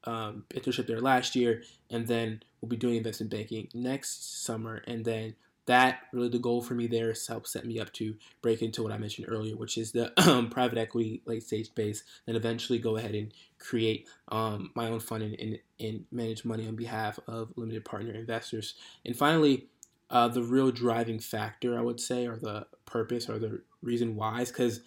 a 0.04 0.10
um, 0.10 0.44
internship 0.54 0.86
there 0.86 1.00
last 1.00 1.34
year, 1.34 1.62
and 1.90 2.06
then 2.06 2.42
we'll 2.60 2.68
be 2.68 2.76
doing 2.76 2.96
investment 2.96 3.30
banking 3.30 3.68
next 3.74 4.44
summer, 4.44 4.82
and 4.86 5.04
then 5.04 5.34
that 5.66 6.00
really 6.12 6.28
the 6.28 6.38
goal 6.38 6.62
for 6.62 6.74
me 6.74 6.86
there 6.86 7.10
is 7.10 7.24
to 7.26 7.32
help 7.32 7.46
set 7.46 7.66
me 7.66 7.78
up 7.78 7.92
to 7.94 8.14
break 8.40 8.62
into 8.62 8.82
what 8.82 8.92
I 8.92 8.98
mentioned 8.98 9.26
earlier, 9.28 9.56
which 9.56 9.76
is 9.76 9.92
the 9.92 10.12
um, 10.28 10.48
private 10.48 10.78
equity 10.78 11.22
late 11.26 11.42
stage 11.42 11.66
space, 11.66 12.04
and 12.26 12.36
eventually 12.36 12.78
go 12.78 12.96
ahead 12.96 13.14
and 13.14 13.32
create 13.58 14.08
um, 14.28 14.70
my 14.74 14.88
own 14.88 15.00
fund 15.00 15.22
and, 15.22 15.34
and, 15.38 15.58
and, 15.80 16.04
manage 16.12 16.44
money 16.44 16.68
on 16.68 16.76
behalf 16.76 17.18
of 17.26 17.52
limited 17.56 17.84
partner 17.84 18.12
investors. 18.12 18.74
And 19.04 19.16
finally, 19.16 19.66
uh, 20.10 20.28
the 20.28 20.42
real 20.42 20.70
driving 20.70 21.18
factor, 21.18 21.76
I 21.78 21.82
would 21.82 22.00
say, 22.00 22.26
or 22.26 22.36
the 22.36 22.66
purpose 22.84 23.28
or 23.28 23.38
the 23.38 23.62
reason 23.82 24.14
why 24.14 24.42
is 24.42 24.50
because 24.50 24.80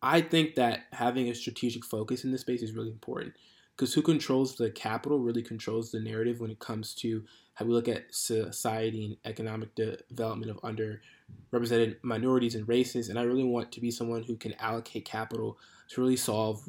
I 0.00 0.20
think 0.20 0.54
that 0.54 0.84
having 0.92 1.28
a 1.28 1.34
strategic 1.34 1.84
focus 1.84 2.24
in 2.24 2.32
this 2.32 2.42
space 2.42 2.62
is 2.62 2.72
really 2.72 2.90
important. 2.90 3.34
Because 3.76 3.92
who 3.94 4.02
controls 4.02 4.54
the 4.54 4.70
capital 4.70 5.18
really 5.18 5.42
controls 5.42 5.90
the 5.90 5.98
narrative 5.98 6.40
when 6.40 6.50
it 6.50 6.60
comes 6.60 6.94
to 6.96 7.24
how 7.54 7.64
we 7.64 7.72
look 7.72 7.88
at 7.88 8.14
society 8.14 9.04
and 9.04 9.16
economic 9.24 9.74
de- 9.74 9.98
development 10.08 10.50
of 10.50 10.60
underrepresented 10.62 11.96
minorities 12.02 12.54
and 12.54 12.68
races. 12.68 13.08
And 13.08 13.18
I 13.18 13.22
really 13.22 13.44
want 13.44 13.72
to 13.72 13.80
be 13.80 13.90
someone 13.90 14.22
who 14.22 14.36
can 14.36 14.54
allocate 14.54 15.04
capital 15.04 15.58
to 15.90 16.00
really 16.00 16.16
solve 16.16 16.68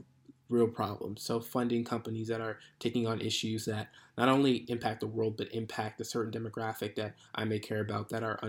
real 0.50 0.67
problems. 0.67 1.24
So 1.24 1.39
funding 1.39 1.84
companies 1.84 2.28
that 2.28 2.41
are 2.41 2.60
taking 2.80 3.08
on 3.08 3.19
issues 3.19 3.65
that 3.65 3.89
not 4.17 4.30
only 4.30 4.65
impact 4.67 5.00
the 5.00 5.08
world 5.08 5.38
but 5.38 5.54
impact 5.54 6.00
a 6.02 6.06
certain 6.06 6.32
demographic 6.32 6.95
that 6.95 7.15
I 7.34 7.45
may 7.45 7.60
care 7.60 7.82
about 7.82 8.10
that 8.10 8.24
are 8.24 8.39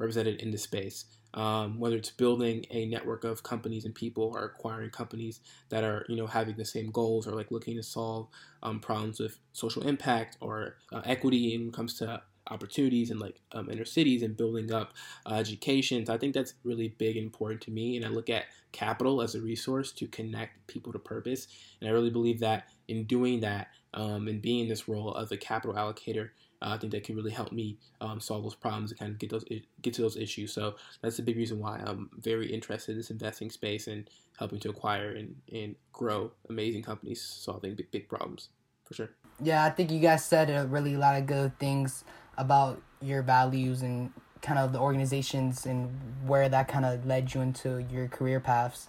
underrepresented 0.00 0.38
in 0.38 0.50
the 0.50 0.58
space 0.58 1.04
um, 1.34 1.78
whether 1.78 1.96
it's 1.96 2.10
building 2.10 2.64
a 2.70 2.86
network 2.86 3.24
of 3.24 3.42
companies 3.42 3.84
and 3.84 3.94
people 3.94 4.32
or 4.34 4.44
acquiring 4.44 4.90
companies 4.90 5.40
that 5.68 5.84
are 5.84 6.04
you 6.08 6.16
know 6.16 6.26
having 6.26 6.56
the 6.56 6.64
same 6.64 6.90
goals 6.90 7.26
or 7.26 7.32
like 7.32 7.50
looking 7.50 7.76
to 7.76 7.82
solve 7.82 8.28
um, 8.62 8.80
problems 8.80 9.20
with 9.20 9.38
social 9.52 9.86
impact 9.86 10.36
or 10.40 10.76
uh, 10.92 11.02
equity 11.04 11.56
when 11.56 11.68
it 11.68 11.74
comes 11.74 11.94
to 11.94 12.20
opportunities 12.50 13.12
in 13.12 13.18
like 13.18 13.40
um, 13.52 13.70
inner 13.70 13.84
cities 13.84 14.22
and 14.22 14.36
building 14.36 14.72
up 14.72 14.94
uh, 15.26 15.34
education. 15.34 16.04
So 16.04 16.12
I 16.12 16.18
think 16.18 16.34
that's 16.34 16.54
really 16.64 16.88
big 16.98 17.16
and 17.16 17.24
important 17.24 17.60
to 17.62 17.70
me. 17.70 17.96
And 17.96 18.04
I 18.04 18.08
look 18.08 18.28
at 18.28 18.46
capital 18.72 19.22
as 19.22 19.36
a 19.36 19.40
resource 19.40 19.92
to 19.92 20.08
connect 20.08 20.66
people 20.66 20.92
to 20.92 20.98
purpose. 20.98 21.46
And 21.80 21.88
I 21.88 21.92
really 21.92 22.10
believe 22.10 22.40
that 22.40 22.64
in 22.88 23.04
doing 23.04 23.40
that 23.40 23.68
um, 23.94 24.26
and 24.26 24.42
being 24.42 24.60
in 24.60 24.68
this 24.68 24.88
role 24.88 25.14
of 25.14 25.30
a 25.30 25.36
capital 25.36 25.76
allocator, 25.76 26.30
uh, 26.62 26.70
I 26.70 26.78
think 26.78 26.92
that 26.92 27.04
can 27.04 27.16
really 27.16 27.30
help 27.30 27.52
me 27.52 27.78
um, 28.00 28.20
solve 28.20 28.42
those 28.42 28.54
problems 28.54 28.90
and 28.90 29.00
kind 29.00 29.12
of 29.12 29.18
get 29.18 29.30
those 29.30 29.44
get 29.82 29.94
to 29.94 30.02
those 30.02 30.16
issues. 30.16 30.52
So 30.52 30.76
that's 31.00 31.18
a 31.18 31.22
big 31.22 31.36
reason 31.36 31.58
why 31.58 31.80
I'm 31.84 32.10
very 32.18 32.52
interested 32.52 32.92
in 32.92 32.98
this 32.98 33.10
investing 33.10 33.50
space 33.50 33.86
and 33.86 34.08
helping 34.38 34.60
to 34.60 34.70
acquire 34.70 35.12
and, 35.12 35.36
and 35.52 35.74
grow 35.92 36.32
amazing 36.48 36.82
companies 36.82 37.22
solving 37.22 37.74
big, 37.74 37.90
big 37.90 38.08
problems 38.08 38.48
for 38.84 38.94
sure. 38.94 39.10
Yeah, 39.42 39.64
I 39.64 39.70
think 39.70 39.90
you 39.90 40.00
guys 40.00 40.24
said 40.24 40.50
a 40.50 40.66
really 40.66 40.96
lot 40.96 41.16
of 41.16 41.26
good 41.26 41.58
things 41.58 42.04
about 42.36 42.80
your 43.00 43.22
values 43.22 43.82
and 43.82 44.12
kind 44.42 44.58
of 44.58 44.72
the 44.72 44.78
organizations 44.78 45.66
and 45.66 45.90
where 46.26 46.48
that 46.48 46.68
kind 46.68 46.84
of 46.84 47.06
led 47.06 47.34
you 47.34 47.40
into 47.40 47.84
your 47.90 48.08
career 48.08 48.40
paths. 48.40 48.88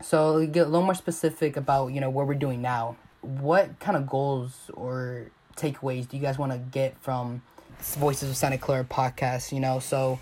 So 0.00 0.44
get 0.46 0.66
a 0.66 0.70
little 0.70 0.84
more 0.84 0.94
specific 0.94 1.56
about 1.56 1.88
you 1.88 2.00
know 2.00 2.10
what 2.10 2.26
we're 2.26 2.34
doing 2.34 2.60
now. 2.60 2.96
What 3.20 3.78
kind 3.78 3.96
of 3.96 4.08
goals 4.08 4.70
or 4.74 5.30
takeaways 5.54 6.08
do 6.08 6.16
you 6.16 6.22
guys 6.22 6.38
want 6.38 6.52
to 6.52 6.58
get 6.58 6.96
from 7.00 7.42
Voices 7.80 8.30
of 8.30 8.36
Santa 8.36 8.58
Clara 8.58 8.84
podcast? 8.84 9.52
You 9.52 9.60
know, 9.60 9.78
so 9.78 10.18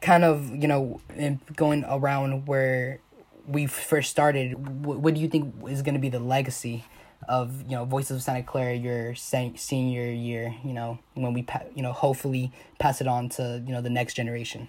kind 0.00 0.24
of 0.24 0.50
you 0.50 0.68
know 0.68 1.00
going 1.54 1.84
around 1.88 2.46
where 2.46 3.00
we 3.46 3.66
first 3.66 4.10
started. 4.10 4.84
What 4.84 5.14
do 5.14 5.20
you 5.20 5.28
think 5.28 5.54
is 5.68 5.82
going 5.82 5.94
to 5.94 6.00
be 6.00 6.08
the 6.08 6.20
legacy 6.20 6.84
of 7.28 7.62
you 7.62 7.72
know 7.72 7.84
Voices 7.84 8.16
of 8.16 8.22
Santa 8.22 8.42
Clara 8.42 8.74
your 8.74 9.14
senior 9.14 10.10
year? 10.10 10.54
You 10.64 10.72
know 10.72 10.98
when 11.14 11.32
we 11.32 11.46
you 11.74 11.82
know 11.82 11.92
hopefully 11.92 12.52
pass 12.78 13.00
it 13.00 13.06
on 13.06 13.28
to 13.30 13.62
you 13.66 13.72
know 13.72 13.80
the 13.80 13.90
next 13.90 14.14
generation. 14.14 14.68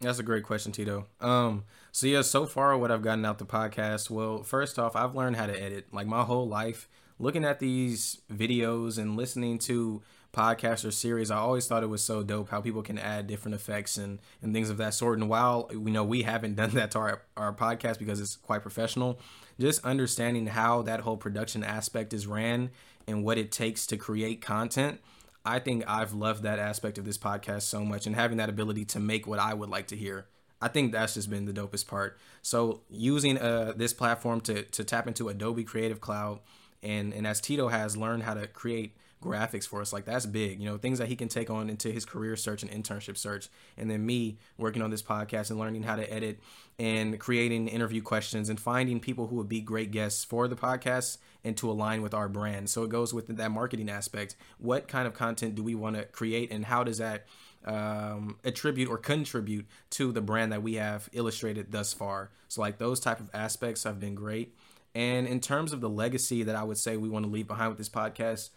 That's 0.00 0.18
a 0.18 0.22
great 0.22 0.44
question, 0.44 0.72
Tito. 0.72 1.06
Um, 1.20 1.64
so 1.92 2.06
yeah, 2.06 2.22
so 2.22 2.46
far 2.46 2.76
what 2.78 2.90
I've 2.90 3.02
gotten 3.02 3.26
out 3.26 3.38
the 3.38 3.44
podcast, 3.44 4.08
well, 4.08 4.42
first 4.42 4.78
off, 4.78 4.96
I've 4.96 5.14
learned 5.14 5.36
how 5.36 5.46
to 5.46 5.62
edit. 5.62 5.88
Like 5.92 6.06
my 6.06 6.22
whole 6.22 6.48
life, 6.48 6.88
looking 7.20 7.44
at 7.44 7.60
these 7.60 8.20
videos 8.32 8.98
and 8.98 9.16
listening 9.16 9.58
to 9.60 10.02
podcasts 10.32 10.84
or 10.84 10.90
series, 10.90 11.30
I 11.30 11.36
always 11.36 11.66
thought 11.66 11.82
it 11.82 11.88
was 11.88 12.02
so 12.02 12.22
dope 12.22 12.50
how 12.50 12.60
people 12.60 12.82
can 12.82 12.98
add 12.98 13.26
different 13.26 13.54
effects 13.54 13.96
and, 13.96 14.20
and 14.42 14.52
things 14.52 14.70
of 14.70 14.76
that 14.78 14.94
sort. 14.94 15.18
And 15.18 15.28
while 15.28 15.70
we 15.72 15.90
know 15.90 16.04
we 16.04 16.22
haven't 16.22 16.54
done 16.56 16.70
that 16.70 16.90
to 16.92 16.98
our, 16.98 17.22
our 17.36 17.52
podcast 17.52 17.98
because 17.98 18.20
it's 18.20 18.36
quite 18.36 18.62
professional, 18.62 19.20
just 19.60 19.84
understanding 19.84 20.48
how 20.48 20.82
that 20.82 21.00
whole 21.00 21.16
production 21.16 21.62
aspect 21.62 22.12
is 22.12 22.26
ran 22.26 22.70
and 23.06 23.22
what 23.24 23.38
it 23.38 23.52
takes 23.52 23.86
to 23.86 23.96
create 23.96 24.40
content 24.40 25.00
I 25.44 25.58
think 25.58 25.84
I've 25.88 26.12
loved 26.12 26.42
that 26.42 26.58
aspect 26.58 26.98
of 26.98 27.04
this 27.04 27.18
podcast 27.18 27.62
so 27.62 27.84
much 27.84 28.06
and 28.06 28.14
having 28.14 28.38
that 28.38 28.48
ability 28.48 28.84
to 28.86 29.00
make 29.00 29.26
what 29.26 29.38
I 29.38 29.54
would 29.54 29.70
like 29.70 29.86
to 29.88 29.96
hear. 29.96 30.26
I 30.60 30.68
think 30.68 30.92
that's 30.92 31.14
just 31.14 31.30
been 31.30 31.46
the 31.46 31.52
dopest 31.52 31.86
part. 31.86 32.18
So 32.42 32.82
using 32.90 33.38
uh, 33.38 33.72
this 33.74 33.94
platform 33.94 34.42
to 34.42 34.62
to 34.62 34.84
tap 34.84 35.06
into 35.06 35.28
Adobe 35.28 35.64
Creative 35.64 36.00
Cloud 36.00 36.40
and 36.82 37.12
and 37.12 37.26
as 37.26 37.40
Tito 37.40 37.68
has 37.68 37.96
learned 37.96 38.22
how 38.22 38.34
to 38.34 38.46
create 38.46 38.96
graphics 39.22 39.68
for 39.68 39.82
us 39.82 39.92
like 39.92 40.06
that's 40.06 40.24
big 40.24 40.58
you 40.58 40.64
know 40.64 40.78
things 40.78 40.98
that 40.98 41.08
he 41.08 41.14
can 41.14 41.28
take 41.28 41.50
on 41.50 41.68
into 41.68 41.90
his 41.90 42.06
career 42.06 42.36
search 42.36 42.62
and 42.62 42.70
internship 42.72 43.16
search. 43.16 43.48
And 43.76 43.90
then 43.90 44.04
me 44.04 44.38
working 44.56 44.82
on 44.82 44.90
this 44.90 45.02
podcast 45.02 45.50
and 45.50 45.58
learning 45.58 45.82
how 45.82 45.96
to 45.96 46.12
edit 46.12 46.40
and 46.78 47.18
creating 47.18 47.68
interview 47.68 48.00
questions 48.00 48.48
and 48.48 48.58
finding 48.58 49.00
people 49.00 49.26
who 49.26 49.36
would 49.36 49.48
be 49.48 49.60
great 49.60 49.90
guests 49.90 50.24
for 50.24 50.48
the 50.48 50.56
podcast 50.56 51.18
and 51.44 51.56
to 51.58 51.70
align 51.70 52.02
with 52.02 52.14
our 52.14 52.28
brand. 52.28 52.70
So 52.70 52.84
it 52.84 52.90
goes 52.90 53.12
with 53.12 53.28
that 53.28 53.50
marketing 53.50 53.90
aspect. 53.90 54.36
What 54.58 54.88
kind 54.88 55.06
of 55.06 55.14
content 55.14 55.54
do 55.54 55.62
we 55.62 55.74
want 55.74 55.96
to 55.96 56.04
create 56.04 56.50
and 56.50 56.64
how 56.64 56.84
does 56.84 56.98
that 56.98 57.26
um, 57.66 58.38
attribute 58.44 58.88
or 58.88 58.96
contribute 58.96 59.66
to 59.90 60.12
the 60.12 60.22
brand 60.22 60.52
that 60.52 60.62
we 60.62 60.74
have 60.74 61.10
illustrated 61.12 61.70
thus 61.72 61.92
far? 61.92 62.30
So 62.48 62.62
like 62.62 62.78
those 62.78 63.00
type 63.00 63.20
of 63.20 63.30
aspects 63.34 63.84
have 63.84 64.00
been 64.00 64.14
great 64.14 64.54
and 64.94 65.26
in 65.26 65.40
terms 65.40 65.72
of 65.72 65.80
the 65.80 65.88
legacy 65.88 66.42
that 66.42 66.56
i 66.56 66.62
would 66.62 66.78
say 66.78 66.96
we 66.96 67.08
want 67.08 67.24
to 67.24 67.30
leave 67.30 67.46
behind 67.46 67.68
with 67.68 67.78
this 67.78 67.88
podcast 67.88 68.50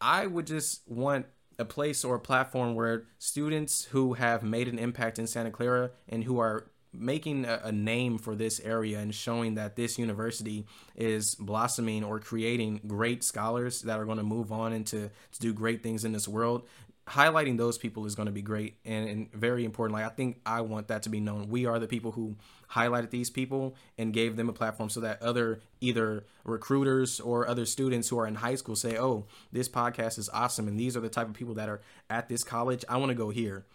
I 0.00 0.26
would 0.26 0.46
just 0.46 0.82
want 0.86 1.26
a 1.58 1.64
place 1.64 2.04
or 2.04 2.16
a 2.16 2.20
platform 2.20 2.74
where 2.74 3.04
students 3.18 3.86
who 3.86 4.14
have 4.14 4.42
made 4.42 4.68
an 4.68 4.78
impact 4.78 5.18
in 5.18 5.26
Santa 5.26 5.50
Clara 5.50 5.90
and 6.08 6.24
who 6.24 6.38
are 6.38 6.70
making 6.92 7.44
a, 7.44 7.70
name 7.70 8.16
for 8.16 8.34
this 8.34 8.58
area 8.60 8.98
and 8.98 9.14
showing 9.14 9.54
that 9.54 9.76
this 9.76 9.98
university 9.98 10.66
is 10.94 11.34
blossoming 11.34 12.02
or 12.02 12.18
creating 12.18 12.80
great 12.86 13.22
scholars 13.22 13.82
that 13.82 13.98
are 13.98 14.06
going 14.06 14.16
to 14.16 14.24
move 14.24 14.50
on 14.50 14.72
and 14.72 14.86
to, 14.86 15.10
to 15.32 15.40
do 15.40 15.52
great 15.52 15.82
things 15.82 16.06
in 16.06 16.12
this 16.12 16.26
world 16.26 16.66
highlighting 17.06 17.56
those 17.56 17.78
people 17.78 18.04
is 18.04 18.14
going 18.14 18.26
to 18.26 18.32
be 18.32 18.42
great 18.42 18.78
and, 18.84 19.08
and, 19.08 19.32
very 19.32 19.64
important. 19.64 19.94
Like 19.94 20.04
I 20.04 20.14
think 20.14 20.40
I 20.44 20.62
want 20.62 20.88
that 20.88 21.04
to 21.04 21.08
be 21.08 21.20
known. 21.20 21.48
We 21.48 21.64
are 21.66 21.78
the 21.78 21.86
people 21.86 22.10
who 22.12 22.34
highlighted 22.72 23.10
these 23.10 23.30
people 23.30 23.74
and 23.98 24.12
gave 24.12 24.36
them 24.36 24.48
a 24.48 24.52
platform 24.52 24.88
so 24.88 25.00
that 25.00 25.22
other 25.22 25.60
either 25.80 26.24
recruiters 26.44 27.20
or 27.20 27.48
other 27.48 27.64
students 27.64 28.08
who 28.08 28.18
are 28.18 28.26
in 28.26 28.36
high 28.36 28.54
school 28.54 28.76
say, 28.76 28.98
"Oh, 28.98 29.26
this 29.52 29.68
podcast 29.68 30.18
is 30.18 30.28
awesome 30.32 30.68
and 30.68 30.78
these 30.78 30.96
are 30.96 31.00
the 31.00 31.08
type 31.08 31.28
of 31.28 31.34
people 31.34 31.54
that 31.54 31.68
are 31.68 31.80
at 32.10 32.28
this 32.28 32.44
college. 32.44 32.84
I 32.88 32.96
want 32.96 33.10
to 33.10 33.14
go 33.14 33.30
here." 33.30 33.66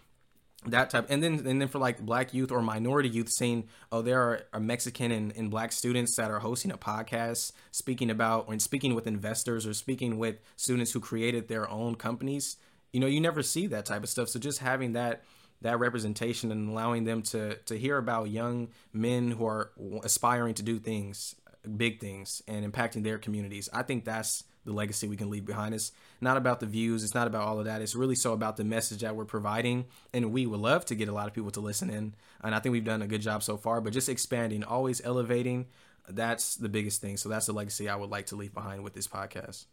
That 0.68 0.92
type, 0.92 1.08
and 1.10 1.24
then 1.24 1.46
and 1.48 1.60
then 1.60 1.68
for 1.68 1.80
like 1.80 2.00
black 2.00 2.36
youth 2.36 2.52
or 2.52 2.62
minority 2.62 3.10
youth, 3.10 3.30
saying, 3.32 3.68
"Oh, 3.92 4.04
there 4.04 4.22
are, 4.22 4.42
are 4.54 4.60
Mexican 4.60 5.12
and, 5.12 5.36
and 5.36 5.50
black 5.50 5.72
students 5.72 6.16
that 6.18 6.30
are 6.30 6.40
hosting 6.40 6.72
a 6.72 6.78
podcast, 6.78 7.52
speaking 7.72 8.12
about 8.12 8.48
and 8.48 8.62
speaking 8.62 8.94
with 8.94 9.08
investors 9.08 9.66
or 9.66 9.74
speaking 9.74 10.20
with 10.20 10.40
students 10.58 10.92
who 10.92 11.00
created 11.00 11.48
their 11.48 11.68
own 11.70 11.96
companies." 11.96 12.58
you 12.92 13.00
know 13.00 13.08
you 13.08 13.22
never 13.22 13.42
see 13.42 13.68
that 13.68 13.86
type 13.86 14.04
of 14.04 14.10
stuff 14.10 14.30
so 14.30 14.40
just 14.40 14.60
having 14.60 14.94
that 14.94 15.24
that 15.62 15.80
representation 15.80 16.52
and 16.52 16.70
allowing 16.70 17.04
them 17.04 17.22
to 17.22 17.56
to 17.56 17.78
hear 17.78 17.98
about 17.98 18.30
young 18.30 18.70
men 18.94 19.32
who 19.32 19.46
are 19.46 19.72
aspiring 20.04 20.54
to 20.56 20.64
do 20.64 20.80
things 20.80 21.36
big 21.78 22.00
things 22.00 22.42
and 22.48 22.72
impacting 22.72 23.04
their 23.04 23.20
communities. 23.20 23.70
I 23.72 23.84
think 23.84 24.04
that's 24.04 24.46
the 24.66 24.74
legacy 24.74 25.08
we 25.08 25.16
can 25.16 25.30
leave 25.30 25.46
behind. 25.46 25.76
Us 25.76 25.92
not 26.20 26.38
about 26.38 26.60
the 26.60 26.66
views. 26.66 27.04
It's 27.04 27.14
not 27.14 27.28
about 27.28 27.44
all 27.44 27.60
of 27.60 27.66
that. 27.66 27.84
It's 27.84 27.94
really 27.94 28.16
so 28.16 28.34
about 28.34 28.58
the 28.58 28.64
message 28.64 29.02
that 29.02 29.16
we're 29.16 29.26
providing 29.26 29.86
and 30.12 30.32
we 30.32 30.48
would 30.48 30.60
love 30.60 30.86
to 30.86 30.96
get 30.96 31.08
a 31.08 31.12
lot 31.12 31.28
of 31.28 31.34
people 31.34 31.52
to 31.52 31.60
listen 31.60 31.90
in 31.90 32.16
and 32.44 32.56
i 32.56 32.60
think 32.60 32.74
we've 32.74 32.84
done 32.84 33.02
a 33.02 33.08
good 33.08 33.22
job 33.22 33.44
so 33.44 33.58
far 33.58 33.82
but 33.82 33.94
just 33.94 34.10
expanding 34.10 34.64
always 34.64 35.02
elevating 35.04 35.68
that's 36.10 36.56
the 36.56 36.70
biggest 36.70 37.02
thing. 37.02 37.18
So 37.18 37.30
that's 37.30 37.46
the 37.46 37.54
legacy 37.54 37.90
i 37.90 37.96
would 37.96 38.10
like 38.10 38.28
to 38.28 38.36
leave 38.36 38.54
behind 38.54 38.84
with 38.84 38.94
this 38.94 39.08
podcast. 39.08 39.66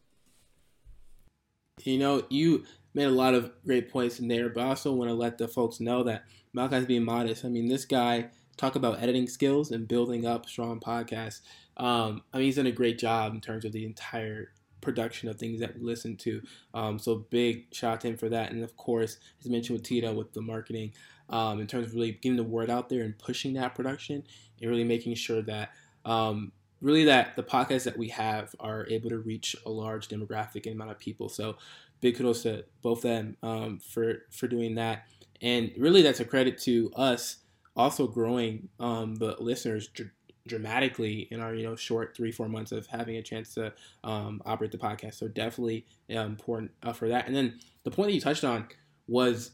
You 1.84 1.98
know 1.98 2.24
you 2.28 2.64
made 2.94 3.04
a 3.04 3.10
lot 3.10 3.34
of 3.34 3.52
great 3.64 3.90
points 3.90 4.18
in 4.18 4.28
there, 4.28 4.48
but 4.48 4.64
I 4.64 4.68
also 4.68 4.92
want 4.92 5.10
to 5.10 5.14
let 5.14 5.38
the 5.38 5.48
folks 5.48 5.80
know 5.80 6.02
that 6.04 6.24
Malachi's 6.52 6.86
being 6.86 7.04
modest. 7.04 7.44
I 7.44 7.48
mean, 7.48 7.68
this 7.68 7.84
guy 7.84 8.30
talk 8.56 8.76
about 8.76 9.00
editing 9.00 9.28
skills 9.28 9.70
and 9.70 9.86
building 9.86 10.26
up 10.26 10.48
strong 10.48 10.80
podcasts. 10.80 11.40
Um, 11.76 12.22
I 12.32 12.38
mean, 12.38 12.46
he's 12.46 12.56
done 12.56 12.66
a 12.66 12.72
great 12.72 12.98
job 12.98 13.34
in 13.34 13.40
terms 13.40 13.64
of 13.64 13.72
the 13.72 13.84
entire 13.84 14.52
production 14.80 15.28
of 15.28 15.36
things 15.36 15.60
that 15.60 15.76
we 15.76 15.82
listen 15.82 16.16
to. 16.16 16.42
Um, 16.74 16.98
so 16.98 17.26
big 17.30 17.72
shout 17.72 17.94
out 17.94 18.00
to 18.02 18.08
him 18.08 18.16
for 18.16 18.28
that. 18.28 18.50
And 18.50 18.62
of 18.64 18.76
course, 18.76 19.18
as 19.40 19.48
mentioned 19.48 19.78
with 19.78 19.86
Tito 19.86 20.12
with 20.12 20.32
the 20.32 20.42
marketing, 20.42 20.92
um, 21.30 21.60
in 21.60 21.66
terms 21.66 21.88
of 21.88 21.94
really 21.94 22.12
getting 22.12 22.36
the 22.36 22.42
word 22.42 22.70
out 22.70 22.88
there 22.88 23.02
and 23.02 23.18
pushing 23.18 23.54
that 23.54 23.74
production 23.74 24.24
and 24.60 24.70
really 24.70 24.84
making 24.84 25.14
sure 25.14 25.42
that 25.42 25.70
um, 26.04 26.52
really 26.80 27.04
that 27.04 27.36
the 27.36 27.42
podcasts 27.42 27.84
that 27.84 27.98
we 27.98 28.08
have 28.08 28.54
are 28.60 28.86
able 28.88 29.10
to 29.10 29.18
reach 29.18 29.56
a 29.66 29.70
large 29.70 30.08
demographic 30.08 30.70
amount 30.70 30.90
of 30.90 30.98
people. 30.98 31.28
So 31.28 31.56
big 32.00 32.16
kudos 32.16 32.42
to 32.42 32.64
both 32.82 32.98
of 32.98 33.02
them 33.02 33.36
um, 33.42 33.78
for 33.78 34.22
for 34.30 34.46
doing 34.48 34.74
that. 34.76 35.04
And 35.40 35.70
really, 35.78 36.02
that's 36.02 36.20
a 36.20 36.24
credit 36.24 36.58
to 36.62 36.90
us 36.96 37.38
also 37.76 38.06
growing 38.08 38.68
um, 38.80 39.14
the 39.14 39.36
listeners 39.38 39.88
dr- 39.88 40.10
dramatically 40.46 41.28
in 41.30 41.40
our 41.40 41.54
you 41.54 41.64
know 41.64 41.76
short 41.76 42.16
three 42.16 42.32
four 42.32 42.48
months 42.48 42.72
of 42.72 42.86
having 42.86 43.16
a 43.16 43.22
chance 43.22 43.54
to 43.54 43.72
um, 44.04 44.42
operate 44.44 44.72
the 44.72 44.78
podcast. 44.78 45.14
So 45.14 45.28
definitely 45.28 45.86
important 46.08 46.70
uh, 46.82 46.92
for 46.92 47.08
that. 47.08 47.26
And 47.26 47.36
then 47.36 47.58
the 47.84 47.90
point 47.90 48.08
that 48.08 48.14
you 48.14 48.20
touched 48.20 48.44
on 48.44 48.66
was 49.06 49.52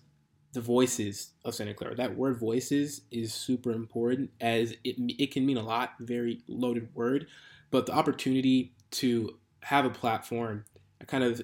the 0.55 0.61
voices 0.61 1.31
of 1.45 1.55
Santa 1.55 1.75
Clara. 1.75 1.95
That 1.97 2.17
word 2.17 2.39
voices 2.39 3.03
is 3.11 3.35
super 3.35 3.73
important 3.73 4.31
as 4.41 4.73
it, 4.85 4.97
it 5.19 5.33
can 5.33 5.45
mean 5.45 5.57
a 5.57 5.63
lot, 5.63 5.95
very 5.99 6.43
loaded 6.47 6.95
word, 6.95 7.27
but 7.71 7.87
the 7.87 7.93
opportunity 7.93 8.73
to 8.93 9.37
have 9.61 9.85
a 9.85 9.91
platform, 9.91 10.65
I 11.01 11.05
kind 11.05 11.25
of 11.25 11.43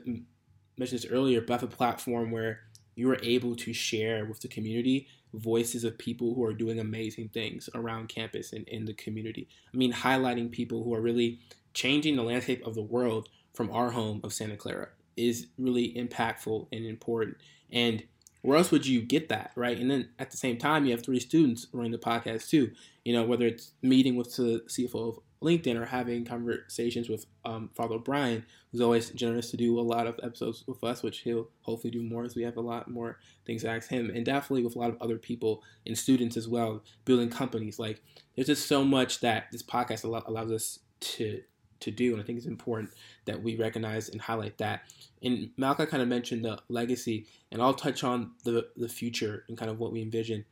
mentioned 0.81 1.03
this 1.03 1.11
earlier, 1.11 1.41
but 1.41 1.61
have 1.61 1.63
a 1.63 1.77
platform 1.77 2.31
where 2.31 2.61
you 2.97 3.11
are 3.11 3.19
able 3.23 3.55
to 3.55 3.73
share 3.73 4.25
with 4.25 4.41
the 4.41 4.49
community 4.49 5.07
voices 5.33 5.85
of 5.85 5.97
people 5.97 6.35
who 6.35 6.45
are 6.45 6.53
doing 6.53 6.81
amazing 6.81 7.29
things 7.29 7.69
around 7.75 8.09
campus 8.09 8.53
and 8.53 8.67
in 8.69 8.85
the 8.85 8.95
community. 8.95 9.49
I 9.73 9.77
mean, 9.77 9.93
highlighting 9.93 10.51
people 10.51 10.83
who 10.83 10.93
are 10.95 11.01
really 11.01 11.39
changing 11.73 12.17
the 12.17 12.23
landscape 12.23 12.67
of 12.67 12.75
the 12.75 12.83
world 12.83 13.29
from 13.55 13.71
our 13.71 13.91
home 13.91 14.21
of 14.25 14.33
Santa 14.33 14.57
Clara 14.57 14.89
is 15.17 15.47
really 15.57 15.95
impactful 15.95 16.67
and 16.73 16.85
important. 16.85 17.37
And 17.71 18.03
where 18.43 18.57
else 18.57 18.71
would 18.71 18.87
you 18.87 19.03
get 19.03 19.29
that, 19.29 19.53
right? 19.55 19.79
And 19.79 19.91
then 19.91 20.09
at 20.19 20.31
the 20.31 20.37
same 20.37 20.57
time, 20.57 20.85
you 20.85 20.93
have 20.93 21.05
three 21.05 21.21
students 21.21 21.67
running 21.73 21.93
the 21.93 21.99
podcast 21.99 22.49
too. 22.49 22.73
You 23.05 23.13
know, 23.13 23.25
whether 23.25 23.47
it's 23.47 23.73
meeting 23.83 24.17
with 24.17 24.35
the 24.35 24.63
CFO 24.67 25.11
of 25.11 25.19
LinkedIn 25.43 25.77
or 25.81 25.87
having 25.87 26.25
conversations 26.25 27.09
with 27.09 27.27
um, 27.45 27.71
Father 27.75 27.95
O'Brien, 27.95 28.45
who's 28.71 28.81
always 28.81 29.11
generous 29.11 29.51
to 29.51 29.57
do 29.57 29.79
a 29.79 29.83
lot 29.83 30.07
of 30.07 30.21
episodes 30.23 30.65
with 30.67 30.85
us, 30.85 31.03
which 31.03 31.21
he'll 31.21 31.49
hopefully 31.63 31.91
do 31.91 32.03
more 32.03 32.25
as 32.25 32.37
we 32.37 32.43
have 32.43 32.57
a 32.57 32.61
lot 32.61 32.91
more 32.91 33.19
things 33.47 33.63
to 33.63 33.71
ask 33.71 33.89
him, 33.89 34.11
and 34.11 34.25
definitely 34.25 34.63
with 34.63 34.77
a 34.77 34.79
lot 34.79 34.91
of 34.91 35.01
other 35.01 35.17
people 35.17 35.63
and 35.87 35.97
students 35.97 36.37
as 36.37 36.47
well, 36.47 36.83
building 37.05 37.31
companies. 37.31 37.79
Like, 37.79 38.03
there's 38.35 38.49
just 38.49 38.69
so 38.69 38.85
much 38.85 39.21
that 39.21 39.47
this 39.51 39.63
podcast 39.63 40.05
allows 40.05 40.53
us 40.53 40.79
to 41.01 41.43
to 41.81 41.91
do, 41.91 42.13
and 42.13 42.23
I 42.23 42.27
think 42.27 42.37
it's 42.37 42.47
important 42.47 42.91
that 43.25 43.43
we 43.43 43.57
recognize 43.57 44.11
and 44.11 44.21
highlight 44.21 44.59
that. 44.59 44.83
And 45.23 45.51
Malcolm 45.57 45.87
kind 45.87 46.03
of 46.03 46.09
mentioned 46.11 46.45
the 46.45 46.59
legacy, 46.69 47.27
and 47.51 47.63
I'll 47.63 47.73
touch 47.73 48.05
on 48.05 48.33
the 48.45 48.69
the 48.77 48.89
future 48.89 49.45
and 49.49 49.57
kind 49.57 49.71
of 49.71 49.79
what 49.79 49.91
we 49.91 50.03
envision 50.03 50.45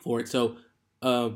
for 0.00 0.20
it. 0.20 0.28
So, 0.28 0.56
uh, 1.02 1.30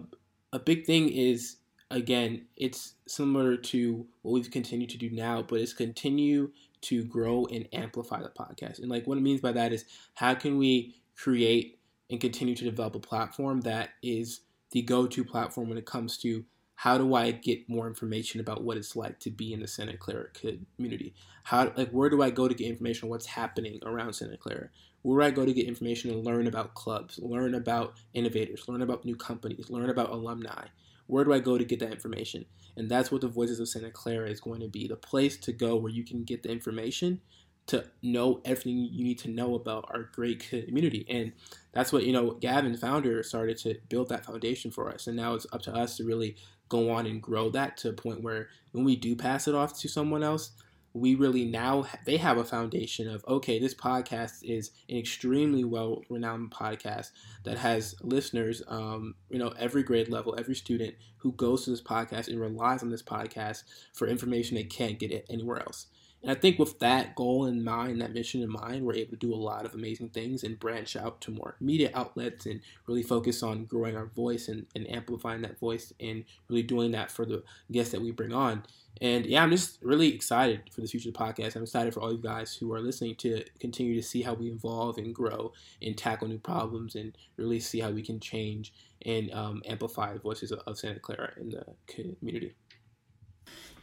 a 0.53 0.61
big 0.61 0.87
thing 0.87 1.09
is 1.09 1.57
again, 1.91 2.47
it's 2.57 2.95
similar 3.07 3.57
to 3.57 4.07
what 4.23 4.33
we've 4.33 4.51
continued 4.51 4.91
to 4.91 4.99
do 4.99 5.11
now, 5.11 5.43
but 5.43 5.61
it's 5.61 5.73
continue 5.73 6.51
to 6.83 7.05
grow 7.05 7.47
and 7.47 7.69
amplify 7.73 8.21
the 8.21 8.29
podcast. 8.29 8.79
And 8.79 8.89
like 8.89 9.07
what 9.07 9.19
it 9.19 9.23
means 9.23 9.41
by 9.41 9.53
that 9.53 9.73
is 9.73 9.85
how 10.15 10.35
can 10.35 10.59
we 10.59 10.95
create 11.17 11.79
and 12.11 12.21
continue 12.21 12.55
to 12.55 12.65
develop 12.65 12.95
a 12.95 13.01
platform 13.01 13.63
that 13.63 13.91
is 14.03 14.41
the 14.71 14.83
go-to 14.83 15.25
platform 15.25 15.69
when 15.69 15.79
it 15.79 15.87
comes 15.87 16.19
to 16.19 16.45
how 16.75 16.97
do 16.97 17.15
I 17.15 17.33
get 17.33 17.69
more 17.69 17.89
information 17.89 18.41
about 18.41 18.63
what 18.63 18.77
it's 18.77 18.95
like 18.95 19.19
to 19.21 19.31
be 19.31 19.53
in 19.53 19.59
the 19.59 19.67
Santa 19.67 19.97
Clara 19.97 20.29
community? 20.77 21.13
How 21.43 21.73
like 21.77 21.91
where 21.91 22.09
do 22.09 22.23
I 22.23 22.31
go 22.31 22.47
to 22.47 22.55
get 22.55 22.69
information 22.69 23.07
on 23.07 23.11
what's 23.11 23.27
happening 23.27 23.81
around 23.85 24.13
Santa 24.13 24.37
Clara? 24.37 24.69
Where 25.03 25.21
do 25.21 25.27
I 25.27 25.31
go 25.33 25.45
to 25.45 25.53
get 25.53 25.67
information 25.67 26.13
and 26.13 26.25
learn 26.25 26.47
about 26.47 26.75
clubs, 26.75 27.19
learn 27.19 27.57
about 27.57 27.95
innovators, 28.15 28.69
learn 28.69 28.83
about 28.83 29.05
new 29.05 29.17
companies, 29.17 29.71
learn 29.71 29.91
about 29.91 30.11
alumni? 30.11 30.67
Where 31.09 31.25
do 31.25 31.33
I 31.33 31.41
go 31.41 31.59
to 31.59 31.65
get 31.65 31.81
that 31.81 31.93
information? 31.93 32.45
And 32.77 32.89
that's 32.89 33.11
what 33.11 33.23
the 33.23 33.29
Voices 33.29 33.59
of 33.59 33.69
Santa 33.69 33.91
Clara 33.91 34.31
is 34.31 34.41
going 34.41 34.61
to 34.61 34.69
be 34.69 34.87
the 34.87 34.97
place 34.97 35.37
to 35.39 35.53
go 35.53 35.75
where 35.75 35.91
you 35.91 36.05
can 36.05 36.23
get 36.23 36.45
the 36.45 36.51
information 36.51 37.21
to 37.67 37.85
know 38.03 38.41
everything 38.45 38.89
you 38.91 39.05
need 39.05 39.19
to 39.19 39.31
know 39.31 39.55
about 39.55 39.87
our 39.91 40.05
great 40.15 40.49
community. 40.49 41.05
And 41.09 41.33
that's 41.73 41.93
what, 41.93 42.05
you 42.05 42.13
know, 42.13 42.33
Gavin, 42.33 42.77
founder, 42.77 43.23
started 43.23 43.59
to 43.59 43.77
build 43.89 44.09
that 44.09 44.25
foundation 44.25 44.71
for 44.71 44.91
us. 44.91 45.07
And 45.07 45.17
now 45.17 45.35
it's 45.35 45.47
up 45.53 45.63
to 45.63 45.75
us 45.75 45.97
to 45.97 46.05
really 46.05 46.37
go 46.69 46.91
on 46.91 47.07
and 47.07 47.23
grow 47.23 47.51
that 47.51 47.77
to 47.79 47.91
a 47.91 47.93
point 47.93 48.23
where 48.23 48.49
when 48.73 48.85
we 48.85 48.97
do 48.97 49.17
pass 49.17 49.49
it 49.49 49.55
off 49.55 49.79
to 49.81 49.89
someone 49.89 50.23
else, 50.23 50.53
we 50.95 51.15
really 51.15 51.45
now 51.45 51.87
they 52.07 52.17
have 52.17 52.39
a 52.39 52.45
foundation 52.45 53.09
of 53.09 53.25
okay 53.29 53.59
this 53.59 53.75
podcast 53.75 54.43
is 54.43 54.71
an 54.89 54.97
extremely 54.97 55.65
well 55.65 56.03
renowned 56.09 56.51
podcast 56.51 57.11
that 57.45 57.59
has 57.59 57.95
listeners 58.03 58.63
um, 58.69 59.15
you 59.29 59.39
know 59.39 59.53
every 59.59 59.83
grade 59.83 60.09
level 60.09 60.35
every 60.39 60.55
student 60.55 60.95
who 61.19 61.33
goes 61.33 61.65
to 61.65 61.71
this 61.71 61.83
podcast 61.83 62.29
and 62.29 62.41
relies 62.41 62.83
on 62.83 62.91
this 62.91 63.03
podcast 63.03 63.65
for 63.93 64.07
information 64.07 64.57
they 64.57 64.65
can't 64.65 64.99
get 64.99 65.25
anywhere 65.29 65.61
else 65.61 65.87
and 66.23 66.33
I 66.33 66.35
think 66.35 66.59
with 66.59 66.81
that 66.81 67.15
goal 67.15 67.47
in 67.47 67.63
mind, 67.63 68.01
that 68.01 68.13
mission 68.13 68.43
in 68.43 68.51
mind, 68.51 68.85
we're 68.85 68.95
able 68.95 69.13
to 69.13 69.17
do 69.17 69.33
a 69.33 69.37
lot 69.37 69.65
of 69.65 69.75
amazing 69.75 70.09
things 70.09 70.43
and 70.43 70.59
branch 70.59 70.97
out 70.97 71.21
to 71.23 71.31
more 71.31 71.55
media 71.61 71.91
outlets 71.95 72.45
and 72.45 72.61
really 72.87 73.05
focus 73.05 73.43
on 73.43 73.67
growing 73.67 73.97
our 73.97 74.07
voice 74.07 74.49
and, 74.49 74.67
and 74.75 74.91
amplifying 74.91 75.43
that 75.43 75.61
voice 75.61 75.93
and 76.01 76.25
really 76.49 76.65
doing 76.65 76.91
that 76.91 77.13
for 77.13 77.25
the 77.25 77.45
guests 77.71 77.93
that 77.93 78.03
we 78.03 78.11
bring 78.11 78.33
on. 78.33 78.65
And 79.01 79.27
yeah, 79.27 79.45
I'm 79.45 79.53
just 79.53 79.79
really 79.81 80.13
excited 80.13 80.63
for 80.73 80.81
the 80.81 80.89
future 80.89 81.11
of 81.11 81.15
the 81.15 81.21
podcast. 81.21 81.55
I'm 81.55 81.63
excited 81.63 81.95
for 81.95 82.01
all 82.01 82.13
you 82.13 82.19
guys 82.19 82.53
who 82.53 82.73
are 82.73 82.81
listening 82.81 83.15
to 83.17 83.45
continue 83.61 83.95
to 83.95 84.03
see 84.03 84.23
how 84.23 84.35
we 84.35 84.49
evolve 84.49 84.99
and 84.99 85.15
grow 85.15 85.53
and 85.81 85.97
tackle 85.97 86.27
new 86.27 86.39
problems 86.39 86.97
and 86.97 87.17
really 87.37 87.61
see 87.61 87.79
how 87.79 87.91
we 87.91 88.03
can 88.03 88.19
change 88.19 88.73
and 89.07 89.33
um, 89.33 89.63
amplify 89.67 90.13
the 90.13 90.19
voices 90.19 90.51
of, 90.51 90.59
of 90.67 90.79
Santa 90.79 90.99
Clara 90.99 91.31
in 91.41 91.51
the 91.51 91.65
community. 91.87 92.55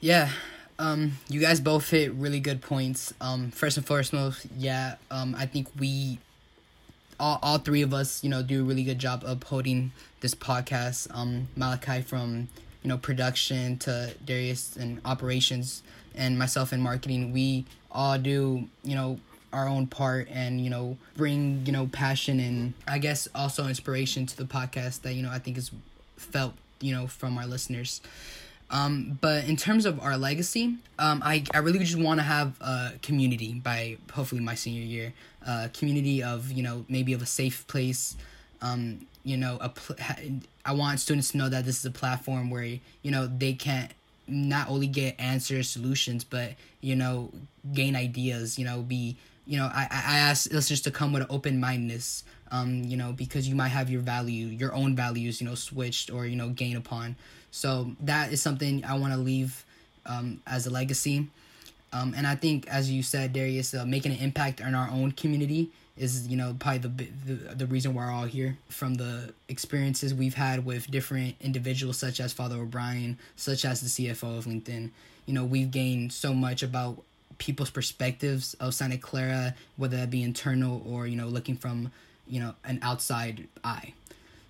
Yeah, 0.01 0.29
um, 0.79 1.13
you 1.29 1.39
guys 1.39 1.59
both 1.59 1.89
hit 1.89 2.13
really 2.13 2.39
good 2.39 2.61
points. 2.61 3.13
Um, 3.21 3.51
first 3.51 3.77
and 3.77 3.85
foremost, 3.85 4.45
yeah, 4.57 4.95
um, 5.09 5.35
I 5.37 5.45
think 5.45 5.67
we, 5.79 6.19
all, 7.19 7.39
all 7.41 7.57
three 7.57 7.81
of 7.81 7.93
us, 7.93 8.23
you 8.23 8.29
know, 8.29 8.43
do 8.43 8.61
a 8.61 8.63
really 8.63 8.83
good 8.83 8.99
job 8.99 9.23
upholding 9.25 9.91
this 10.21 10.35
podcast. 10.35 11.07
Um, 11.15 11.47
Malachi 11.55 12.01
from, 12.01 12.49
you 12.83 12.89
know, 12.89 12.97
production 12.97 13.77
to 13.79 14.13
Darius 14.23 14.75
and 14.75 14.99
operations 15.05 15.81
and 16.13 16.37
myself 16.37 16.73
in 16.73 16.81
marketing, 16.81 17.31
we 17.31 17.65
all 17.91 18.17
do, 18.17 18.67
you 18.83 18.95
know, 18.95 19.19
our 19.53 19.67
own 19.67 19.87
part 19.87 20.27
and, 20.29 20.59
you 20.59 20.69
know, 20.69 20.97
bring, 21.15 21.65
you 21.65 21.71
know, 21.71 21.87
passion 21.87 22.39
and 22.39 22.73
I 22.87 22.97
guess 22.99 23.27
also 23.33 23.67
inspiration 23.67 24.25
to 24.25 24.37
the 24.37 24.43
podcast 24.43 25.01
that, 25.03 25.13
you 25.13 25.23
know, 25.23 25.31
I 25.31 25.39
think 25.39 25.57
is 25.57 25.71
felt, 26.17 26.53
you 26.81 26.93
know, 26.93 27.07
from 27.07 27.37
our 27.37 27.45
listeners. 27.47 28.01
Um, 28.71 29.17
but 29.21 29.45
in 29.47 29.57
terms 29.57 29.85
of 29.85 29.99
our 29.99 30.17
legacy, 30.17 30.75
um, 30.97 31.21
I, 31.23 31.43
I 31.53 31.59
really 31.59 31.79
just 31.79 31.97
want 31.97 32.19
to 32.19 32.23
have 32.23 32.59
a 32.61 32.93
community 33.01 33.53
by 33.53 33.97
hopefully 34.11 34.41
my 34.41 34.55
senior 34.55 34.81
year, 34.81 35.13
a 35.45 35.69
community 35.69 36.23
of, 36.23 36.51
you 36.51 36.63
know, 36.63 36.85
maybe 36.89 37.13
of 37.13 37.21
a 37.21 37.27
safe 37.27 37.67
place. 37.67 38.15
Um, 38.61 39.05
you 39.23 39.37
know, 39.37 39.57
a 39.61 39.69
pl- 39.69 39.97
I 40.65 40.73
want 40.73 40.99
students 40.99 41.31
to 41.31 41.37
know 41.37 41.49
that 41.49 41.65
this 41.65 41.79
is 41.79 41.85
a 41.85 41.91
platform 41.91 42.49
where, 42.49 42.63
you 42.63 43.11
know, 43.11 43.27
they 43.27 43.53
can 43.53 43.89
not 44.27 44.69
only 44.69 44.87
get 44.87 45.15
answers, 45.19 45.69
solutions, 45.69 46.23
but, 46.23 46.53
you 46.81 46.95
know, 46.95 47.31
gain 47.73 47.95
ideas, 47.95 48.57
you 48.57 48.65
know, 48.65 48.81
be, 48.81 49.15
you 49.45 49.57
know, 49.57 49.65
I, 49.65 49.83
I 49.91 50.17
ask 50.17 50.51
listeners 50.51 50.81
to 50.81 50.91
come 50.91 51.13
with 51.13 51.21
an 51.21 51.27
open 51.29 51.59
mindedness, 51.59 52.23
um, 52.51 52.83
you 52.83 52.97
know, 52.97 53.11
because 53.11 53.47
you 53.47 53.55
might 53.55 53.69
have 53.69 53.89
your 53.89 54.01
value, 54.01 54.47
your 54.47 54.73
own 54.73 54.95
values, 54.95 55.41
you 55.41 55.47
know, 55.47 55.55
switched 55.55 56.11
or, 56.11 56.25
you 56.25 56.35
know, 56.35 56.49
gain 56.49 56.77
upon. 56.77 57.15
So 57.55 57.91
that 58.01 58.33
is 58.33 58.41
something 58.41 58.83
I 58.83 58.95
want 58.95 59.13
to 59.13 59.19
leave 59.19 59.63
um, 60.05 60.41
as 60.45 60.67
a 60.67 60.69
legacy. 60.69 61.29
Um, 61.93 62.13
and 62.13 62.27
I 62.27 62.35
think, 62.35 62.67
as 62.67 62.91
you 62.91 63.01
said, 63.01 63.31
Darius, 63.31 63.73
uh, 63.73 63.85
making 63.85 64.11
an 64.11 64.17
impact 64.17 64.61
on 64.61 64.75
our 64.75 64.89
own 64.89 65.13
community 65.13 65.71
is, 65.97 66.27
you 66.27 66.35
know, 66.35 66.53
probably 66.59 66.79
the, 66.79 67.07
the 67.25 67.55
the 67.55 67.65
reason 67.65 67.93
we're 67.93 68.11
all 68.11 68.25
here. 68.25 68.57
From 68.67 68.95
the 68.95 69.33
experiences 69.47 70.13
we've 70.13 70.33
had 70.33 70.65
with 70.65 70.91
different 70.91 71.35
individuals, 71.39 71.97
such 71.97 72.19
as 72.19 72.33
Father 72.33 72.57
O'Brien, 72.57 73.17
such 73.37 73.63
as 73.63 73.79
the 73.79 73.87
CFO 73.87 74.37
of 74.37 74.43
LinkedIn, 74.43 74.89
you 75.25 75.33
know, 75.33 75.45
we've 75.45 75.71
gained 75.71 76.11
so 76.11 76.33
much 76.33 76.61
about 76.61 77.01
people's 77.37 77.69
perspectives 77.69 78.53
of 78.55 78.73
Santa 78.73 78.97
Clara, 78.97 79.55
whether 79.77 79.95
that 79.95 80.09
be 80.09 80.23
internal 80.23 80.83
or 80.85 81.07
you 81.07 81.15
know, 81.15 81.27
looking 81.27 81.55
from 81.55 81.93
you 82.27 82.41
know 82.41 82.53
an 82.65 82.79
outside 82.81 83.47
eye. 83.63 83.93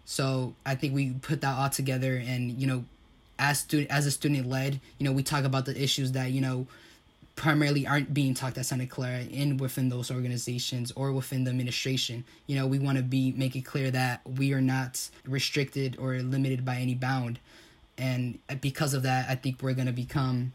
So 0.05 0.55
I 0.65 0.73
think 0.73 0.95
we 0.95 1.11
put 1.11 1.41
that 1.41 1.55
all 1.55 1.69
together, 1.69 2.15
and 2.15 2.51
you 2.51 2.65
know, 2.65 2.83
as 3.39 3.59
student 3.59 3.91
as 3.91 4.05
a 4.05 4.11
student 4.11 4.47
led, 4.47 4.79
you 4.97 5.05
know, 5.05 5.11
we 5.11 5.23
talk 5.23 5.43
about 5.43 5.65
the 5.65 5.81
issues 5.81 6.11
that 6.13 6.31
you 6.31 6.41
know 6.41 6.67
primarily 7.35 7.85
aren't 7.85 8.13
being 8.13 8.33
talked 8.33 8.57
at 8.57 8.65
Santa 8.65 8.87
Clara 8.87 9.19
in 9.19 9.57
within 9.57 9.89
those 9.89 10.09
organizations 10.09 10.91
or 10.95 11.11
within 11.11 11.43
the 11.43 11.49
administration. 11.49 12.23
You 12.47 12.55
know, 12.55 12.67
we 12.67 12.79
want 12.79 12.97
to 12.97 13.03
be 13.03 13.33
make 13.33 13.55
it 13.55 13.61
clear 13.61 13.91
that 13.91 14.21
we 14.25 14.53
are 14.53 14.61
not 14.61 15.09
restricted 15.25 15.97
or 15.99 16.15
limited 16.15 16.63
by 16.63 16.77
any 16.77 16.95
bound, 16.95 17.39
and 17.97 18.39
because 18.61 18.93
of 18.93 19.03
that, 19.03 19.29
I 19.29 19.35
think 19.35 19.61
we're 19.61 19.73
gonna 19.73 19.91
become, 19.91 20.53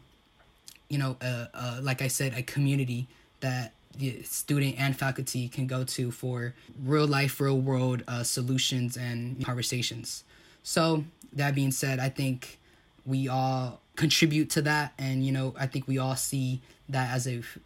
you 0.89 0.97
know, 0.97 1.17
a 1.21 1.79
like 1.81 2.01
I 2.01 2.07
said, 2.07 2.33
a 2.35 2.43
community 2.43 3.07
that 3.41 3.73
the 3.97 4.23
student 4.23 4.75
and 4.79 4.97
faculty 4.97 5.47
can 5.47 5.67
go 5.67 5.83
to 5.83 6.11
for 6.11 6.53
real 6.83 7.07
life, 7.07 7.39
real 7.39 7.59
world 7.59 8.03
uh, 8.07 8.23
solutions 8.23 8.97
and 8.97 9.43
conversations. 9.45 10.23
So 10.63 11.03
that 11.33 11.55
being 11.55 11.71
said, 11.71 11.99
I 11.99 12.09
think 12.09 12.59
we 13.05 13.27
all 13.27 13.81
contribute 13.95 14.49
to 14.51 14.61
that. 14.63 14.93
And 14.97 15.25
you 15.25 15.31
know 15.31 15.53
i 15.59 15.67
think 15.67 15.87
we 15.87 15.97
all 15.97 16.15
see 16.15 16.61
that 16.89 17.13
as 17.13 17.27
a 17.27 17.37
f- 17.37 17.57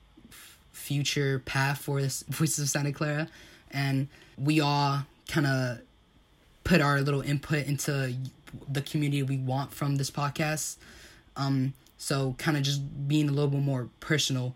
future 0.71 1.39
path 1.39 1.79
for 1.79 2.01
this 2.01 2.23
voices 2.29 2.59
of 2.59 2.69
santa 2.69 2.91
clara. 2.91 3.27
And 3.71 4.07
we 4.37 4.59
all 4.59 5.05
kind 5.27 5.47
of 5.47 5.79
put 6.63 6.81
our 6.81 7.01
little 7.01 7.21
input 7.21 7.65
into 7.65 8.15
the 8.71 8.81
community 8.81 9.23
we 9.23 9.37
want 9.37 9.73
from 9.73 9.97
this 9.97 10.11
podcast. 10.11 10.77
Um 11.35 11.73
so 11.97 12.35
kind 12.37 12.57
of 12.57 12.63
just 12.63 13.07
being 13.07 13.29
a 13.29 13.31
little 13.31 13.49
bit 13.49 13.61
more 13.61 13.89
personal 13.99 14.55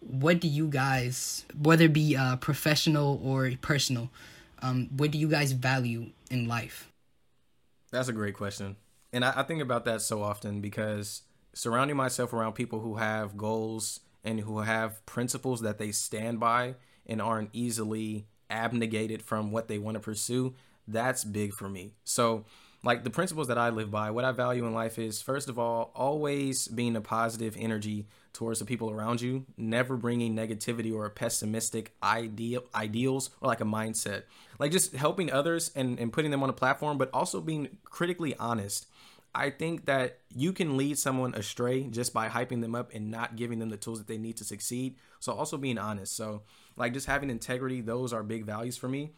what 0.00 0.40
do 0.40 0.48
you 0.48 0.66
guys 0.68 1.44
whether 1.60 1.84
it 1.84 1.92
be 1.92 2.16
uh, 2.16 2.36
professional 2.36 3.20
or 3.22 3.52
personal 3.60 4.10
um 4.60 4.88
what 4.96 5.10
do 5.10 5.18
you 5.18 5.28
guys 5.28 5.52
value 5.52 6.06
in 6.30 6.48
life? 6.48 6.90
That's 7.90 8.08
a 8.08 8.12
great 8.12 8.34
question 8.34 8.76
and 9.12 9.24
I, 9.24 9.32
I 9.36 9.42
think 9.42 9.62
about 9.62 9.84
that 9.84 10.02
so 10.02 10.22
often 10.22 10.60
because 10.60 11.22
surrounding 11.54 11.96
myself 11.96 12.32
around 12.32 12.54
people 12.54 12.80
who 12.80 12.96
have 12.96 13.36
goals 13.36 14.00
and 14.24 14.40
who 14.40 14.60
have 14.60 15.04
principles 15.06 15.60
that 15.62 15.78
they 15.78 15.92
stand 15.92 16.40
by 16.40 16.74
and 17.06 17.20
aren't 17.20 17.50
easily 17.52 18.26
abnegated 18.48 19.22
from 19.22 19.50
what 19.50 19.68
they 19.68 19.78
want 19.78 19.96
to 19.96 20.00
pursue, 20.00 20.54
that's 20.86 21.24
big 21.24 21.52
for 21.52 21.68
me. 21.68 21.92
So, 22.04 22.44
like 22.84 23.04
the 23.04 23.10
principles 23.10 23.46
that 23.46 23.58
I 23.58 23.70
live 23.70 23.92
by, 23.92 24.10
what 24.10 24.24
I 24.24 24.32
value 24.32 24.66
in 24.66 24.74
life 24.74 24.98
is 24.98 25.22
first 25.22 25.48
of 25.48 25.56
all, 25.56 25.92
always 25.94 26.66
being 26.66 26.96
a 26.96 27.00
positive 27.00 27.56
energy 27.56 28.06
towards 28.32 28.58
the 28.58 28.64
people 28.64 28.90
around 28.90 29.20
you, 29.20 29.46
never 29.56 29.96
bringing 29.96 30.34
negativity 30.34 30.92
or 30.92 31.06
a 31.06 31.10
pessimistic 31.10 31.94
ideal 32.02 32.64
ideals 32.74 33.30
or 33.40 33.46
like 33.46 33.60
a 33.60 33.64
mindset. 33.64 34.24
Like 34.58 34.72
just 34.72 34.94
helping 34.94 35.30
others 35.30 35.70
and, 35.76 35.98
and 36.00 36.12
putting 36.12 36.32
them 36.32 36.42
on 36.42 36.50
a 36.50 36.54
platform, 36.54 36.98
but 36.98 37.10
also 37.12 37.40
being 37.40 37.78
critically 37.84 38.34
honest 38.36 38.86
I 39.34 39.50
think 39.50 39.86
that 39.86 40.18
you 40.34 40.52
can 40.52 40.76
lead 40.76 40.98
someone 40.98 41.34
astray 41.34 41.84
just 41.84 42.12
by 42.12 42.28
hyping 42.28 42.60
them 42.60 42.74
up 42.74 42.92
and 42.92 43.10
not 43.10 43.36
giving 43.36 43.58
them 43.58 43.70
the 43.70 43.78
tools 43.78 43.98
that 43.98 44.06
they 44.06 44.18
need 44.18 44.36
to 44.38 44.44
succeed. 44.44 44.96
So 45.20 45.32
also 45.32 45.56
being 45.56 45.78
honest. 45.78 46.14
So 46.14 46.42
like 46.76 46.92
just 46.92 47.06
having 47.06 47.30
integrity, 47.30 47.80
those 47.80 48.12
are 48.12 48.22
big 48.22 48.44
values 48.44 48.76
for 48.76 48.88
me. 48.88 49.12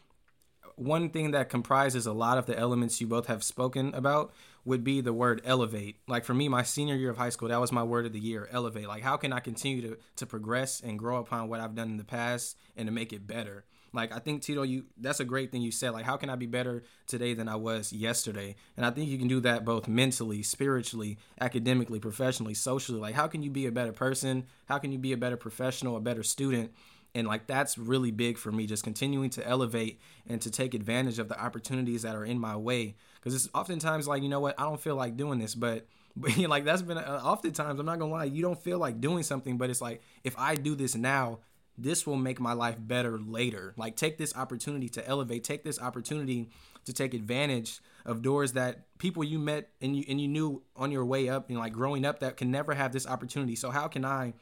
One 0.77 1.11
thing 1.11 1.33
that 1.33 1.51
comprises 1.51 2.07
a 2.07 2.13
lot 2.13 2.39
of 2.39 2.47
the 2.47 2.59
elements 2.59 3.01
you 3.01 3.07
both 3.07 3.27
have 3.27 3.45
spoken 3.45 3.95
about 3.95 4.33
would 4.65 4.83
be 4.83 5.01
the 5.01 5.13
word 5.13 5.41
elevate. 5.45 5.97
Like 6.09 6.25
for 6.25 6.35
me, 6.35 6.49
my 6.49 6.63
senior 6.63 6.97
year 6.97 7.11
of 7.11 7.17
high 7.17 7.29
school, 7.29 7.49
that 7.49 7.61
was 7.61 7.71
my 7.71 7.83
word 7.83 8.07
of 8.07 8.13
the 8.13 8.21
year, 8.21 8.49
elevate. 8.51 8.89
Like 8.89 9.03
how 9.03 9.17
can 9.17 9.33
I 9.33 9.41
continue 9.41 9.83
to 9.83 9.99
to 10.17 10.27
progress 10.27 10.81
and 10.81 10.99
grow 10.99 11.19
upon 11.19 11.49
what 11.49 11.61
I've 11.61 11.75
done 11.75 11.91
in 11.91 11.97
the 11.97 12.05
past 12.05 12.57
and 12.77 12.87
to 12.87 12.93
make 12.93 13.13
it 13.13 13.27
better? 13.27 13.65
Like 13.95 14.15
I 14.15 14.19
think 14.19 14.43
Tito, 14.43 14.63
you 14.63 14.85
that's 14.99 15.21
a 15.21 15.25
great 15.25 15.53
thing 15.53 15.63
you 15.63 15.71
said. 15.71 15.91
Like 15.91 16.05
how 16.05 16.17
can 16.17 16.29
I 16.29 16.37
be 16.37 16.47
better 16.47 16.83
today 17.07 17.33
than 17.35 17.49
I 17.49 17.57
was 17.57 17.93
yesterday? 17.93 18.57
And 18.77 18.85
I 18.85 18.91
think 18.91 19.09
you 19.09 19.19
can 19.19 19.29
do 19.29 19.41
that 19.41 19.65
both 19.65 19.89
mentally, 19.89 20.43
spiritually, 20.43 21.19
academically, 21.41 22.01
professionally, 22.01 22.55
socially. 22.55 23.01
Like 23.01 23.15
how 23.15 23.29
can 23.29 23.43
you 23.43 23.51
be 23.51 23.67
a 23.67 23.73
better 23.73 23.93
person? 23.93 24.47
How 24.67 24.79
can 24.79 24.93
you 24.93 24.99
be 24.99 25.13
a 25.13 25.17
better 25.17 25.37
professional, 25.37 25.97
a 25.97 26.01
better 26.01 26.23
student? 26.23 26.73
and 27.15 27.27
like 27.29 27.47
that's 27.47 27.79
really 27.79 28.11
big 28.11 28.37
for 28.37 28.51
me 28.51 28.67
just 28.67 28.83
continuing 28.83 29.31
to 29.31 29.47
elevate 29.47 30.01
and 30.27 30.41
to 30.43 30.51
take 30.51 30.75
advantage 30.75 31.19
of 31.19 31.29
the 31.29 31.41
opportunities 31.41 32.03
that 32.03 32.17
are 32.17 32.25
in 32.25 32.39
my 32.39 32.57
way 32.57 32.97
because 33.17 33.35
it's 33.35 33.49
oftentimes 33.55 34.09
like 34.09 34.23
you 34.23 34.29
know 34.29 34.41
what 34.41 34.59
i 34.59 34.65
don't 34.65 34.81
feel 34.81 34.97
like 34.97 35.17
doing 35.17 35.39
this 35.39 35.55
but 35.55 35.87
but 36.17 36.37
like 36.39 36.65
that's 36.65 36.83
been 36.83 36.99
uh, 36.99 37.21
oftentimes 37.25 37.81
i'm 37.81 37.87
not 37.87 37.99
gonna 37.99 38.13
lie 38.13 38.25
you 38.25 38.43
don't 38.43 38.63
feel 38.63 38.79
like 38.79 39.01
doing 39.01 39.23
something 39.23 39.57
but 39.57 39.71
it's 39.71 39.81
like 39.81 40.03
if 40.23 40.37
i 40.39 40.55
do 40.55 40.75
this 40.75 40.95
now 40.95 41.39
this 41.77 42.07
will 42.07 42.17
make 42.17 42.41
my 42.41 42.53
life 42.53 42.77
better 42.79 43.19
later 43.19 43.75
like 43.77 43.97
take 43.97 44.19
this 44.19 44.35
opportunity 44.37 44.89
to 44.89 45.07
elevate 45.09 45.43
take 45.45 45.65
this 45.65 45.81
opportunity 45.81 46.49
to 46.85 46.93
take 46.93 47.15
advantage 47.15 47.81
of 48.05 48.23
doors 48.23 48.53
that 48.53 48.85
people 48.99 49.25
you 49.25 49.39
met 49.39 49.71
and 49.81 49.97
you 49.97 50.05
and 50.09 50.21
you 50.21 50.29
knew 50.29 50.63
on 50.77 50.93
your 50.93 51.05
way 51.05 51.29
up 51.29 51.49
and 51.49 51.59
like 51.59 51.73
growing 51.73 52.05
up 52.05 52.21
that 52.21 52.37
can 52.37 52.51
never 52.51 52.75
have 52.75 52.93
this 52.93 53.07
opportunity 53.07 53.57
so 53.57 53.71
how 53.71 53.89
can 53.89 54.05
i 54.05 54.33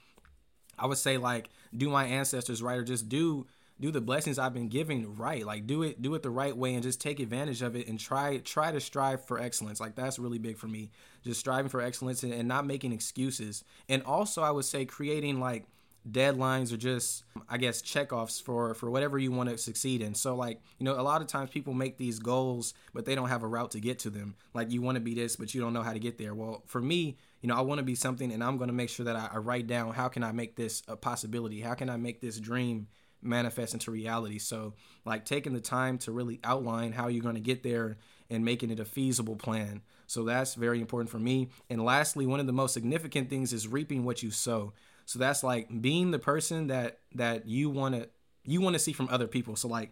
I 0.78 0.86
would 0.86 0.98
say 0.98 1.16
like 1.18 1.48
do 1.76 1.88
my 1.88 2.04
ancestors 2.06 2.62
right 2.62 2.78
or 2.78 2.84
just 2.84 3.08
do 3.08 3.46
do 3.80 3.90
the 3.90 4.00
blessings 4.00 4.38
I've 4.38 4.54
been 4.54 4.68
giving 4.68 5.16
right. 5.16 5.44
Like 5.44 5.66
do 5.66 5.82
it 5.82 6.00
do 6.00 6.14
it 6.14 6.22
the 6.22 6.30
right 6.30 6.56
way 6.56 6.74
and 6.74 6.82
just 6.82 7.00
take 7.00 7.20
advantage 7.20 7.62
of 7.62 7.76
it 7.76 7.88
and 7.88 7.98
try 7.98 8.38
try 8.38 8.72
to 8.72 8.80
strive 8.80 9.24
for 9.24 9.40
excellence. 9.40 9.80
Like 9.80 9.94
that's 9.94 10.18
really 10.18 10.38
big 10.38 10.58
for 10.58 10.68
me. 10.68 10.90
Just 11.24 11.40
striving 11.40 11.68
for 11.68 11.80
excellence 11.80 12.22
and, 12.22 12.32
and 12.32 12.48
not 12.48 12.66
making 12.66 12.92
excuses. 12.92 13.64
And 13.88 14.02
also 14.02 14.42
I 14.42 14.50
would 14.50 14.64
say 14.64 14.84
creating 14.84 15.40
like 15.40 15.66
deadlines 16.10 16.72
or 16.72 16.76
just 16.76 17.24
I 17.48 17.58
guess 17.58 17.80
checkoffs 17.82 18.42
for 18.42 18.74
for 18.74 18.90
whatever 18.90 19.18
you 19.18 19.30
want 19.32 19.48
to 19.50 19.58
succeed 19.58 20.02
in. 20.02 20.14
So 20.14 20.34
like, 20.34 20.60
you 20.78 20.84
know, 20.84 20.98
a 20.98 21.02
lot 21.02 21.20
of 21.20 21.28
times 21.28 21.50
people 21.50 21.74
make 21.74 21.96
these 21.96 22.18
goals 22.18 22.74
but 22.92 23.04
they 23.04 23.14
don't 23.14 23.28
have 23.28 23.42
a 23.42 23.46
route 23.46 23.70
to 23.72 23.80
get 23.80 24.00
to 24.00 24.10
them. 24.10 24.34
Like 24.54 24.70
you 24.70 24.82
want 24.82 24.96
to 24.96 25.00
be 25.00 25.14
this 25.14 25.36
but 25.36 25.54
you 25.54 25.60
don't 25.60 25.72
know 25.72 25.82
how 25.82 25.92
to 25.92 25.98
get 25.98 26.18
there. 26.18 26.34
Well, 26.34 26.62
for 26.66 26.80
me, 26.80 27.16
you 27.40 27.48
know, 27.48 27.56
I 27.56 27.60
want 27.60 27.78
to 27.78 27.84
be 27.84 27.94
something 27.94 28.32
and 28.32 28.42
I'm 28.42 28.56
going 28.56 28.68
to 28.68 28.74
make 28.74 28.88
sure 28.88 29.04
that 29.04 29.16
I, 29.16 29.30
I 29.34 29.36
write 29.38 29.66
down 29.66 29.92
how 29.92 30.08
can 30.08 30.24
I 30.24 30.32
make 30.32 30.56
this 30.56 30.82
a 30.88 30.96
possibility? 30.96 31.60
How 31.60 31.74
can 31.74 31.88
I 31.88 31.96
make 31.96 32.20
this 32.20 32.38
dream 32.40 32.88
manifest 33.20 33.74
into 33.74 33.90
reality? 33.90 34.38
So, 34.38 34.74
like 35.04 35.24
taking 35.24 35.52
the 35.52 35.60
time 35.60 35.98
to 35.98 36.12
really 36.12 36.40
outline 36.42 36.92
how 36.92 37.08
you're 37.08 37.22
going 37.22 37.34
to 37.36 37.40
get 37.40 37.62
there 37.62 37.96
and 38.32 38.44
making 38.44 38.70
it 38.70 38.80
a 38.80 38.84
feasible 38.84 39.36
plan. 39.36 39.82
So 40.06 40.24
that's 40.24 40.54
very 40.54 40.80
important 40.80 41.10
for 41.10 41.18
me. 41.18 41.48
And 41.70 41.84
lastly, 41.84 42.26
one 42.26 42.40
of 42.40 42.46
the 42.46 42.52
most 42.52 42.74
significant 42.74 43.30
things 43.30 43.52
is 43.52 43.68
reaping 43.68 44.04
what 44.04 44.22
you 44.22 44.30
sow. 44.30 44.72
So 45.06 45.18
that's 45.18 45.42
like 45.42 45.82
being 45.82 46.10
the 46.10 46.18
person 46.18 46.68
that 46.68 46.98
that 47.14 47.46
you 47.46 47.70
want 47.70 47.94
to 47.94 48.08
you 48.44 48.60
want 48.60 48.74
to 48.74 48.78
see 48.78 48.92
from 48.92 49.08
other 49.10 49.26
people. 49.26 49.56
So 49.56 49.68
like 49.68 49.90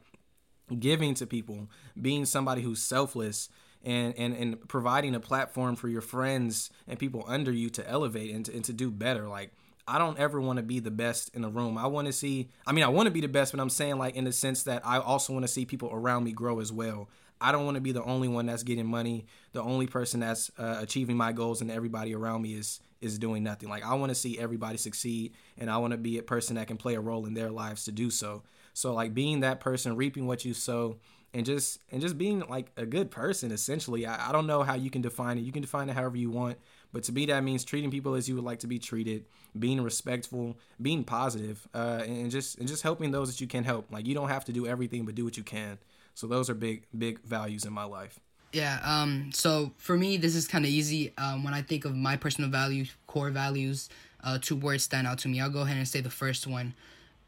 giving 0.78 1.14
to 1.14 1.26
people, 1.26 1.68
being 2.00 2.24
somebody 2.24 2.62
who's 2.62 2.82
selfless 2.82 3.48
and, 3.82 4.14
and, 4.16 4.34
and 4.34 4.68
providing 4.68 5.14
a 5.14 5.20
platform 5.20 5.76
for 5.76 5.88
your 5.88 6.00
friends 6.00 6.70
and 6.86 6.98
people 6.98 7.24
under 7.26 7.50
you 7.50 7.70
to 7.70 7.88
elevate 7.88 8.34
and 8.34 8.44
to, 8.44 8.54
and 8.54 8.64
to 8.64 8.72
do 8.72 8.90
better. 8.90 9.26
Like, 9.28 9.52
I 9.88 9.98
don't 9.98 10.18
ever 10.18 10.40
want 10.40 10.58
to 10.58 10.62
be 10.62 10.78
the 10.78 10.90
best 10.90 11.34
in 11.34 11.42
the 11.42 11.48
room. 11.48 11.76
I 11.76 11.86
want 11.86 12.06
to 12.06 12.12
see, 12.12 12.50
I 12.66 12.72
mean, 12.72 12.84
I 12.84 12.88
want 12.88 13.06
to 13.06 13.10
be 13.10 13.20
the 13.20 13.28
best, 13.28 13.52
but 13.52 13.60
I'm 13.60 13.70
saying, 13.70 13.98
like, 13.98 14.14
in 14.14 14.24
the 14.24 14.32
sense 14.32 14.62
that 14.64 14.86
I 14.86 14.98
also 14.98 15.32
want 15.32 15.44
to 15.44 15.48
see 15.48 15.64
people 15.64 15.90
around 15.92 16.24
me 16.24 16.32
grow 16.32 16.60
as 16.60 16.70
well. 16.70 17.08
I 17.40 17.52
don't 17.52 17.64
want 17.64 17.76
to 17.76 17.80
be 17.80 17.92
the 17.92 18.02
only 18.02 18.28
one 18.28 18.46
that's 18.46 18.62
getting 18.62 18.86
money, 18.86 19.26
the 19.52 19.62
only 19.62 19.86
person 19.86 20.20
that's 20.20 20.50
uh, 20.58 20.78
achieving 20.80 21.16
my 21.16 21.32
goals, 21.32 21.60
and 21.60 21.70
everybody 21.70 22.14
around 22.14 22.42
me 22.42 22.54
is 22.54 22.80
is 23.00 23.18
doing 23.18 23.42
nothing. 23.42 23.68
Like 23.68 23.84
I 23.84 23.94
want 23.94 24.10
to 24.10 24.14
see 24.14 24.38
everybody 24.38 24.76
succeed, 24.76 25.32
and 25.58 25.70
I 25.70 25.78
want 25.78 25.92
to 25.92 25.98
be 25.98 26.18
a 26.18 26.22
person 26.22 26.56
that 26.56 26.66
can 26.66 26.76
play 26.76 26.94
a 26.94 27.00
role 27.00 27.26
in 27.26 27.34
their 27.34 27.50
lives 27.50 27.84
to 27.84 27.92
do 27.92 28.10
so. 28.10 28.42
So 28.74 28.94
like 28.94 29.14
being 29.14 29.40
that 29.40 29.60
person, 29.60 29.96
reaping 29.96 30.26
what 30.26 30.44
you 30.44 30.54
sow, 30.54 30.98
and 31.32 31.46
just 31.46 31.80
and 31.90 32.00
just 32.00 32.18
being 32.18 32.40
like 32.48 32.70
a 32.76 32.84
good 32.84 33.10
person 33.10 33.52
essentially 33.52 34.06
I, 34.06 34.30
I, 34.30 34.32
don't 34.32 34.46
know 34.46 34.62
how 34.62 34.74
you 34.74 34.90
can 34.90 35.02
define 35.02 35.38
it 35.38 35.42
you 35.42 35.52
can 35.52 35.62
define 35.62 35.88
it 35.88 35.94
however 35.94 36.16
you 36.16 36.30
want 36.30 36.58
but 36.92 37.04
to 37.04 37.12
me 37.12 37.26
that 37.26 37.44
means 37.44 37.64
treating 37.64 37.90
people 37.90 38.14
as 38.14 38.28
you 38.28 38.34
would 38.34 38.44
like 38.44 38.58
to 38.60 38.66
be 38.66 38.78
treated 38.78 39.24
being 39.58 39.80
respectful 39.80 40.56
being 40.80 41.04
positive, 41.04 41.66
uh, 41.74 42.02
and 42.04 42.30
just 42.30 42.58
and 42.58 42.66
just 42.66 42.82
helping 42.82 43.10
those 43.10 43.30
that 43.30 43.40
you 43.40 43.46
can 43.46 43.64
help 43.64 43.90
like 43.92 44.06
you 44.06 44.14
don't 44.14 44.28
have 44.28 44.44
to 44.44 44.52
do 44.52 44.66
everything 44.66 45.04
but 45.04 45.14
do 45.14 45.24
what 45.24 45.36
you 45.36 45.44
can 45.44 45.78
so 46.14 46.26
those 46.26 46.50
are 46.50 46.54
big 46.54 46.86
big 46.96 47.20
values 47.22 47.64
in 47.64 47.72
my 47.72 47.84
life. 47.84 48.20
Yeah 48.52 48.80
um 48.84 49.30
so 49.32 49.72
for 49.78 49.96
me 49.96 50.16
this 50.16 50.34
is 50.34 50.48
kind 50.48 50.64
of 50.64 50.70
easy. 50.70 51.12
Um 51.18 51.44
when 51.44 51.54
i 51.54 51.62
think 51.62 51.84
of 51.84 51.94
my 51.94 52.16
personal 52.16 52.50
values 52.50 52.92
core 53.06 53.30
values 53.30 53.88
uh 54.24 54.38
two 54.40 54.56
words 54.56 54.84
stand 54.84 55.06
out 55.06 55.18
to 55.18 55.28
me. 55.28 55.40
I'll 55.40 55.50
go 55.50 55.60
ahead 55.60 55.76
and 55.76 55.86
say 55.86 56.00
the 56.00 56.10
first 56.10 56.46
one 56.46 56.74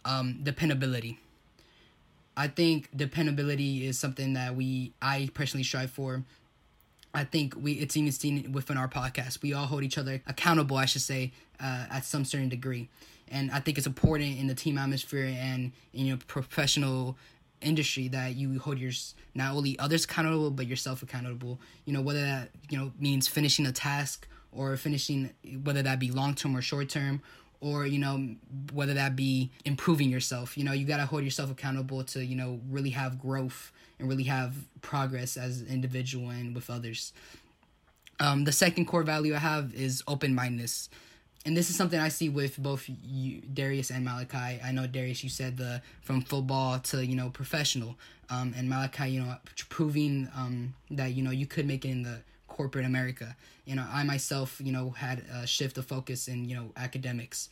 um 0.05 0.41
dependability. 0.43 1.19
I 2.37 2.49
think 2.49 2.89
dependability 2.97 3.87
is 3.87 3.99
something 3.99 4.33
that 4.35 4.57
we 4.57 4.93
I 5.03 5.29
personally 5.35 5.65
strive 5.65 5.91
for. 5.91 6.23
I 7.15 7.25
think 7.25 7.55
we 7.61 7.73
it's 7.75 7.97
even 7.97 8.11
seen 8.13 8.53
within 8.53 8.77
our 8.79 8.89
podcast. 8.89 9.43
We 9.43 9.53
all 9.53 9.67
hold 9.67 9.85
each 9.85 9.99
other 9.99 10.23
accountable, 10.27 10.77
I 10.79 10.87
should 10.87 11.03
say, 11.03 11.33
uh, 11.61 11.85
at 11.91 12.05
some 12.07 12.25
certain 12.25 12.49
degree, 12.49 12.89
and 13.29 13.51
I 13.51 13.61
think 13.61 13.77
it's 13.77 13.87
important 13.87 14.39
in 14.39 14.47
the 14.47 14.55
team 14.55 14.79
atmosphere 14.79 15.31
and 15.39 15.73
in 15.93 16.07
your 16.07 16.17
professional 16.17 17.19
industry 17.63 18.09
that 18.09 18.37
you 18.37 18.59
hold 18.59 18.79
your 18.79 18.93
not 19.35 19.55
only 19.55 19.79
others 19.79 20.05
accountable 20.05 20.51
but 20.51 20.67
yourself 20.67 21.03
accountable. 21.03 21.61
You 21.85 21.93
know 21.93 22.03
whether 22.03 22.21
that 22.21 22.51
you 22.71 22.79
know 22.79 22.93
means 22.99 23.29
finishing 23.29 23.67
a 23.67 23.73
task 23.73 24.27
or 24.53 24.77
finishing 24.77 25.31
whether 25.63 25.83
that 25.83 25.99
be 25.99 26.11
long 26.11 26.35
term 26.35 26.57
or 26.57 26.63
short 26.63 26.89
term 26.89 27.23
or 27.61 27.87
you 27.87 27.99
know 27.99 28.35
whether 28.73 28.95
that 28.95 29.17
be 29.17 29.51
improving 29.65 30.11
yourself. 30.11 30.59
You 30.59 30.65
know 30.65 30.73
you 30.73 30.87
got 30.87 30.99
to 30.99 31.07
hold 31.07 31.25
yourself 31.25 31.51
accountable 31.51 32.05
to 32.05 32.25
you 32.25 32.37
know 32.37 32.61
really 32.69 32.91
have 32.91 33.19
growth 33.19 33.73
and 33.99 34.09
really 34.09 34.25
have 34.25 34.55
progress 34.81 35.37
as 35.37 35.61
an 35.61 35.69
individual 35.69 36.31
and 36.31 36.55
with 36.55 36.69
others. 36.69 37.13
Um, 38.21 38.45
the 38.45 38.53
second 38.53 38.85
core 38.87 39.03
value 39.03 39.35
i 39.35 39.39
have 39.39 39.75
is 39.75 40.03
open-mindedness 40.07 40.91
and 41.45 41.57
this 41.57 41.71
is 41.71 41.77
something 41.77 41.99
I 41.99 42.09
see 42.09 42.29
with 42.29 42.57
both 42.57 42.89
you, 42.89 43.41
Darius 43.41 43.91
and 43.91 44.05
Malachi. 44.05 44.61
I 44.65 44.71
know 44.73 44.87
Darius, 44.87 45.25
you 45.25 45.31
said 45.31 45.57
the 45.57 45.83
from 46.01 46.23
football 46.23 46.79
to 46.79 47.05
you 47.05 47.17
know 47.17 47.31
professional, 47.31 47.97
um, 48.31 48.55
and 48.57 48.69
Malachi, 48.69 49.11
you 49.11 49.21
know, 49.21 49.37
proving 49.69 50.29
um, 50.37 50.75
that 50.91 51.15
you 51.15 51.23
know 51.23 51.31
you 51.31 51.47
could 51.47 51.67
make 51.67 51.85
it 51.85 51.91
in 51.91 52.03
the 52.03 52.21
corporate 52.53 52.85
America. 52.85 53.37
You 53.65 53.77
know, 53.77 53.87
I 53.91 54.05
myself, 54.05 54.61
you 54.63 54.73
know, 54.73 54.91
had 54.91 55.25
a 55.33 55.47
shift 55.47 55.79
of 55.79 55.87
focus 55.87 56.29
in, 56.29 56.49
you 56.49 56.57
know, 56.57 56.71
academics. 56.77 57.49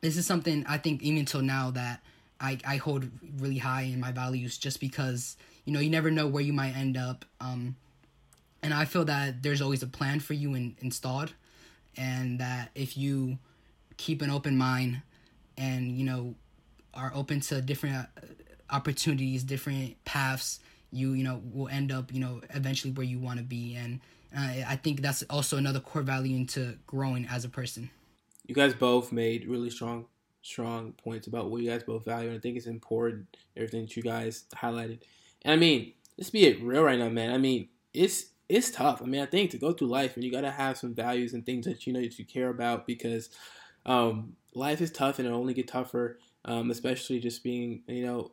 This 0.00 0.16
is 0.16 0.26
something 0.26 0.64
I 0.68 0.78
think 0.78 1.02
even 1.02 1.20
until 1.20 1.42
now 1.42 1.70
that 1.72 2.00
I, 2.40 2.58
I 2.66 2.76
hold 2.76 3.08
really 3.38 3.58
high 3.58 3.82
in 3.82 4.00
my 4.00 4.12
values 4.12 4.58
just 4.58 4.80
because, 4.80 5.36
you 5.64 5.72
know, 5.72 5.80
you 5.80 5.90
never 5.90 6.10
know 6.10 6.26
where 6.26 6.42
you 6.42 6.52
might 6.52 6.76
end 6.76 6.96
up. 6.96 7.24
Um, 7.40 7.76
and 8.62 8.72
I 8.74 8.84
feel 8.86 9.04
that 9.04 9.42
there's 9.42 9.60
always 9.60 9.82
a 9.82 9.86
plan 9.86 10.20
for 10.20 10.34
you 10.34 10.54
in, 10.54 10.76
installed 10.80 11.34
and 12.00 12.40
that 12.40 12.70
if 12.74 12.96
you 12.96 13.38
keep 13.98 14.22
an 14.22 14.30
open 14.30 14.56
mind 14.56 15.02
and, 15.58 15.92
you 15.92 16.04
know, 16.04 16.34
are 16.94 17.12
open 17.14 17.40
to 17.40 17.60
different 17.60 17.94
uh, 17.96 18.06
opportunities, 18.70 19.44
different 19.44 20.02
paths, 20.04 20.60
you 20.92 21.12
you 21.12 21.22
know 21.22 21.40
will 21.52 21.68
end 21.68 21.92
up 21.92 22.12
you 22.12 22.20
know 22.20 22.40
eventually 22.50 22.92
where 22.92 23.06
you 23.06 23.18
want 23.18 23.38
to 23.38 23.44
be. 23.44 23.76
And 23.76 24.00
uh, 24.36 24.64
i 24.68 24.76
think 24.76 25.02
that's 25.02 25.22
also 25.24 25.56
another 25.56 25.80
core 25.80 26.02
value 26.02 26.36
into 26.36 26.76
growing 26.86 27.26
as 27.30 27.44
a 27.44 27.48
person. 27.48 27.90
You 28.46 28.54
guys 28.54 28.74
both 28.74 29.12
made 29.12 29.46
really 29.46 29.70
strong 29.70 30.06
strong 30.42 30.92
points 30.92 31.26
about 31.26 31.50
what 31.50 31.62
you 31.62 31.68
guys 31.70 31.82
both 31.82 32.04
value 32.04 32.28
and 32.30 32.38
i 32.38 32.40
think 32.40 32.56
it's 32.56 32.66
important 32.66 33.36
everything 33.56 33.82
that 33.82 33.96
you 33.96 34.02
guys 34.02 34.44
highlighted. 34.54 35.00
And 35.42 35.52
i 35.52 35.56
mean 35.56 35.92
let's 36.18 36.30
be 36.30 36.46
it 36.46 36.62
real 36.62 36.82
right 36.82 36.98
now 36.98 37.08
man. 37.08 37.32
I 37.32 37.38
mean 37.38 37.68
it's 37.92 38.26
it's 38.50 38.70
tough 38.70 39.00
i 39.02 39.04
mean 39.04 39.20
i 39.20 39.26
think 39.26 39.50
to 39.50 39.58
go 39.58 39.72
through 39.72 39.88
life 39.88 40.14
and 40.14 40.24
you 40.24 40.30
got 40.30 40.42
to 40.42 40.50
have 40.50 40.76
some 40.76 40.94
values 40.94 41.32
and 41.32 41.46
things 41.46 41.66
that 41.66 41.86
you 41.86 41.92
know 41.92 42.00
that 42.00 42.18
you 42.18 42.24
care 42.24 42.48
about 42.48 42.86
because 42.86 43.30
um, 43.86 44.36
life 44.54 44.82
is 44.82 44.90
tough 44.90 45.18
and 45.18 45.26
it'll 45.26 45.40
only 45.40 45.54
get 45.54 45.68
tougher 45.68 46.18
um, 46.44 46.70
especially 46.70 47.18
just 47.18 47.42
being 47.42 47.82
you 47.86 48.04
know 48.04 48.30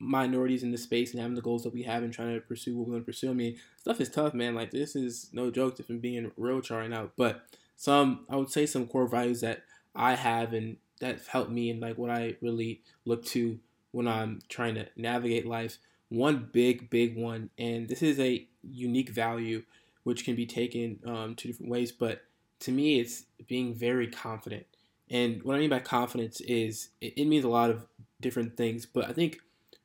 minorities 0.00 0.62
in 0.62 0.72
the 0.72 0.78
space 0.78 1.12
and 1.12 1.20
having 1.20 1.36
the 1.36 1.42
goals 1.42 1.62
that 1.62 1.74
we 1.74 1.82
have 1.82 2.02
and 2.02 2.12
trying 2.12 2.34
to 2.34 2.40
pursue 2.40 2.76
what 2.76 2.86
we 2.86 2.92
want 2.92 3.04
to 3.04 3.06
pursue. 3.06 3.30
I 3.30 3.34
mean, 3.34 3.58
stuff 3.76 4.00
is 4.00 4.08
tough, 4.08 4.32
man. 4.32 4.54
Like 4.54 4.70
this 4.70 4.96
is 4.96 5.28
no 5.32 5.50
joke 5.50 5.78
if 5.78 5.90
I'm 5.90 5.98
being 5.98 6.32
real 6.36 6.62
trying 6.62 6.92
out. 6.92 7.12
But 7.16 7.42
some 7.76 8.24
I 8.28 8.36
would 8.36 8.50
say 8.50 8.66
some 8.66 8.86
core 8.86 9.06
values 9.06 9.42
that 9.42 9.62
I 9.94 10.14
have 10.14 10.52
and 10.54 10.78
that 11.00 11.20
helped 11.26 11.50
me 11.50 11.70
and 11.70 11.80
like 11.80 11.98
what 11.98 12.10
I 12.10 12.36
really 12.40 12.80
look 13.04 13.24
to 13.26 13.58
when 13.92 14.08
I'm 14.08 14.40
trying 14.48 14.74
to 14.76 14.88
navigate 14.96 15.46
life. 15.46 15.78
One 16.08 16.48
big, 16.50 16.90
big 16.90 17.16
one, 17.16 17.50
and 17.56 17.88
this 17.88 18.02
is 18.02 18.18
a 18.18 18.48
unique 18.62 19.10
value 19.10 19.62
which 20.04 20.24
can 20.24 20.34
be 20.34 20.46
taken 20.46 20.98
um, 21.06 21.34
two 21.34 21.48
different 21.48 21.70
ways, 21.70 21.92
but 21.92 22.22
to 22.60 22.72
me, 22.72 23.00
it's 23.00 23.24
being 23.46 23.74
very 23.74 24.06
confident. 24.06 24.66
And 25.10 25.42
what 25.42 25.56
I 25.56 25.58
mean 25.58 25.70
by 25.70 25.80
confidence 25.80 26.40
is 26.40 26.90
it, 27.00 27.14
it 27.16 27.24
means 27.26 27.44
a 27.44 27.48
lot 27.48 27.70
of 27.70 27.86
different 28.20 28.56
things, 28.56 28.86
but 28.86 29.08
I 29.08 29.12
think 29.12 29.40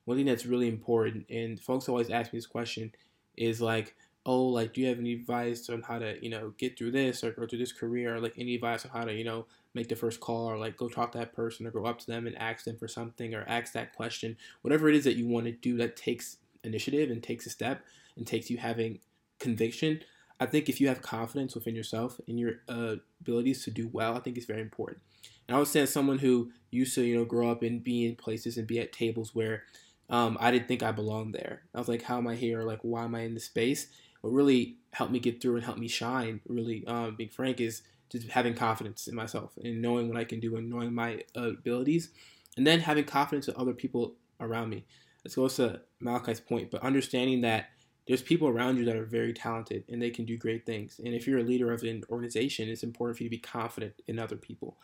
one 0.06 0.18
thing 0.18 0.26
that's 0.26 0.46
really 0.46 0.68
important, 0.68 1.26
and 1.30 1.60
folks 1.60 1.90
always 1.90 2.10
ask 2.10 2.32
me 2.32 2.38
this 2.38 2.46
question, 2.46 2.92
is 3.36 3.60
like, 3.60 3.96
oh, 4.26 4.46
like, 4.46 4.74
do 4.74 4.82
you 4.82 4.88
have 4.88 5.00
any 5.00 5.14
advice 5.14 5.70
on 5.70 5.82
how 5.82 6.00
to, 6.00 6.18
you 6.24 6.30
know, 6.30 6.54
get 6.58 6.78
through 6.78 6.92
this 6.92 7.24
or 7.24 7.32
go 7.32 7.46
through 7.46 7.60
this 7.60 7.72
career, 7.72 8.16
or 8.16 8.20
like 8.20 8.34
any 8.38 8.56
advice 8.56 8.86
on 8.86 8.92
how 8.92 9.04
to, 9.04 9.14
you 9.14 9.24
know, 9.24 9.46
make 9.74 9.90
the 9.90 9.96
first 9.96 10.20
call 10.20 10.46
or 10.50 10.58
like 10.58 10.78
go 10.78 10.88
talk 10.88 11.12
to 11.12 11.18
that 11.18 11.36
person 11.36 11.68
or 11.68 11.72
go 11.72 11.86
up 11.86 12.00
to 12.00 12.08
them 12.08 12.26
and 12.26 12.38
ask 12.38 12.64
them 12.64 12.78
for 12.78 12.88
something 12.88 13.36
or 13.36 13.44
ask 13.48 13.74
that 13.74 13.94
question, 13.94 14.38
whatever 14.62 14.88
it 14.88 14.96
is 14.96 15.04
that 15.04 15.18
you 15.18 15.28
want 15.28 15.46
to 15.46 15.52
do 15.52 15.76
that 15.78 15.98
takes 15.98 16.38
initiative 16.64 17.12
and 17.12 17.22
takes 17.22 17.46
a 17.46 17.50
step 17.50 17.84
and 18.18 18.26
takes 18.26 18.50
you 18.50 18.58
having 18.58 19.00
conviction. 19.40 20.02
I 20.40 20.46
think 20.46 20.68
if 20.68 20.82
you 20.82 20.88
have 20.88 21.02
confidence 21.02 21.56
within 21.56 21.76
yourself 21.76 22.20
and 22.28 22.40
your 22.40 22.56
uh, 22.68 22.96
abilities 23.22 23.64
to 23.64 23.72
do 23.72 23.90
well, 23.92 24.16
I 24.16 24.20
think 24.20 24.38
it's 24.38 24.46
very 24.46 24.62
important. 24.62 25.02
And 25.48 25.56
I 25.56 25.60
would 25.60 25.68
say 25.68 25.82
as 25.82 25.94
someone 25.94 26.20
who 26.20 26.52
used 26.72 26.96
to, 26.96 27.04
you 27.04 27.18
know, 27.18 27.26
grow 27.26 27.50
up 27.50 27.64
and 27.64 27.84
be 27.84 28.06
in 28.06 28.16
places 28.16 28.58
and 28.58 28.68
be 28.68 28.80
at 28.80 28.92
tables 28.92 29.34
where 29.34 29.64
um, 30.10 30.38
I 30.40 30.52
didn't 30.52 30.68
think 30.68 30.84
I 30.84 30.92
belonged 30.92 31.34
there. 31.34 31.64
I 31.74 31.80
was 31.80 31.88
like, 31.88 32.04
how 32.04 32.18
am 32.18 32.28
I 32.28 32.36
here? 32.36 32.64
Like, 32.64 32.80
why 32.82 33.06
am 33.06 33.16
I 33.16 33.22
in 33.22 33.34
this 33.34 33.46
space? 33.46 33.88
What 34.22 34.34
really 34.34 34.78
helped 34.92 35.12
me 35.12 35.20
get 35.20 35.42
through 35.42 35.56
and 35.56 35.66
help 35.66 35.78
me 35.78 35.88
shine, 35.88 36.42
really, 36.48 36.86
um, 36.88 37.16
being 37.16 37.30
frank, 37.30 37.62
is 37.62 37.84
just 38.12 38.30
having 38.30 38.56
confidence 38.56 39.08
in 39.08 39.16
myself 39.16 39.52
and 39.64 39.82
knowing 39.82 40.08
what 40.08 40.18
I 40.18 40.26
can 40.26 40.40
do 40.40 40.56
and 40.58 40.70
knowing 40.70 40.94
my 40.94 41.24
uh, 41.36 41.50
abilities, 41.50 42.10
and 42.58 42.66
then 42.66 42.82
having 42.82 43.06
confidence 43.06 43.48
in 43.48 43.56
other 43.58 43.74
people 43.74 44.16
around 44.40 44.70
me. 44.70 44.86
This 45.24 45.36
goes 45.36 45.56
to 45.56 45.82
Malachi's 46.00 46.40
point, 46.40 46.72
but 46.72 46.84
understanding 46.84 47.42
that 47.42 47.70
there's 48.08 48.22
people 48.22 48.48
around 48.48 48.78
you 48.78 48.86
that 48.86 48.96
are 48.96 49.06
very 49.06 49.34
talented 49.34 49.84
and 49.90 50.02
they 50.02 50.10
can 50.10 50.26
do 50.26 50.38
great 50.38 50.66
things. 50.66 51.00
And 51.04 51.14
if 51.14 51.28
you're 51.28 51.40
a 51.40 51.44
leader 51.44 51.72
of 51.72 51.84
an 51.84 52.04
organization, 52.10 52.70
it's 52.70 52.84
important 52.84 53.18
for 53.18 53.24
you 53.24 53.30
to 53.30 53.36
be 53.36 53.40
confident 53.40 53.94
in 54.08 54.20
other 54.20 54.36
people. 54.36 54.78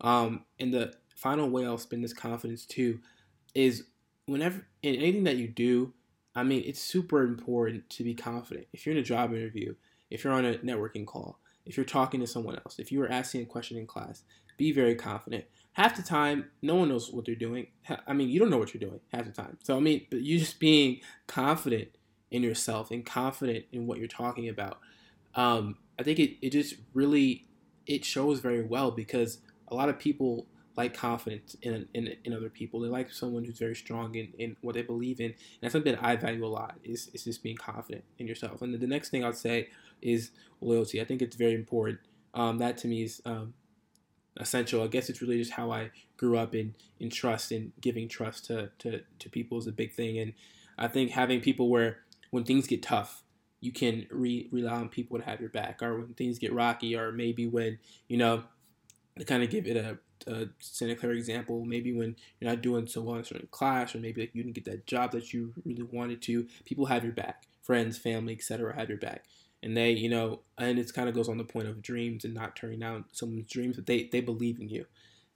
Um, 0.00 0.44
and 0.60 0.72
the 0.72 0.94
final 1.16 1.50
way 1.50 1.66
I'll 1.66 1.78
spend 1.78 2.04
this 2.04 2.12
confidence 2.12 2.64
too 2.64 3.00
is 3.54 3.84
whenever 4.26 4.66
in 4.82 4.94
anything 4.94 5.24
that 5.24 5.36
you 5.36 5.48
do, 5.48 5.92
I 6.36 6.44
mean, 6.44 6.62
it's 6.64 6.80
super 6.80 7.24
important 7.24 7.90
to 7.90 8.04
be 8.04 8.14
confident. 8.14 8.68
If 8.72 8.86
you're 8.86 8.94
in 8.94 9.00
a 9.00 9.04
job 9.04 9.32
interview, 9.32 9.74
if 10.10 10.22
you're 10.22 10.32
on 10.32 10.44
a 10.44 10.54
networking 10.58 11.06
call, 11.06 11.40
if 11.66 11.76
you're 11.76 11.84
talking 11.84 12.20
to 12.20 12.26
someone 12.26 12.56
else, 12.56 12.78
if 12.78 12.92
you 12.92 13.02
are 13.02 13.10
asking 13.10 13.42
a 13.42 13.46
question 13.46 13.76
in 13.76 13.86
class, 13.86 14.22
be 14.56 14.70
very 14.72 14.94
confident. 14.94 15.44
Half 15.72 15.96
the 15.96 16.02
time, 16.02 16.50
no 16.62 16.76
one 16.76 16.88
knows 16.88 17.10
what 17.10 17.24
they're 17.24 17.34
doing. 17.34 17.68
I 18.06 18.12
mean, 18.12 18.28
you 18.28 18.38
don't 18.38 18.50
know 18.50 18.58
what 18.58 18.72
you're 18.72 18.80
doing 18.80 19.00
half 19.12 19.24
the 19.24 19.32
time. 19.32 19.58
So, 19.62 19.76
I 19.76 19.80
mean, 19.80 20.06
but 20.10 20.22
you 20.22 20.38
just 20.38 20.58
being 20.60 21.00
confident 21.26 21.97
in 22.30 22.42
yourself 22.42 22.90
and 22.90 23.04
confident 23.04 23.64
in 23.72 23.86
what 23.86 23.98
you're 23.98 24.08
talking 24.08 24.48
about. 24.48 24.78
Um, 25.34 25.76
I 25.98 26.02
think 26.02 26.18
it, 26.18 26.36
it 26.42 26.50
just 26.50 26.74
really, 26.94 27.46
it 27.86 28.04
shows 28.04 28.40
very 28.40 28.62
well 28.62 28.90
because 28.90 29.38
a 29.68 29.74
lot 29.74 29.88
of 29.88 29.98
people 29.98 30.46
like 30.78 30.94
confidence 30.94 31.56
in, 31.62 31.88
in, 31.92 32.14
in 32.24 32.32
other 32.32 32.48
people. 32.48 32.78
They 32.78 32.88
like 32.88 33.10
someone 33.10 33.42
who's 33.42 33.58
very 33.58 33.74
strong 33.74 34.14
in, 34.14 34.32
in 34.38 34.56
what 34.60 34.76
they 34.76 34.82
believe 34.82 35.18
in. 35.18 35.26
And 35.26 35.34
that's 35.60 35.72
something 35.72 35.92
that 35.92 36.04
I 36.04 36.14
value 36.14 36.46
a 36.46 36.48
lot 36.48 36.78
is, 36.84 37.10
is 37.12 37.24
just 37.24 37.42
being 37.42 37.56
confident 37.56 38.04
in 38.18 38.28
yourself. 38.28 38.62
And 38.62 38.72
the, 38.72 38.78
the 38.78 38.86
next 38.86 39.08
thing 39.08 39.24
I'd 39.24 39.36
say 39.36 39.70
is 40.00 40.30
loyalty. 40.60 41.00
I 41.00 41.04
think 41.04 41.20
it's 41.20 41.34
very 41.34 41.54
important. 41.54 41.98
Um, 42.32 42.58
that 42.58 42.78
to 42.78 42.86
me 42.86 43.02
is 43.02 43.20
um, 43.24 43.54
essential. 44.36 44.84
I 44.84 44.86
guess 44.86 45.10
it's 45.10 45.20
really 45.20 45.38
just 45.38 45.50
how 45.50 45.72
I 45.72 45.90
grew 46.16 46.38
up 46.38 46.54
in, 46.54 46.76
in 47.00 47.10
trust 47.10 47.50
and 47.50 47.72
giving 47.80 48.08
trust 48.08 48.44
to, 48.46 48.70
to, 48.78 49.00
to 49.18 49.28
people 49.30 49.58
is 49.58 49.66
a 49.66 49.72
big 49.72 49.92
thing. 49.92 50.20
And 50.20 50.32
I 50.78 50.86
think 50.86 51.10
having 51.10 51.40
people 51.40 51.68
where 51.70 51.98
when 52.30 52.44
things 52.44 52.66
get 52.66 52.82
tough, 52.82 53.22
you 53.60 53.72
can 53.72 54.06
re- 54.10 54.48
rely 54.52 54.72
on 54.72 54.88
people 54.88 55.18
to 55.18 55.24
have 55.24 55.40
your 55.40 55.50
back, 55.50 55.82
or 55.82 55.98
when 56.00 56.14
things 56.14 56.38
get 56.38 56.52
rocky, 56.52 56.96
or 56.96 57.12
maybe 57.12 57.46
when, 57.46 57.78
you 58.08 58.16
know, 58.16 58.44
to 59.18 59.24
kind 59.24 59.42
of 59.42 59.50
give 59.50 59.66
it 59.66 59.76
a 59.76 59.98
a 60.26 60.48
Santa 60.58 60.96
Clara 60.96 61.14
example, 61.14 61.64
maybe 61.64 61.92
when 61.92 62.16
you're 62.40 62.50
not 62.50 62.60
doing 62.60 62.86
so 62.88 63.00
well 63.00 63.14
in 63.14 63.20
a 63.20 63.24
certain 63.24 63.48
class, 63.52 63.94
or 63.94 63.98
maybe 63.98 64.22
like 64.22 64.34
you 64.34 64.42
didn't 64.42 64.56
get 64.56 64.64
that 64.64 64.86
job 64.86 65.12
that 65.12 65.32
you 65.32 65.54
really 65.64 65.84
wanted 65.84 66.20
to, 66.22 66.46
people 66.64 66.86
have 66.86 67.04
your 67.04 67.12
back. 67.12 67.46
Friends, 67.62 67.96
family, 67.98 68.32
etc., 68.32 68.74
have 68.74 68.88
your 68.88 68.98
back, 68.98 69.24
and 69.62 69.76
they, 69.76 69.90
you 69.90 70.08
know, 70.08 70.40
and 70.56 70.78
it 70.78 70.92
kind 70.92 71.08
of 71.08 71.14
goes 71.14 71.28
on 71.28 71.36
the 71.38 71.44
point 71.44 71.68
of 71.68 71.82
dreams 71.82 72.24
and 72.24 72.34
not 72.34 72.56
turning 72.56 72.80
down 72.80 73.04
someone's 73.12 73.46
dreams, 73.46 73.76
but 73.76 73.86
they 73.86 74.08
they 74.10 74.20
believe 74.20 74.58
in 74.58 74.68
you. 74.68 74.86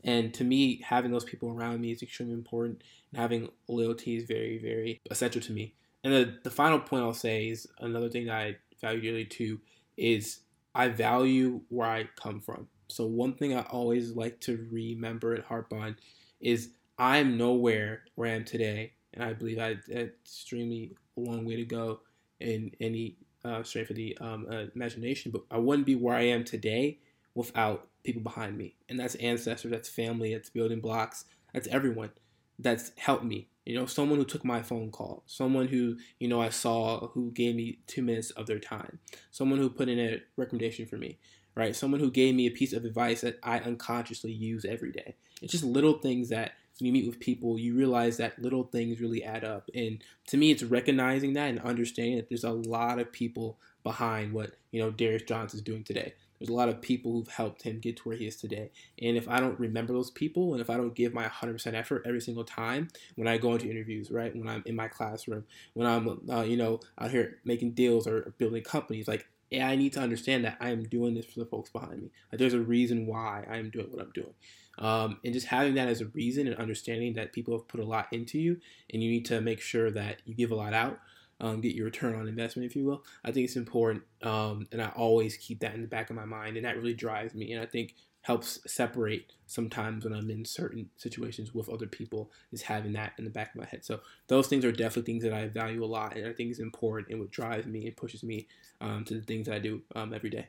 And 0.05 0.33
to 0.35 0.45
me, 0.45 0.81
having 0.83 1.13
those 1.13 1.25
people 1.25 1.51
around 1.51 1.81
me 1.81 1.93
is 1.93 2.03
extremely 2.03 2.35
important, 2.35 2.83
and 3.13 3.21
having 3.21 3.51
loyalty 3.69 4.17
is 4.17 4.25
very, 4.25 4.59
very 4.59 5.01
essential 5.11 5.41
to 5.43 5.53
me. 5.53 5.75
And 6.05 6.13
the, 6.13 6.39
the 6.43 6.51
final 6.51 6.81
point 6.81 7.03
I'll 7.03 7.15
say 7.15 7.49
is 7.49 7.69
another 7.79 8.09
thing 8.09 8.27
that 8.27 8.37
I 8.37 8.57
value 8.81 9.01
dearly 9.01 9.25
too 9.25 9.61
is 9.97 10.41
I 10.75 10.89
value 10.89 11.61
where 11.69 11.89
I 11.89 12.09
come 12.17 12.41
from. 12.41 12.69
So 12.89 13.07
one 13.07 13.35
thing 13.35 13.57
I 13.57 13.63
always 13.63 14.13
like 14.13 14.41
to 14.41 14.67
remember 14.71 15.35
and 15.35 15.45
harp 15.45 15.73
on 15.73 15.97
is 16.41 16.71
I'm 16.99 17.37
nowhere 17.37 18.03
where 18.17 18.31
I 18.31 18.35
am 18.35 18.45
today, 18.45 18.93
and 19.15 19.25
I 19.25 19.33
believe 19.33 19.59
I 19.59 19.79
had 19.93 20.13
extremely 20.25 20.97
long 21.17 21.45
way 21.45 21.57
to 21.57 21.65
go 21.65 22.01
in 22.41 22.73
any 22.81 23.17
uh, 23.45 23.63
strength 23.63 23.91
of 23.91 23.97
the 23.97 24.17
um, 24.21 24.47
uh, 24.51 24.65
imagination. 24.75 25.31
But 25.33 25.43
I 25.51 25.59
wouldn't 25.59 25.87
be 25.87 25.95
where 25.95 26.15
I 26.17 26.23
am 26.23 26.45
today 26.45 26.99
without 27.35 27.89
people 28.05 28.23
behind 28.23 28.59
me, 28.59 28.75
and 28.89 28.99
that's 28.99 29.15
ancestors, 29.17 29.71
that's 29.71 29.89
family, 29.89 30.35
that's 30.35 30.51
building 30.51 30.81
blocks, 30.81 31.25
that's 31.55 31.69
everyone 31.69 32.11
that's 32.59 32.93
helped 32.99 33.25
me. 33.25 33.49
You 33.65 33.77
know, 33.79 33.87
someone 33.87 34.19
who 34.19 34.25
took 34.25 34.45
my 34.45 34.63
phone 34.63 34.91
call, 34.91 35.23
someone 35.27 35.69
who, 35.69 35.97
you 36.19 36.29
know, 36.29 36.41
I 36.41 36.49
saw 36.49 37.09
who 37.09 37.31
gave 37.31 37.55
me 37.55 37.79
two 37.87 38.03
minutes 38.03 38.31
of 38.33 38.47
their 38.47 38.59
time, 38.59 38.99
someone 39.31 39.59
who 39.59 39.71
put 39.71 39.89
in 39.89 39.99
a 39.99 40.21
recommendation 40.37 40.87
for 40.87 40.97
me, 40.97 41.19
right? 41.55 41.75
Someone 41.75 42.01
who 42.01 42.11
gave 42.11 42.35
me 42.35 42.47
a 42.47 42.51
piece 42.51 42.73
of 42.73 42.85
advice 42.85 43.21
that 43.21 43.39
I 43.43 43.59
unconsciously 43.61 44.33
use 44.33 44.65
every 44.65 44.91
day. 44.91 45.15
It's 45.41 45.53
just 45.53 45.65
little 45.65 45.99
things 45.99 46.29
that 46.31 46.53
when 46.79 46.87
you 46.87 46.93
meet 46.93 47.07
with 47.07 47.21
people, 47.21 47.59
you 47.59 47.77
realize 47.77 48.17
that 48.17 48.41
little 48.41 48.65
things 48.65 49.01
really 49.01 49.23
add 49.23 49.45
up. 49.45 49.71
And 49.75 50.03
to 50.29 50.37
me, 50.37 50.51
it's 50.51 50.63
recognizing 50.63 51.35
that 51.35 51.49
and 51.51 51.61
understanding 51.61 52.17
that 52.17 52.29
there's 52.29 52.45
a 52.45 52.51
lot 52.51 52.99
of 52.99 53.13
people 53.13 53.59
behind 53.83 54.33
what, 54.33 54.53
you 54.71 54.81
know, 54.81 54.91
Darius 54.91 55.23
Johnson 55.23 55.59
is 55.59 55.63
doing 55.63 55.85
today. 55.85 56.15
There's 56.39 56.51
a 56.51 56.55
lot 56.55 56.69
of 56.69 56.83
people 56.83 57.13
who've 57.13 57.29
helped 57.29 57.63
him 57.63 57.79
get 57.79 57.99
to 57.99 58.03
where 58.03 58.17
he 58.17 58.27
is 58.27 58.35
today. 58.35 58.71
And 59.01 59.17
if 59.17 59.29
I 59.29 59.39
don't 59.39 59.59
remember 59.61 59.93
those 59.93 60.11
people 60.11 60.55
and 60.55 60.61
if 60.61 60.69
I 60.69 60.77
don't 60.77 60.95
give 60.95 61.15
my 61.15 61.29
100% 61.29 61.75
effort 61.75 62.03
every 62.05 62.21
single 62.21 62.43
time 62.43 62.89
when 63.15 63.29
I 63.29 63.39
go 63.39 63.53
into 63.53 63.71
interviews, 63.71 64.11
right? 64.11 64.35
When 64.35 64.49
I'm 64.49 64.65
in 64.67 64.75
my 64.75 64.89
classroom, 64.89 65.45
when 65.75 65.87
I'm, 65.87 66.21
uh, 66.29 66.43
you 66.43 66.57
know, 66.57 66.81
out 66.99 67.13
here 67.13 67.39
making 67.45 67.73
deals 67.73 68.09
or 68.09 68.35
building 68.39 68.65
companies, 68.65 69.07
like 69.07 69.29
I 69.53 69.77
need 69.77 69.93
to 69.93 70.01
understand 70.01 70.45
that 70.45 70.57
I 70.61 70.71
am 70.71 70.83
doing 70.85 71.15
this 71.15 71.27
for 71.27 71.39
the 71.39 71.47
folks 71.47 71.71
behind 71.71 72.03
me. 72.03 72.11
Like 72.33 72.39
there's 72.41 72.55
a 72.55 72.61
reason 72.61 73.07
why 73.07 73.45
I 73.49 73.59
am 73.59 73.71
doing 73.71 73.87
what 73.91 74.03
I'm 74.03 74.13
doing. 74.13 74.35
Um, 74.79 75.21
and 75.25 75.35
just 75.35 75.47
having 75.47 75.75
that 75.75 75.89
as 75.89 76.01
a 76.01 76.07
reason 76.07 76.47
and 76.47 76.57
understanding 76.57 77.13
that 77.15 77.33
people 77.33 77.57
have 77.57 77.69
put 77.69 77.81
a 77.81 77.85
lot 77.85 78.09
into 78.11 78.39
you 78.39 78.59
and 78.93 79.03
you 79.03 79.11
need 79.11 79.27
to 79.27 79.41
make 79.41 79.61
sure 79.61 79.91
that 79.91 80.23
you 80.25 80.35
give 80.35 80.51
a 80.51 80.57
lot 80.57 80.73
out, 80.73 80.99
um, 81.43 81.61
get 81.61 81.75
your 81.75 81.87
return 81.87 82.15
on 82.15 82.29
investment, 82.29 82.71
if 82.71 82.77
you 82.77 82.85
will. 82.85 83.05
I 83.25 83.33
think 83.33 83.45
it's 83.45 83.57
important. 83.57 84.05
Um, 84.23 84.69
and 84.73 84.81
I 84.81 84.89
always 84.97 85.37
keep 85.37 85.61
that 85.61 85.75
in 85.75 85.83
the 85.83 85.89
back 85.89 86.09
of 86.09 86.17
my 86.17 86.25
mind. 86.25 86.57
And 86.57 86.65
that 86.65 86.77
really 86.77 86.95
drives 86.95 87.35
me. 87.35 87.53
And 87.53 87.61
I 87.61 87.67
think 87.67 87.95
helps 88.23 88.61
separate 88.73 89.33
sometimes 89.47 90.05
when 90.05 90.15
I'm 90.15 90.31
in 90.31 90.45
certain 90.45 90.89
situations 90.97 91.53
with 91.53 91.69
other 91.69 91.89
people 91.89 92.31
is 92.53 92.63
having 92.63 92.93
that 92.93 93.15
in 93.19 93.25
the 93.25 93.31
back 93.31 93.53
of 93.53 93.61
my 93.61 93.67
head. 93.67 93.85
So 93.85 94.01
those 94.29 94.47
things 94.47 94.65
are 94.65 94.71
definitely 94.71 95.13
things 95.13 95.25
that 95.25 95.33
I 95.33 95.49
value 95.49 95.85
a 95.85 95.87
lot 95.87 96.17
and 96.17 96.27
I 96.27 96.33
think 96.33 96.53
is 96.53 96.61
important 96.61 97.11
and 97.11 97.19
what 97.19 97.33
drives 97.33 97.67
me 97.67 97.89
and 97.89 97.97
pushes 97.97 98.23
me 98.23 98.47
um, 98.81 99.05
to 99.07 99.15
the 99.15 99.23
things 99.23 99.47
that 99.47 99.57
I 99.57 99.59
do 99.59 99.83
um, 99.97 100.15
every 100.15 100.31
day. 100.31 100.47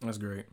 That's 0.00 0.18
great. 0.18 0.46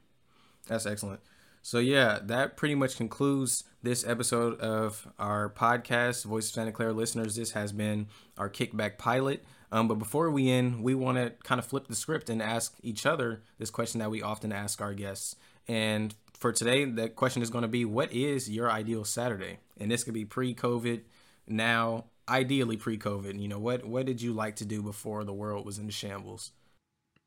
That's 0.67 0.85
excellent. 0.85 1.21
So 1.63 1.79
yeah, 1.79 2.19
that 2.21 2.57
pretty 2.57 2.75
much 2.75 2.95
concludes 2.95 3.63
this 3.81 4.05
episode 4.05 4.59
of 4.59 5.07
our 5.17 5.49
podcast, 5.49 6.23
Voice 6.25 6.49
of 6.49 6.53
Santa 6.53 6.71
Clara 6.71 6.93
listeners. 6.93 7.35
This 7.35 7.51
has 7.51 7.71
been 7.71 8.07
our 8.37 8.51
kickback 8.51 8.99
pilot. 8.99 9.43
Um, 9.75 9.89
but 9.89 9.95
before 9.95 10.31
we 10.31 10.49
end, 10.49 10.81
we 10.81 10.95
want 10.95 11.17
to 11.17 11.33
kind 11.43 11.59
of 11.59 11.65
flip 11.65 11.87
the 11.87 11.95
script 11.95 12.29
and 12.29 12.41
ask 12.41 12.77
each 12.81 13.05
other 13.05 13.43
this 13.59 13.69
question 13.69 13.99
that 13.99 14.09
we 14.09 14.21
often 14.21 14.53
ask 14.53 14.79
our 14.79 14.93
guests. 14.93 15.35
And 15.67 16.15
for 16.33 16.53
today, 16.53 16.85
the 16.85 17.09
question 17.09 17.41
is 17.41 17.49
going 17.49 17.63
to 17.63 17.67
be 17.67 17.83
what 17.83 18.13
is 18.13 18.49
your 18.49 18.71
ideal 18.71 19.03
Saturday? 19.03 19.57
And 19.77 19.91
this 19.91 20.05
could 20.05 20.13
be 20.13 20.23
pre-COVID, 20.23 21.01
now 21.45 22.05
ideally 22.29 22.77
pre-COVID. 22.77 23.37
You 23.37 23.49
know, 23.49 23.59
what 23.59 23.83
what 23.83 24.05
did 24.05 24.21
you 24.21 24.31
like 24.31 24.55
to 24.57 24.65
do 24.65 24.81
before 24.81 25.25
the 25.25 25.33
world 25.33 25.65
was 25.65 25.77
in 25.77 25.89
shambles? 25.89 26.51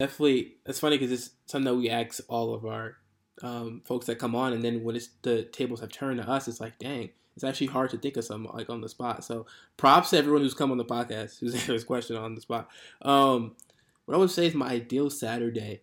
Definitely, 0.01 0.55
it's 0.65 0.81
funny 0.81 0.97
because 0.97 1.13
it's 1.13 1.31
something 1.45 1.71
that 1.71 1.79
we 1.79 1.91
ask 1.91 2.21
all 2.29 2.55
of 2.55 2.65
our 2.65 2.97
um, 3.43 3.83
folks 3.85 4.07
that 4.07 4.19
come 4.19 4.35
on, 4.35 4.55
and 4.55 4.65
then 4.65 4.83
when 4.85 4.97
it's 4.97 5.11
the 5.21 5.43
tables 5.43 5.81
have 5.81 5.93
turned 5.93 6.23
to 6.23 6.27
us, 6.27 6.49
it's 6.49 6.63
like, 6.63 6.79
dang, 6.79 7.11
it's 7.39 7.45
actually 7.45 7.69
hard 7.69 7.91
to 7.91 7.99
think 7.99 8.17
of 8.17 8.25
something 8.25 8.51
like 8.53 8.69
on 8.69 8.81
the 8.81 8.89
spot. 8.89 9.25
So, 9.25 9.47
props 9.77 10.11
to 10.11 10.19
everyone 10.19 10.43
who's 10.43 10.55
come 10.55 10.71
on 10.71 10.79
the 10.79 10.85
podcast 10.85 11.39
who's 11.39 11.55
answered 11.55 11.75
this 11.75 11.85
question 11.85 12.17
on 12.17 12.35
the 12.35 12.41
spot. 12.41 12.69
Um, 13.03 13.55
what 14.05 14.15
I 14.15 14.19
would 14.19 14.31
say 14.31 14.47
is 14.47 14.55
my 14.55 14.69
ideal 14.69 15.11
Saturday. 15.11 15.83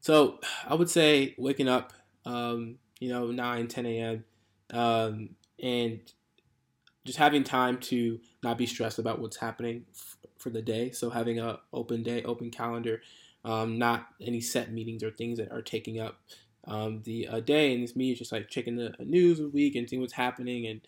So, 0.00 0.40
I 0.68 0.74
would 0.74 0.90
say 0.90 1.34
waking 1.38 1.68
up 1.68 1.92
um, 2.24 2.76
you 3.00 3.08
know, 3.08 3.30
9, 3.30 3.68
10 3.68 3.86
a.m. 3.86 4.24
Um, 4.72 5.30
and 5.62 6.00
just 7.04 7.18
having 7.18 7.44
time 7.44 7.78
to 7.78 8.20
not 8.42 8.58
be 8.58 8.66
stressed 8.66 8.98
about 8.98 9.20
what's 9.20 9.38
happening 9.38 9.86
f- 9.92 10.18
for 10.38 10.50
the 10.50 10.62
day. 10.62 10.90
So 10.90 11.10
having 11.10 11.38
a 11.38 11.58
open 11.72 12.02
day, 12.02 12.22
open 12.22 12.50
calendar, 12.50 13.00
um, 13.44 13.78
not 13.78 14.06
any 14.20 14.40
set 14.40 14.70
meetings 14.70 15.02
or 15.02 15.10
things 15.10 15.38
that 15.38 15.50
are 15.50 15.62
taking 15.62 15.98
up 15.98 16.20
um, 16.66 17.02
the 17.04 17.28
uh, 17.28 17.40
day. 17.40 17.72
And 17.74 17.82
it's 17.82 17.96
me 17.96 18.14
just 18.14 18.32
like 18.32 18.48
checking 18.48 18.76
the 18.76 18.94
news 19.00 19.40
a 19.40 19.48
week 19.48 19.76
and 19.76 19.88
seeing 19.88 20.00
what's 20.00 20.12
happening 20.12 20.66
and 20.66 20.80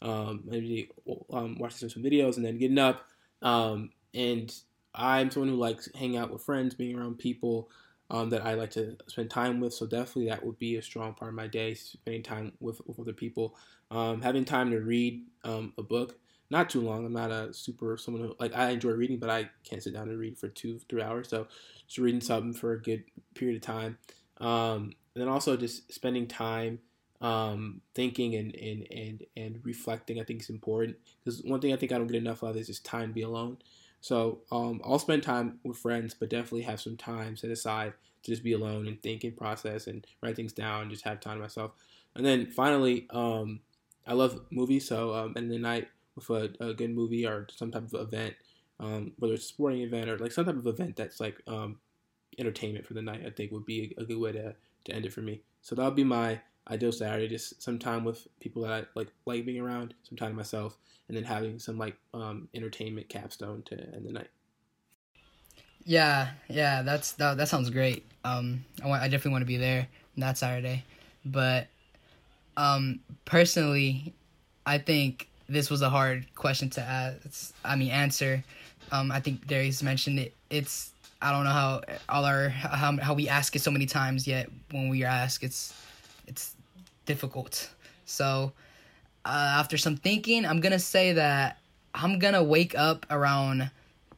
um, 0.00 0.42
maybe 0.44 0.90
um, 1.32 1.58
watching 1.58 1.88
some 1.88 2.02
videos 2.02 2.36
and 2.36 2.44
then 2.44 2.58
getting 2.58 2.78
up. 2.78 3.06
Um, 3.42 3.90
and 4.14 4.54
I'm 4.94 5.30
someone 5.30 5.50
who 5.50 5.56
likes 5.56 5.88
hanging 5.94 6.16
out 6.16 6.30
with 6.30 6.42
friends, 6.42 6.74
being 6.74 6.98
around 6.98 7.18
people 7.18 7.70
um, 8.10 8.30
that 8.30 8.44
I 8.44 8.54
like 8.54 8.70
to 8.72 8.96
spend 9.06 9.30
time 9.30 9.60
with. 9.60 9.74
So 9.74 9.86
definitely 9.86 10.28
that 10.28 10.44
would 10.44 10.58
be 10.58 10.76
a 10.76 10.82
strong 10.82 11.14
part 11.14 11.30
of 11.30 11.34
my 11.34 11.46
day, 11.46 11.74
spending 11.74 12.22
time 12.22 12.52
with, 12.60 12.80
with 12.86 12.98
other 12.98 13.12
people. 13.12 13.56
Um, 13.90 14.20
having 14.20 14.44
time 14.44 14.70
to 14.70 14.80
read 14.80 15.24
a 15.44 15.82
book, 15.82 16.18
not 16.50 16.70
too 16.70 16.80
long. 16.80 17.04
I'm 17.04 17.12
not 17.12 17.30
a 17.30 17.52
super 17.52 17.96
someone 17.96 18.22
who 18.22 18.36
like 18.38 18.56
I 18.56 18.70
enjoy 18.70 18.90
reading, 18.90 19.18
but 19.18 19.30
I 19.30 19.50
can't 19.64 19.82
sit 19.82 19.94
down 19.94 20.08
and 20.08 20.18
read 20.18 20.38
for 20.38 20.48
two 20.48 20.78
three 20.88 21.02
hours. 21.02 21.28
So 21.28 21.46
just 21.86 21.98
reading 21.98 22.20
something 22.20 22.52
for 22.52 22.72
a 22.72 22.82
good 22.82 23.04
period 23.34 23.56
of 23.56 23.62
time, 23.62 23.98
um, 24.38 24.92
and 25.18 25.26
then 25.26 25.32
also 25.32 25.56
just 25.56 25.92
spending 25.92 26.28
time 26.28 26.78
um, 27.20 27.80
thinking 27.96 28.36
and, 28.36 28.54
and 28.54 28.86
and 28.92 29.26
and 29.36 29.60
reflecting. 29.64 30.20
I 30.20 30.22
think 30.22 30.40
is 30.40 30.48
important 30.48 30.96
because 31.24 31.42
one 31.42 31.60
thing 31.60 31.72
I 31.72 31.76
think 31.76 31.90
I 31.90 31.98
don't 31.98 32.06
get 32.06 32.14
enough 32.22 32.44
of 32.44 32.56
is 32.56 32.68
just 32.68 32.84
time 32.84 33.08
to 33.08 33.14
be 33.14 33.22
alone. 33.22 33.58
So 34.00 34.38
um, 34.52 34.80
I'll 34.84 35.00
spend 35.00 35.24
time 35.24 35.58
with 35.64 35.76
friends, 35.76 36.14
but 36.14 36.30
definitely 36.30 36.62
have 36.62 36.80
some 36.80 36.96
time 36.96 37.36
set 37.36 37.50
aside 37.50 37.94
to 38.22 38.30
just 38.30 38.44
be 38.44 38.52
alone 38.52 38.86
and 38.86 39.02
think 39.02 39.24
and 39.24 39.36
process 39.36 39.88
and 39.88 40.06
write 40.22 40.36
things 40.36 40.52
down. 40.52 40.82
and 40.82 40.90
Just 40.92 41.04
have 41.04 41.18
time 41.18 41.38
to 41.38 41.42
myself. 41.42 41.72
And 42.14 42.24
then 42.24 42.46
finally, 42.46 43.08
um, 43.10 43.58
I 44.06 44.12
love 44.12 44.40
movies. 44.52 44.86
So 44.86 45.14
um, 45.14 45.34
end 45.36 45.50
the 45.50 45.58
night 45.58 45.88
with 46.14 46.30
a, 46.30 46.50
a, 46.60 46.74
good 46.74 46.94
movie 46.94 47.26
or 47.26 47.48
some 47.50 47.72
type 47.72 47.92
of 47.92 47.94
event, 47.94 48.34
um, 48.78 49.12
whether 49.18 49.34
it's 49.34 49.46
a 49.46 49.48
sporting 49.48 49.82
event 49.82 50.08
or 50.08 50.18
like 50.18 50.30
some 50.30 50.44
type 50.44 50.56
of 50.56 50.66
event 50.68 50.94
that's 50.94 51.18
like 51.18 51.42
um, 51.48 51.80
entertainment 52.38 52.86
for 52.86 52.94
the 52.94 53.02
night, 53.02 53.24
I 53.26 53.30
think 53.30 53.50
would 53.50 53.66
be 53.66 53.96
a, 53.98 54.02
a 54.02 54.04
good 54.04 54.18
way 54.18 54.32
to, 54.32 54.54
to 54.84 54.92
end 54.92 55.06
it 55.06 55.12
for 55.12 55.20
me. 55.20 55.42
So 55.62 55.74
that'll 55.74 55.90
be 55.92 56.04
my 56.04 56.40
ideal 56.70 56.92
Saturday, 56.92 57.28
just 57.28 57.62
some 57.62 57.78
time 57.78 58.04
with 58.04 58.26
people 58.40 58.62
that 58.62 58.72
I 58.72 58.84
like 58.94 59.08
like 59.26 59.44
being 59.44 59.60
around, 59.60 59.94
some 60.02 60.16
time 60.16 60.34
myself, 60.34 60.76
and 61.08 61.16
then 61.16 61.24
having 61.24 61.58
some 61.58 61.78
like 61.78 61.96
um, 62.14 62.48
entertainment 62.54 63.08
capstone 63.08 63.62
to 63.66 63.74
end 63.74 64.06
the 64.06 64.12
night. 64.12 64.28
Yeah, 65.84 66.30
yeah, 66.48 66.82
that's 66.82 67.12
that, 67.12 67.38
that 67.38 67.48
sounds 67.48 67.70
great. 67.70 68.04
Um, 68.24 68.64
I, 68.82 68.88
want, 68.88 69.02
I 69.02 69.08
definitely 69.08 69.32
want 69.32 69.42
to 69.42 69.46
be 69.46 69.56
there 69.56 69.88
that 70.18 70.36
Saturday, 70.36 70.84
but 71.24 71.68
um, 72.56 73.00
personally, 73.24 74.12
I 74.66 74.78
think 74.78 75.28
this 75.48 75.70
was 75.70 75.80
a 75.80 75.88
hard 75.88 76.26
question 76.34 76.68
to 76.70 76.82
ask. 76.82 77.54
I 77.64 77.76
mean, 77.76 77.90
answer. 77.90 78.44
Um, 78.92 79.12
I 79.12 79.20
think 79.20 79.46
Darius 79.46 79.82
mentioned 79.82 80.18
it. 80.18 80.34
It's 80.50 80.92
I 81.20 81.32
don't 81.32 81.44
know 81.44 81.50
how 81.50 81.80
all 82.08 82.24
our 82.24 82.48
how 82.48 82.96
how 82.98 83.14
we 83.14 83.28
ask 83.28 83.56
it 83.56 83.62
so 83.62 83.70
many 83.70 83.86
times 83.86 84.26
yet 84.26 84.48
when 84.70 84.88
we 84.88 85.04
ask 85.04 85.42
it's 85.42 85.74
it's 86.26 86.54
difficult. 87.06 87.70
So 88.04 88.52
uh, 89.24 89.54
after 89.58 89.76
some 89.76 89.96
thinking, 89.96 90.46
I'm 90.46 90.60
gonna 90.60 90.78
say 90.78 91.12
that 91.14 91.58
I'm 91.94 92.18
gonna 92.18 92.42
wake 92.42 92.78
up 92.78 93.06
around 93.10 93.70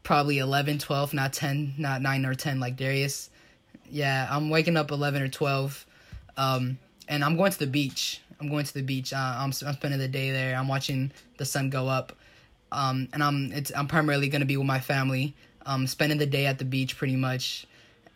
probably 0.02 0.38
11, 0.38 0.78
12, 0.78 1.14
not 1.14 1.32
10, 1.32 1.74
not 1.78 2.02
9 2.02 2.26
or 2.26 2.34
10 2.34 2.58
like 2.60 2.76
Darius. 2.76 3.30
Yeah, 3.88 4.26
I'm 4.30 4.50
waking 4.50 4.76
up 4.76 4.90
11 4.90 5.22
or 5.22 5.28
12. 5.28 5.86
Um, 6.36 6.78
and 7.08 7.24
I'm 7.24 7.36
going 7.36 7.52
to 7.52 7.58
the 7.58 7.66
beach. 7.66 8.20
I'm 8.40 8.48
going 8.48 8.64
to 8.64 8.74
the 8.74 8.82
beach. 8.82 9.12
Uh, 9.12 9.16
I'm, 9.16 9.52
I'm 9.66 9.74
spending 9.74 9.98
the 9.98 10.08
day 10.08 10.30
there. 10.30 10.56
I'm 10.56 10.68
watching 10.68 11.12
the 11.36 11.44
sun 11.44 11.70
go 11.70 11.88
up. 11.88 12.12
Um, 12.72 13.08
and 13.12 13.22
I'm 13.22 13.50
it's 13.52 13.72
I'm 13.74 13.88
primarily 13.88 14.28
gonna 14.28 14.44
be 14.44 14.56
with 14.56 14.66
my 14.66 14.78
family. 14.78 15.34
Um, 15.66 15.86
spending 15.86 16.18
the 16.18 16.26
day 16.26 16.46
at 16.46 16.58
the 16.58 16.64
beach 16.64 16.96
pretty 16.96 17.16
much. 17.16 17.66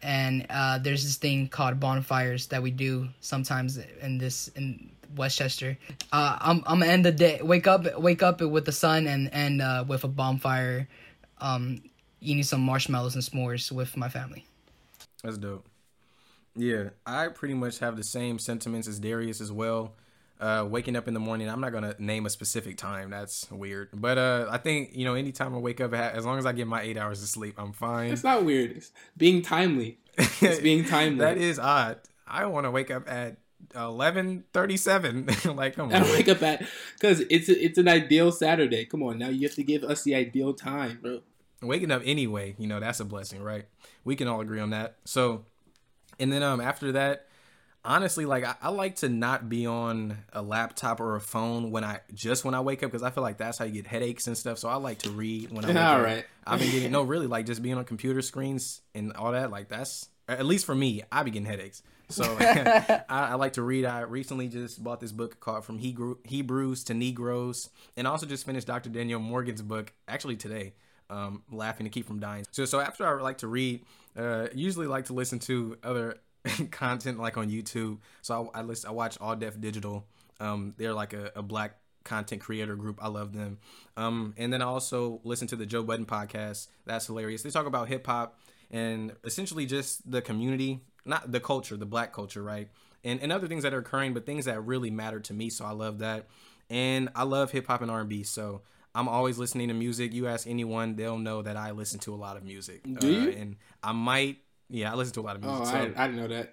And 0.03 0.47
uh, 0.51 0.79
there's 0.79 1.05
this 1.05 1.17
thing 1.17 1.49
called 1.49 1.81
bonfires 1.81 2.47
that 2.49 2.63
we 2.63 2.71
do 2.71 3.09
sometimes 3.21 3.79
in 4.03 4.19
this 4.19 4.49
in 4.49 4.91
Westchester. 5.17 5.79
Uh, 6.13 6.39
I'm 6.41 6.63
I'm 6.67 6.81
gonna 6.81 6.93
end 6.93 7.05
the 7.05 7.13
day. 7.13 7.41
Wake 7.43 7.67
up 7.67 7.99
wake 7.99 8.23
up 8.23 8.41
with 8.41 8.65
the 8.65 8.73
sun 8.73 9.07
and 9.07 9.33
and 9.33 9.63
uh, 9.63 9.85
with 9.87 10.05
a 10.05 10.09
bonfire. 10.09 10.89
Um, 11.39 11.83
eating 12.21 12.43
some 12.43 12.61
marshmallows 12.61 13.15
and 13.15 13.25
s'mores 13.25 13.71
with 13.71 13.97
my 13.97 14.09
family. 14.09 14.47
That's 15.23 15.39
dope. 15.39 15.67
Yeah, 16.57 16.91
I 17.05 17.29
pretty 17.29 17.55
much 17.55 17.81
have 17.81 17.97
the 17.97 18.05
same 18.05 18.39
sentiments 18.39 18.89
as 18.89 18.99
Darius 19.01 19.41
as 19.41 19.51
well. 19.53 19.95
Uh, 20.45 20.63
waking 20.63 20.95
up 20.95 21.09
in 21.09 21.15
the 21.15 21.21
morning, 21.21 21.49
I'm 21.49 21.63
not 21.63 21.73
gonna 21.73 21.95
name 21.99 22.27
a 22.27 22.31
specific 22.31 22.77
time. 22.77 23.09
That's 23.09 23.51
weird. 23.51 23.89
But 23.95 24.19
uh, 24.19 24.47
I 24.51 24.59
think 24.59 24.91
you 24.95 25.07
know, 25.07 25.15
anytime 25.15 25.55
I 25.55 25.59
wake 25.59 25.81
up, 25.81 25.95
as 25.95 26.27
long 26.27 26.39
as 26.39 26.45
I 26.45 26.53
get 26.53 26.67
my 26.67 26.83
eight 26.83 26.99
hours 26.99 27.23
of 27.23 27.31
sleep, 27.31 27.55
I'm 27.57 27.73
fine. 27.73 28.13
It's 28.13 28.23
not 28.23 28.45
weird. 28.45 28.73
It's 28.73 28.93
being 29.17 29.41
timely. 29.41 30.01
It's 30.19 30.61
being 30.61 30.85
timely. 30.97 31.21
that 31.21 31.39
is 31.39 31.59
odd. 31.59 31.99
I 32.29 32.45
want 32.45 32.67
to 32.67 32.71
wake 32.71 32.91
up 32.91 33.11
at 33.11 33.39
eleven 33.75 34.45
thirty 34.53 34.77
seven. 34.77 35.31
like, 35.47 35.77
come 35.77 35.89
on. 35.89 35.95
I 35.95 36.03
wake 36.13 36.29
up 36.29 36.43
at 36.43 36.69
because 37.01 37.21
it's 37.31 37.49
a, 37.49 37.65
it's 37.65 37.79
an 37.79 37.89
ideal 37.89 38.31
Saturday. 38.31 38.85
Come 38.85 39.03
on, 39.03 39.19
now 39.19 39.31
you 39.31 39.49
have 39.49 39.57
to 39.57 39.65
give 39.65 39.83
us 39.83 40.03
the 40.03 40.15
ideal 40.15 40.53
time, 40.53 40.99
bro. 41.01 41.23
Waking 41.63 41.91
up 41.91 42.03
anyway, 42.05 42.55
you 42.59 42.67
know 42.67 42.81
that's 42.81 43.01
a 43.01 43.07
blessing, 43.07 43.43
right? 43.43 43.65
We 44.05 44.15
can 44.15 44.29
all 44.29 44.43
agree 44.43 44.61
on 44.61 44.69
that. 44.71 44.97
So 45.07 45.47
and 46.19 46.31
then 46.31 46.43
um 46.43 46.61
after 46.61 46.93
that, 46.93 47.29
honestly, 47.85 48.25
like 48.25 48.45
I, 48.45 48.55
I, 48.63 48.71
like 48.71 48.97
to 48.97 49.09
not 49.09 49.49
be 49.49 49.67
on 49.67 50.19
a 50.33 50.43
laptop 50.43 51.01
or 51.01 51.17
a 51.17 51.21
phone 51.21 51.71
when 51.71 51.85
I 51.85 52.01
just 52.13 52.45
when 52.45 52.55
I 52.55 52.61
wake 52.61 52.83
up 52.83 52.91
because 52.91 53.03
I 53.03 53.11
feel 53.11 53.23
like 53.23 53.39
that's 53.39 53.59
how 53.59 53.65
you 53.65 53.73
get 53.73 53.87
headaches 53.87 54.27
and 54.27 54.37
stuff. 54.37 54.59
So 54.59 54.69
I 54.69 54.77
like 54.77 55.01
to 55.01 55.11
read 55.11 55.51
when 55.51 55.65
I 55.65 55.69
wake 55.69 55.77
all 55.77 56.01
right. 56.01 56.25
I've 56.47 56.61
been 56.61 56.71
getting 56.71 56.93
no 56.93 57.03
really 57.03 57.27
like 57.27 57.47
just 57.47 57.63
being 57.63 57.77
on 57.77 57.85
computer 57.85 58.23
screens 58.23 58.81
and 58.95 59.13
all 59.13 59.33
that. 59.33 59.51
Like 59.51 59.69
that's 59.69 60.09
at 60.29 60.47
least 60.47 60.65
for 60.65 60.75
me, 60.75 61.03
I 61.13 61.23
be 61.23 61.31
getting 61.31 61.47
headaches. 61.47 61.83
So 62.09 62.25
I, 62.41 63.03
I, 63.09 63.35
like 63.35 63.55
to 63.55 63.63
read. 63.63 63.85
I 63.85 64.01
recently 64.01 64.49
just 64.49 64.83
bought 64.83 65.01
this 65.01 65.13
book 65.13 65.41
called 65.41 65.65
From 65.65 65.79
Hebrews 65.79 66.85
to 66.85 66.95
Negroes, 66.95 67.71
and 67.97 68.07
also 68.07 68.27
just 68.27 68.45
finished 68.45 68.67
Dr. 68.67 68.91
Danielle 68.91 69.21
Morgan's 69.21 69.63
book 69.63 69.93
actually 70.07 70.37
today. 70.37 70.75
Um, 71.11 71.43
laughing 71.51 71.85
to 71.85 71.91
keep 71.91 72.07
from 72.07 72.19
dying. 72.19 72.47
So 72.51 72.65
so 72.65 72.81
after 72.81 73.07
I 73.07 73.21
like 73.23 73.39
to 73.39 73.47
read, 73.47 73.85
uh, 74.17 74.49
usually 74.55 74.87
like 74.87 75.07
to 75.07 75.13
listen 75.13 75.39
to 75.41 75.77
other 75.83 76.19
content 76.71 77.19
like 77.19 77.37
on 77.37 77.51
YouTube. 77.51 77.99
So 78.23 78.51
I, 78.55 78.61
I 78.61 78.63
listen, 78.63 78.89
I 78.89 78.93
watch 78.93 79.19
All 79.21 79.37
Def 79.37 79.61
Digital. 79.61 80.07
Um, 80.41 80.75
they're 80.77 80.95
like 80.95 81.13
a, 81.13 81.33
a 81.37 81.43
black 81.43 81.77
content 82.05 82.43
creator 82.43 82.77
group. 82.77 82.99
I 83.03 83.09
love 83.09 83.33
them. 83.33 83.59
Um, 83.97 84.35
and 84.37 84.53
then 84.53 84.63
I 84.63 84.67
also 84.67 85.21
listen 85.25 85.49
to 85.49 85.57
the 85.57 85.67
Joe 85.67 85.83
Budden 85.83 86.07
podcast. 86.07 86.69
That's 86.85 87.07
hilarious. 87.07 87.43
They 87.43 87.51
talk 87.51 87.67
about 87.67 87.89
hip 87.89 88.07
hop 88.07 88.39
and 88.71 89.13
essentially 89.25 89.67
just 89.67 90.09
the 90.11 90.21
community, 90.21 90.81
not 91.05 91.31
the 91.31 91.41
culture, 91.41 91.77
the 91.77 91.87
black 91.87 92.13
culture, 92.13 92.43
right? 92.43 92.69
And 93.03 93.21
and 93.21 93.33
other 93.33 93.47
things 93.47 93.63
that 93.63 93.75
are 93.75 93.79
occurring, 93.79 94.15
but 94.15 94.27
things 94.27 94.47
that 94.47 94.65
really 94.65 94.91
matter 94.91 95.21
to 95.21 95.35
me. 95.35 95.51
So 95.51 95.65
I 95.65 95.73
love 95.73 95.99
that. 95.99 96.29
And 96.71 97.11
I 97.15 97.25
love 97.25 97.51
hip 97.51 97.67
hop 97.67 97.83
and 97.83 97.91
R 97.91 98.01
and 98.01 98.09
B. 98.09 98.23
So 98.23 98.63
I'm 98.95 99.09
always 99.09 99.39
listening 99.39 99.69
to 99.69 99.75
music. 99.75 100.13
You 100.15 100.27
ask 100.29 100.47
anyone, 100.47 100.97
they'll 100.97 101.19
know 101.19 101.43
that 101.43 101.57
I 101.57 101.73
listen 101.73 101.99
to 102.01 102.15
a 102.15 102.17
lot 102.17 102.37
of 102.37 102.45
music. 102.45 102.83
Do 102.85 103.07
you? 103.07 103.29
Uh, 103.29 103.33
and 103.33 103.57
I 103.83 103.93
might 103.93 104.39
yeah, 104.71 104.93
I 104.93 104.95
listen 104.95 105.15
to 105.15 105.21
a 105.21 105.23
lot 105.23 105.37
of 105.37 105.43
music. 105.43 105.61
Oh, 105.61 105.65
so. 105.65 105.77
I, 105.77 106.05
I, 106.05 106.07
didn't 106.09 106.17
know 106.17 106.29
that. 106.29 106.53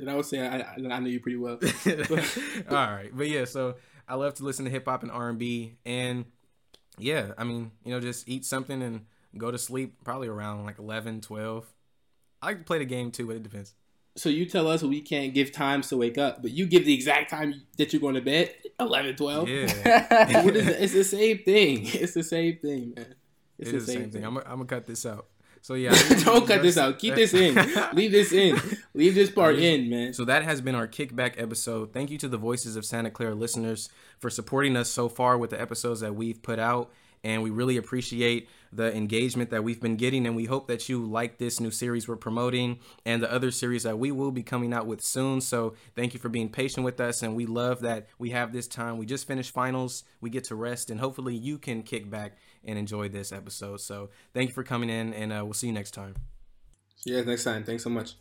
and 0.00 0.10
I 0.10 0.14
would 0.14 0.26
say 0.26 0.46
I, 0.46 0.74
I 0.74 1.00
know 1.00 1.06
you 1.06 1.20
pretty 1.20 1.38
well. 1.38 1.58
All 2.70 2.76
right, 2.76 3.10
but 3.12 3.28
yeah, 3.28 3.44
so 3.44 3.76
I 4.08 4.14
love 4.14 4.34
to 4.34 4.44
listen 4.44 4.64
to 4.64 4.70
hip 4.70 4.86
hop 4.86 5.02
and 5.02 5.10
R 5.10 5.28
and 5.28 5.38
B, 5.38 5.76
and 5.84 6.26
yeah, 6.98 7.32
I 7.36 7.44
mean, 7.44 7.72
you 7.84 7.92
know, 7.92 8.00
just 8.00 8.28
eat 8.28 8.44
something 8.44 8.82
and 8.82 9.06
go 9.36 9.50
to 9.50 9.58
sleep 9.58 9.96
probably 10.04 10.28
around 10.28 10.64
like 10.64 10.78
11, 10.78 11.20
12. 11.20 11.66
I 12.42 12.46
like 12.46 12.58
to 12.58 12.64
play 12.64 12.78
the 12.78 12.84
game 12.84 13.10
too, 13.10 13.26
but 13.26 13.36
it 13.36 13.42
depends. 13.42 13.74
So 14.16 14.30
you 14.30 14.46
tell 14.46 14.66
us 14.68 14.82
we 14.82 15.02
can't 15.02 15.34
give 15.34 15.52
times 15.52 15.88
to 15.88 15.96
wake 15.98 16.16
up, 16.16 16.40
but 16.40 16.50
you 16.50 16.64
give 16.64 16.86
the 16.86 16.94
exact 16.94 17.30
time 17.30 17.62
that 17.76 17.92
you're 17.92 18.00
going 18.00 18.14
to 18.14 18.22
bed, 18.22 18.54
11, 18.80 19.16
12. 19.16 19.48
Yeah. 19.48 19.66
it's 19.84 20.94
the 20.94 21.04
same 21.04 21.38
thing. 21.38 21.82
It's 21.84 22.14
the 22.14 22.22
same 22.22 22.56
thing, 22.56 22.94
man. 22.96 23.14
It's 23.58 23.70
it 23.70 23.72
the, 23.72 23.80
same, 23.80 23.86
same 23.86 24.02
thing. 24.04 24.10
thing. 24.12 24.24
I'm 24.24 24.34
going 24.34 24.58
to 24.60 24.64
cut 24.64 24.86
this 24.86 25.04
out. 25.04 25.26
So 25.66 25.74
yeah, 25.74 25.90
don't 26.24 26.46
cut 26.46 26.62
this 26.62 26.78
out. 26.78 27.00
Keep 27.00 27.16
this 27.16 27.34
in. 27.34 27.56
Leave 27.92 28.12
this 28.12 28.30
in. 28.30 28.56
Leave 28.94 29.16
this 29.16 29.32
part 29.32 29.58
in, 29.58 29.90
man. 29.90 30.12
So 30.12 30.24
that 30.24 30.44
has 30.44 30.60
been 30.60 30.76
our 30.76 30.86
kickback 30.86 31.42
episode. 31.42 31.92
Thank 31.92 32.12
you 32.12 32.18
to 32.18 32.28
the 32.28 32.36
Voices 32.36 32.76
of 32.76 32.84
Santa 32.84 33.10
Clara 33.10 33.34
listeners 33.34 33.88
for 34.20 34.30
supporting 34.30 34.76
us 34.76 34.88
so 34.88 35.08
far 35.08 35.36
with 35.36 35.50
the 35.50 35.60
episodes 35.60 35.98
that 36.02 36.14
we've 36.14 36.40
put 36.40 36.60
out 36.60 36.92
and 37.24 37.42
we 37.42 37.50
really 37.50 37.76
appreciate 37.76 38.48
the 38.72 38.94
engagement 38.94 39.50
that 39.50 39.64
we've 39.64 39.80
been 39.80 39.96
getting 39.96 40.26
and 40.26 40.36
we 40.36 40.44
hope 40.44 40.68
that 40.68 40.88
you 40.88 41.04
like 41.04 41.38
this 41.38 41.58
new 41.58 41.72
series 41.72 42.06
we're 42.06 42.14
promoting 42.14 42.78
and 43.04 43.20
the 43.20 43.32
other 43.32 43.50
series 43.50 43.82
that 43.82 43.98
we 43.98 44.12
will 44.12 44.30
be 44.30 44.42
coming 44.42 44.72
out 44.72 44.86
with 44.86 45.00
soon 45.00 45.40
so 45.40 45.74
thank 45.94 46.14
you 46.14 46.20
for 46.20 46.28
being 46.28 46.48
patient 46.48 46.84
with 46.84 47.00
us 47.00 47.22
and 47.22 47.34
we 47.34 47.46
love 47.46 47.80
that 47.80 48.06
we 48.18 48.30
have 48.30 48.52
this 48.52 48.68
time 48.68 48.98
we 48.98 49.06
just 49.06 49.26
finished 49.26 49.52
finals 49.52 50.04
we 50.20 50.30
get 50.30 50.44
to 50.44 50.54
rest 50.54 50.90
and 50.90 51.00
hopefully 51.00 51.34
you 51.34 51.58
can 51.58 51.82
kick 51.82 52.10
back 52.10 52.36
and 52.64 52.78
enjoy 52.78 53.08
this 53.08 53.32
episode. 53.32 53.80
So 53.80 54.10
thank 54.34 54.48
you 54.50 54.54
for 54.54 54.62
coming 54.62 54.90
in, 54.90 55.12
and 55.14 55.32
uh, 55.32 55.42
we'll 55.44 55.54
see 55.54 55.66
you 55.66 55.72
next 55.72 55.92
time. 55.92 56.14
See 56.96 57.10
you 57.10 57.16
guys 57.16 57.26
next 57.26 57.44
time. 57.44 57.64
Thanks 57.64 57.84
so 57.84 57.90
much. 57.90 58.14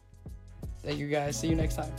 Thank 0.84 1.00
you 1.00 1.08
guys. 1.08 1.40
See 1.40 1.48
you 1.48 1.56
next 1.56 1.76
time. 1.76 1.92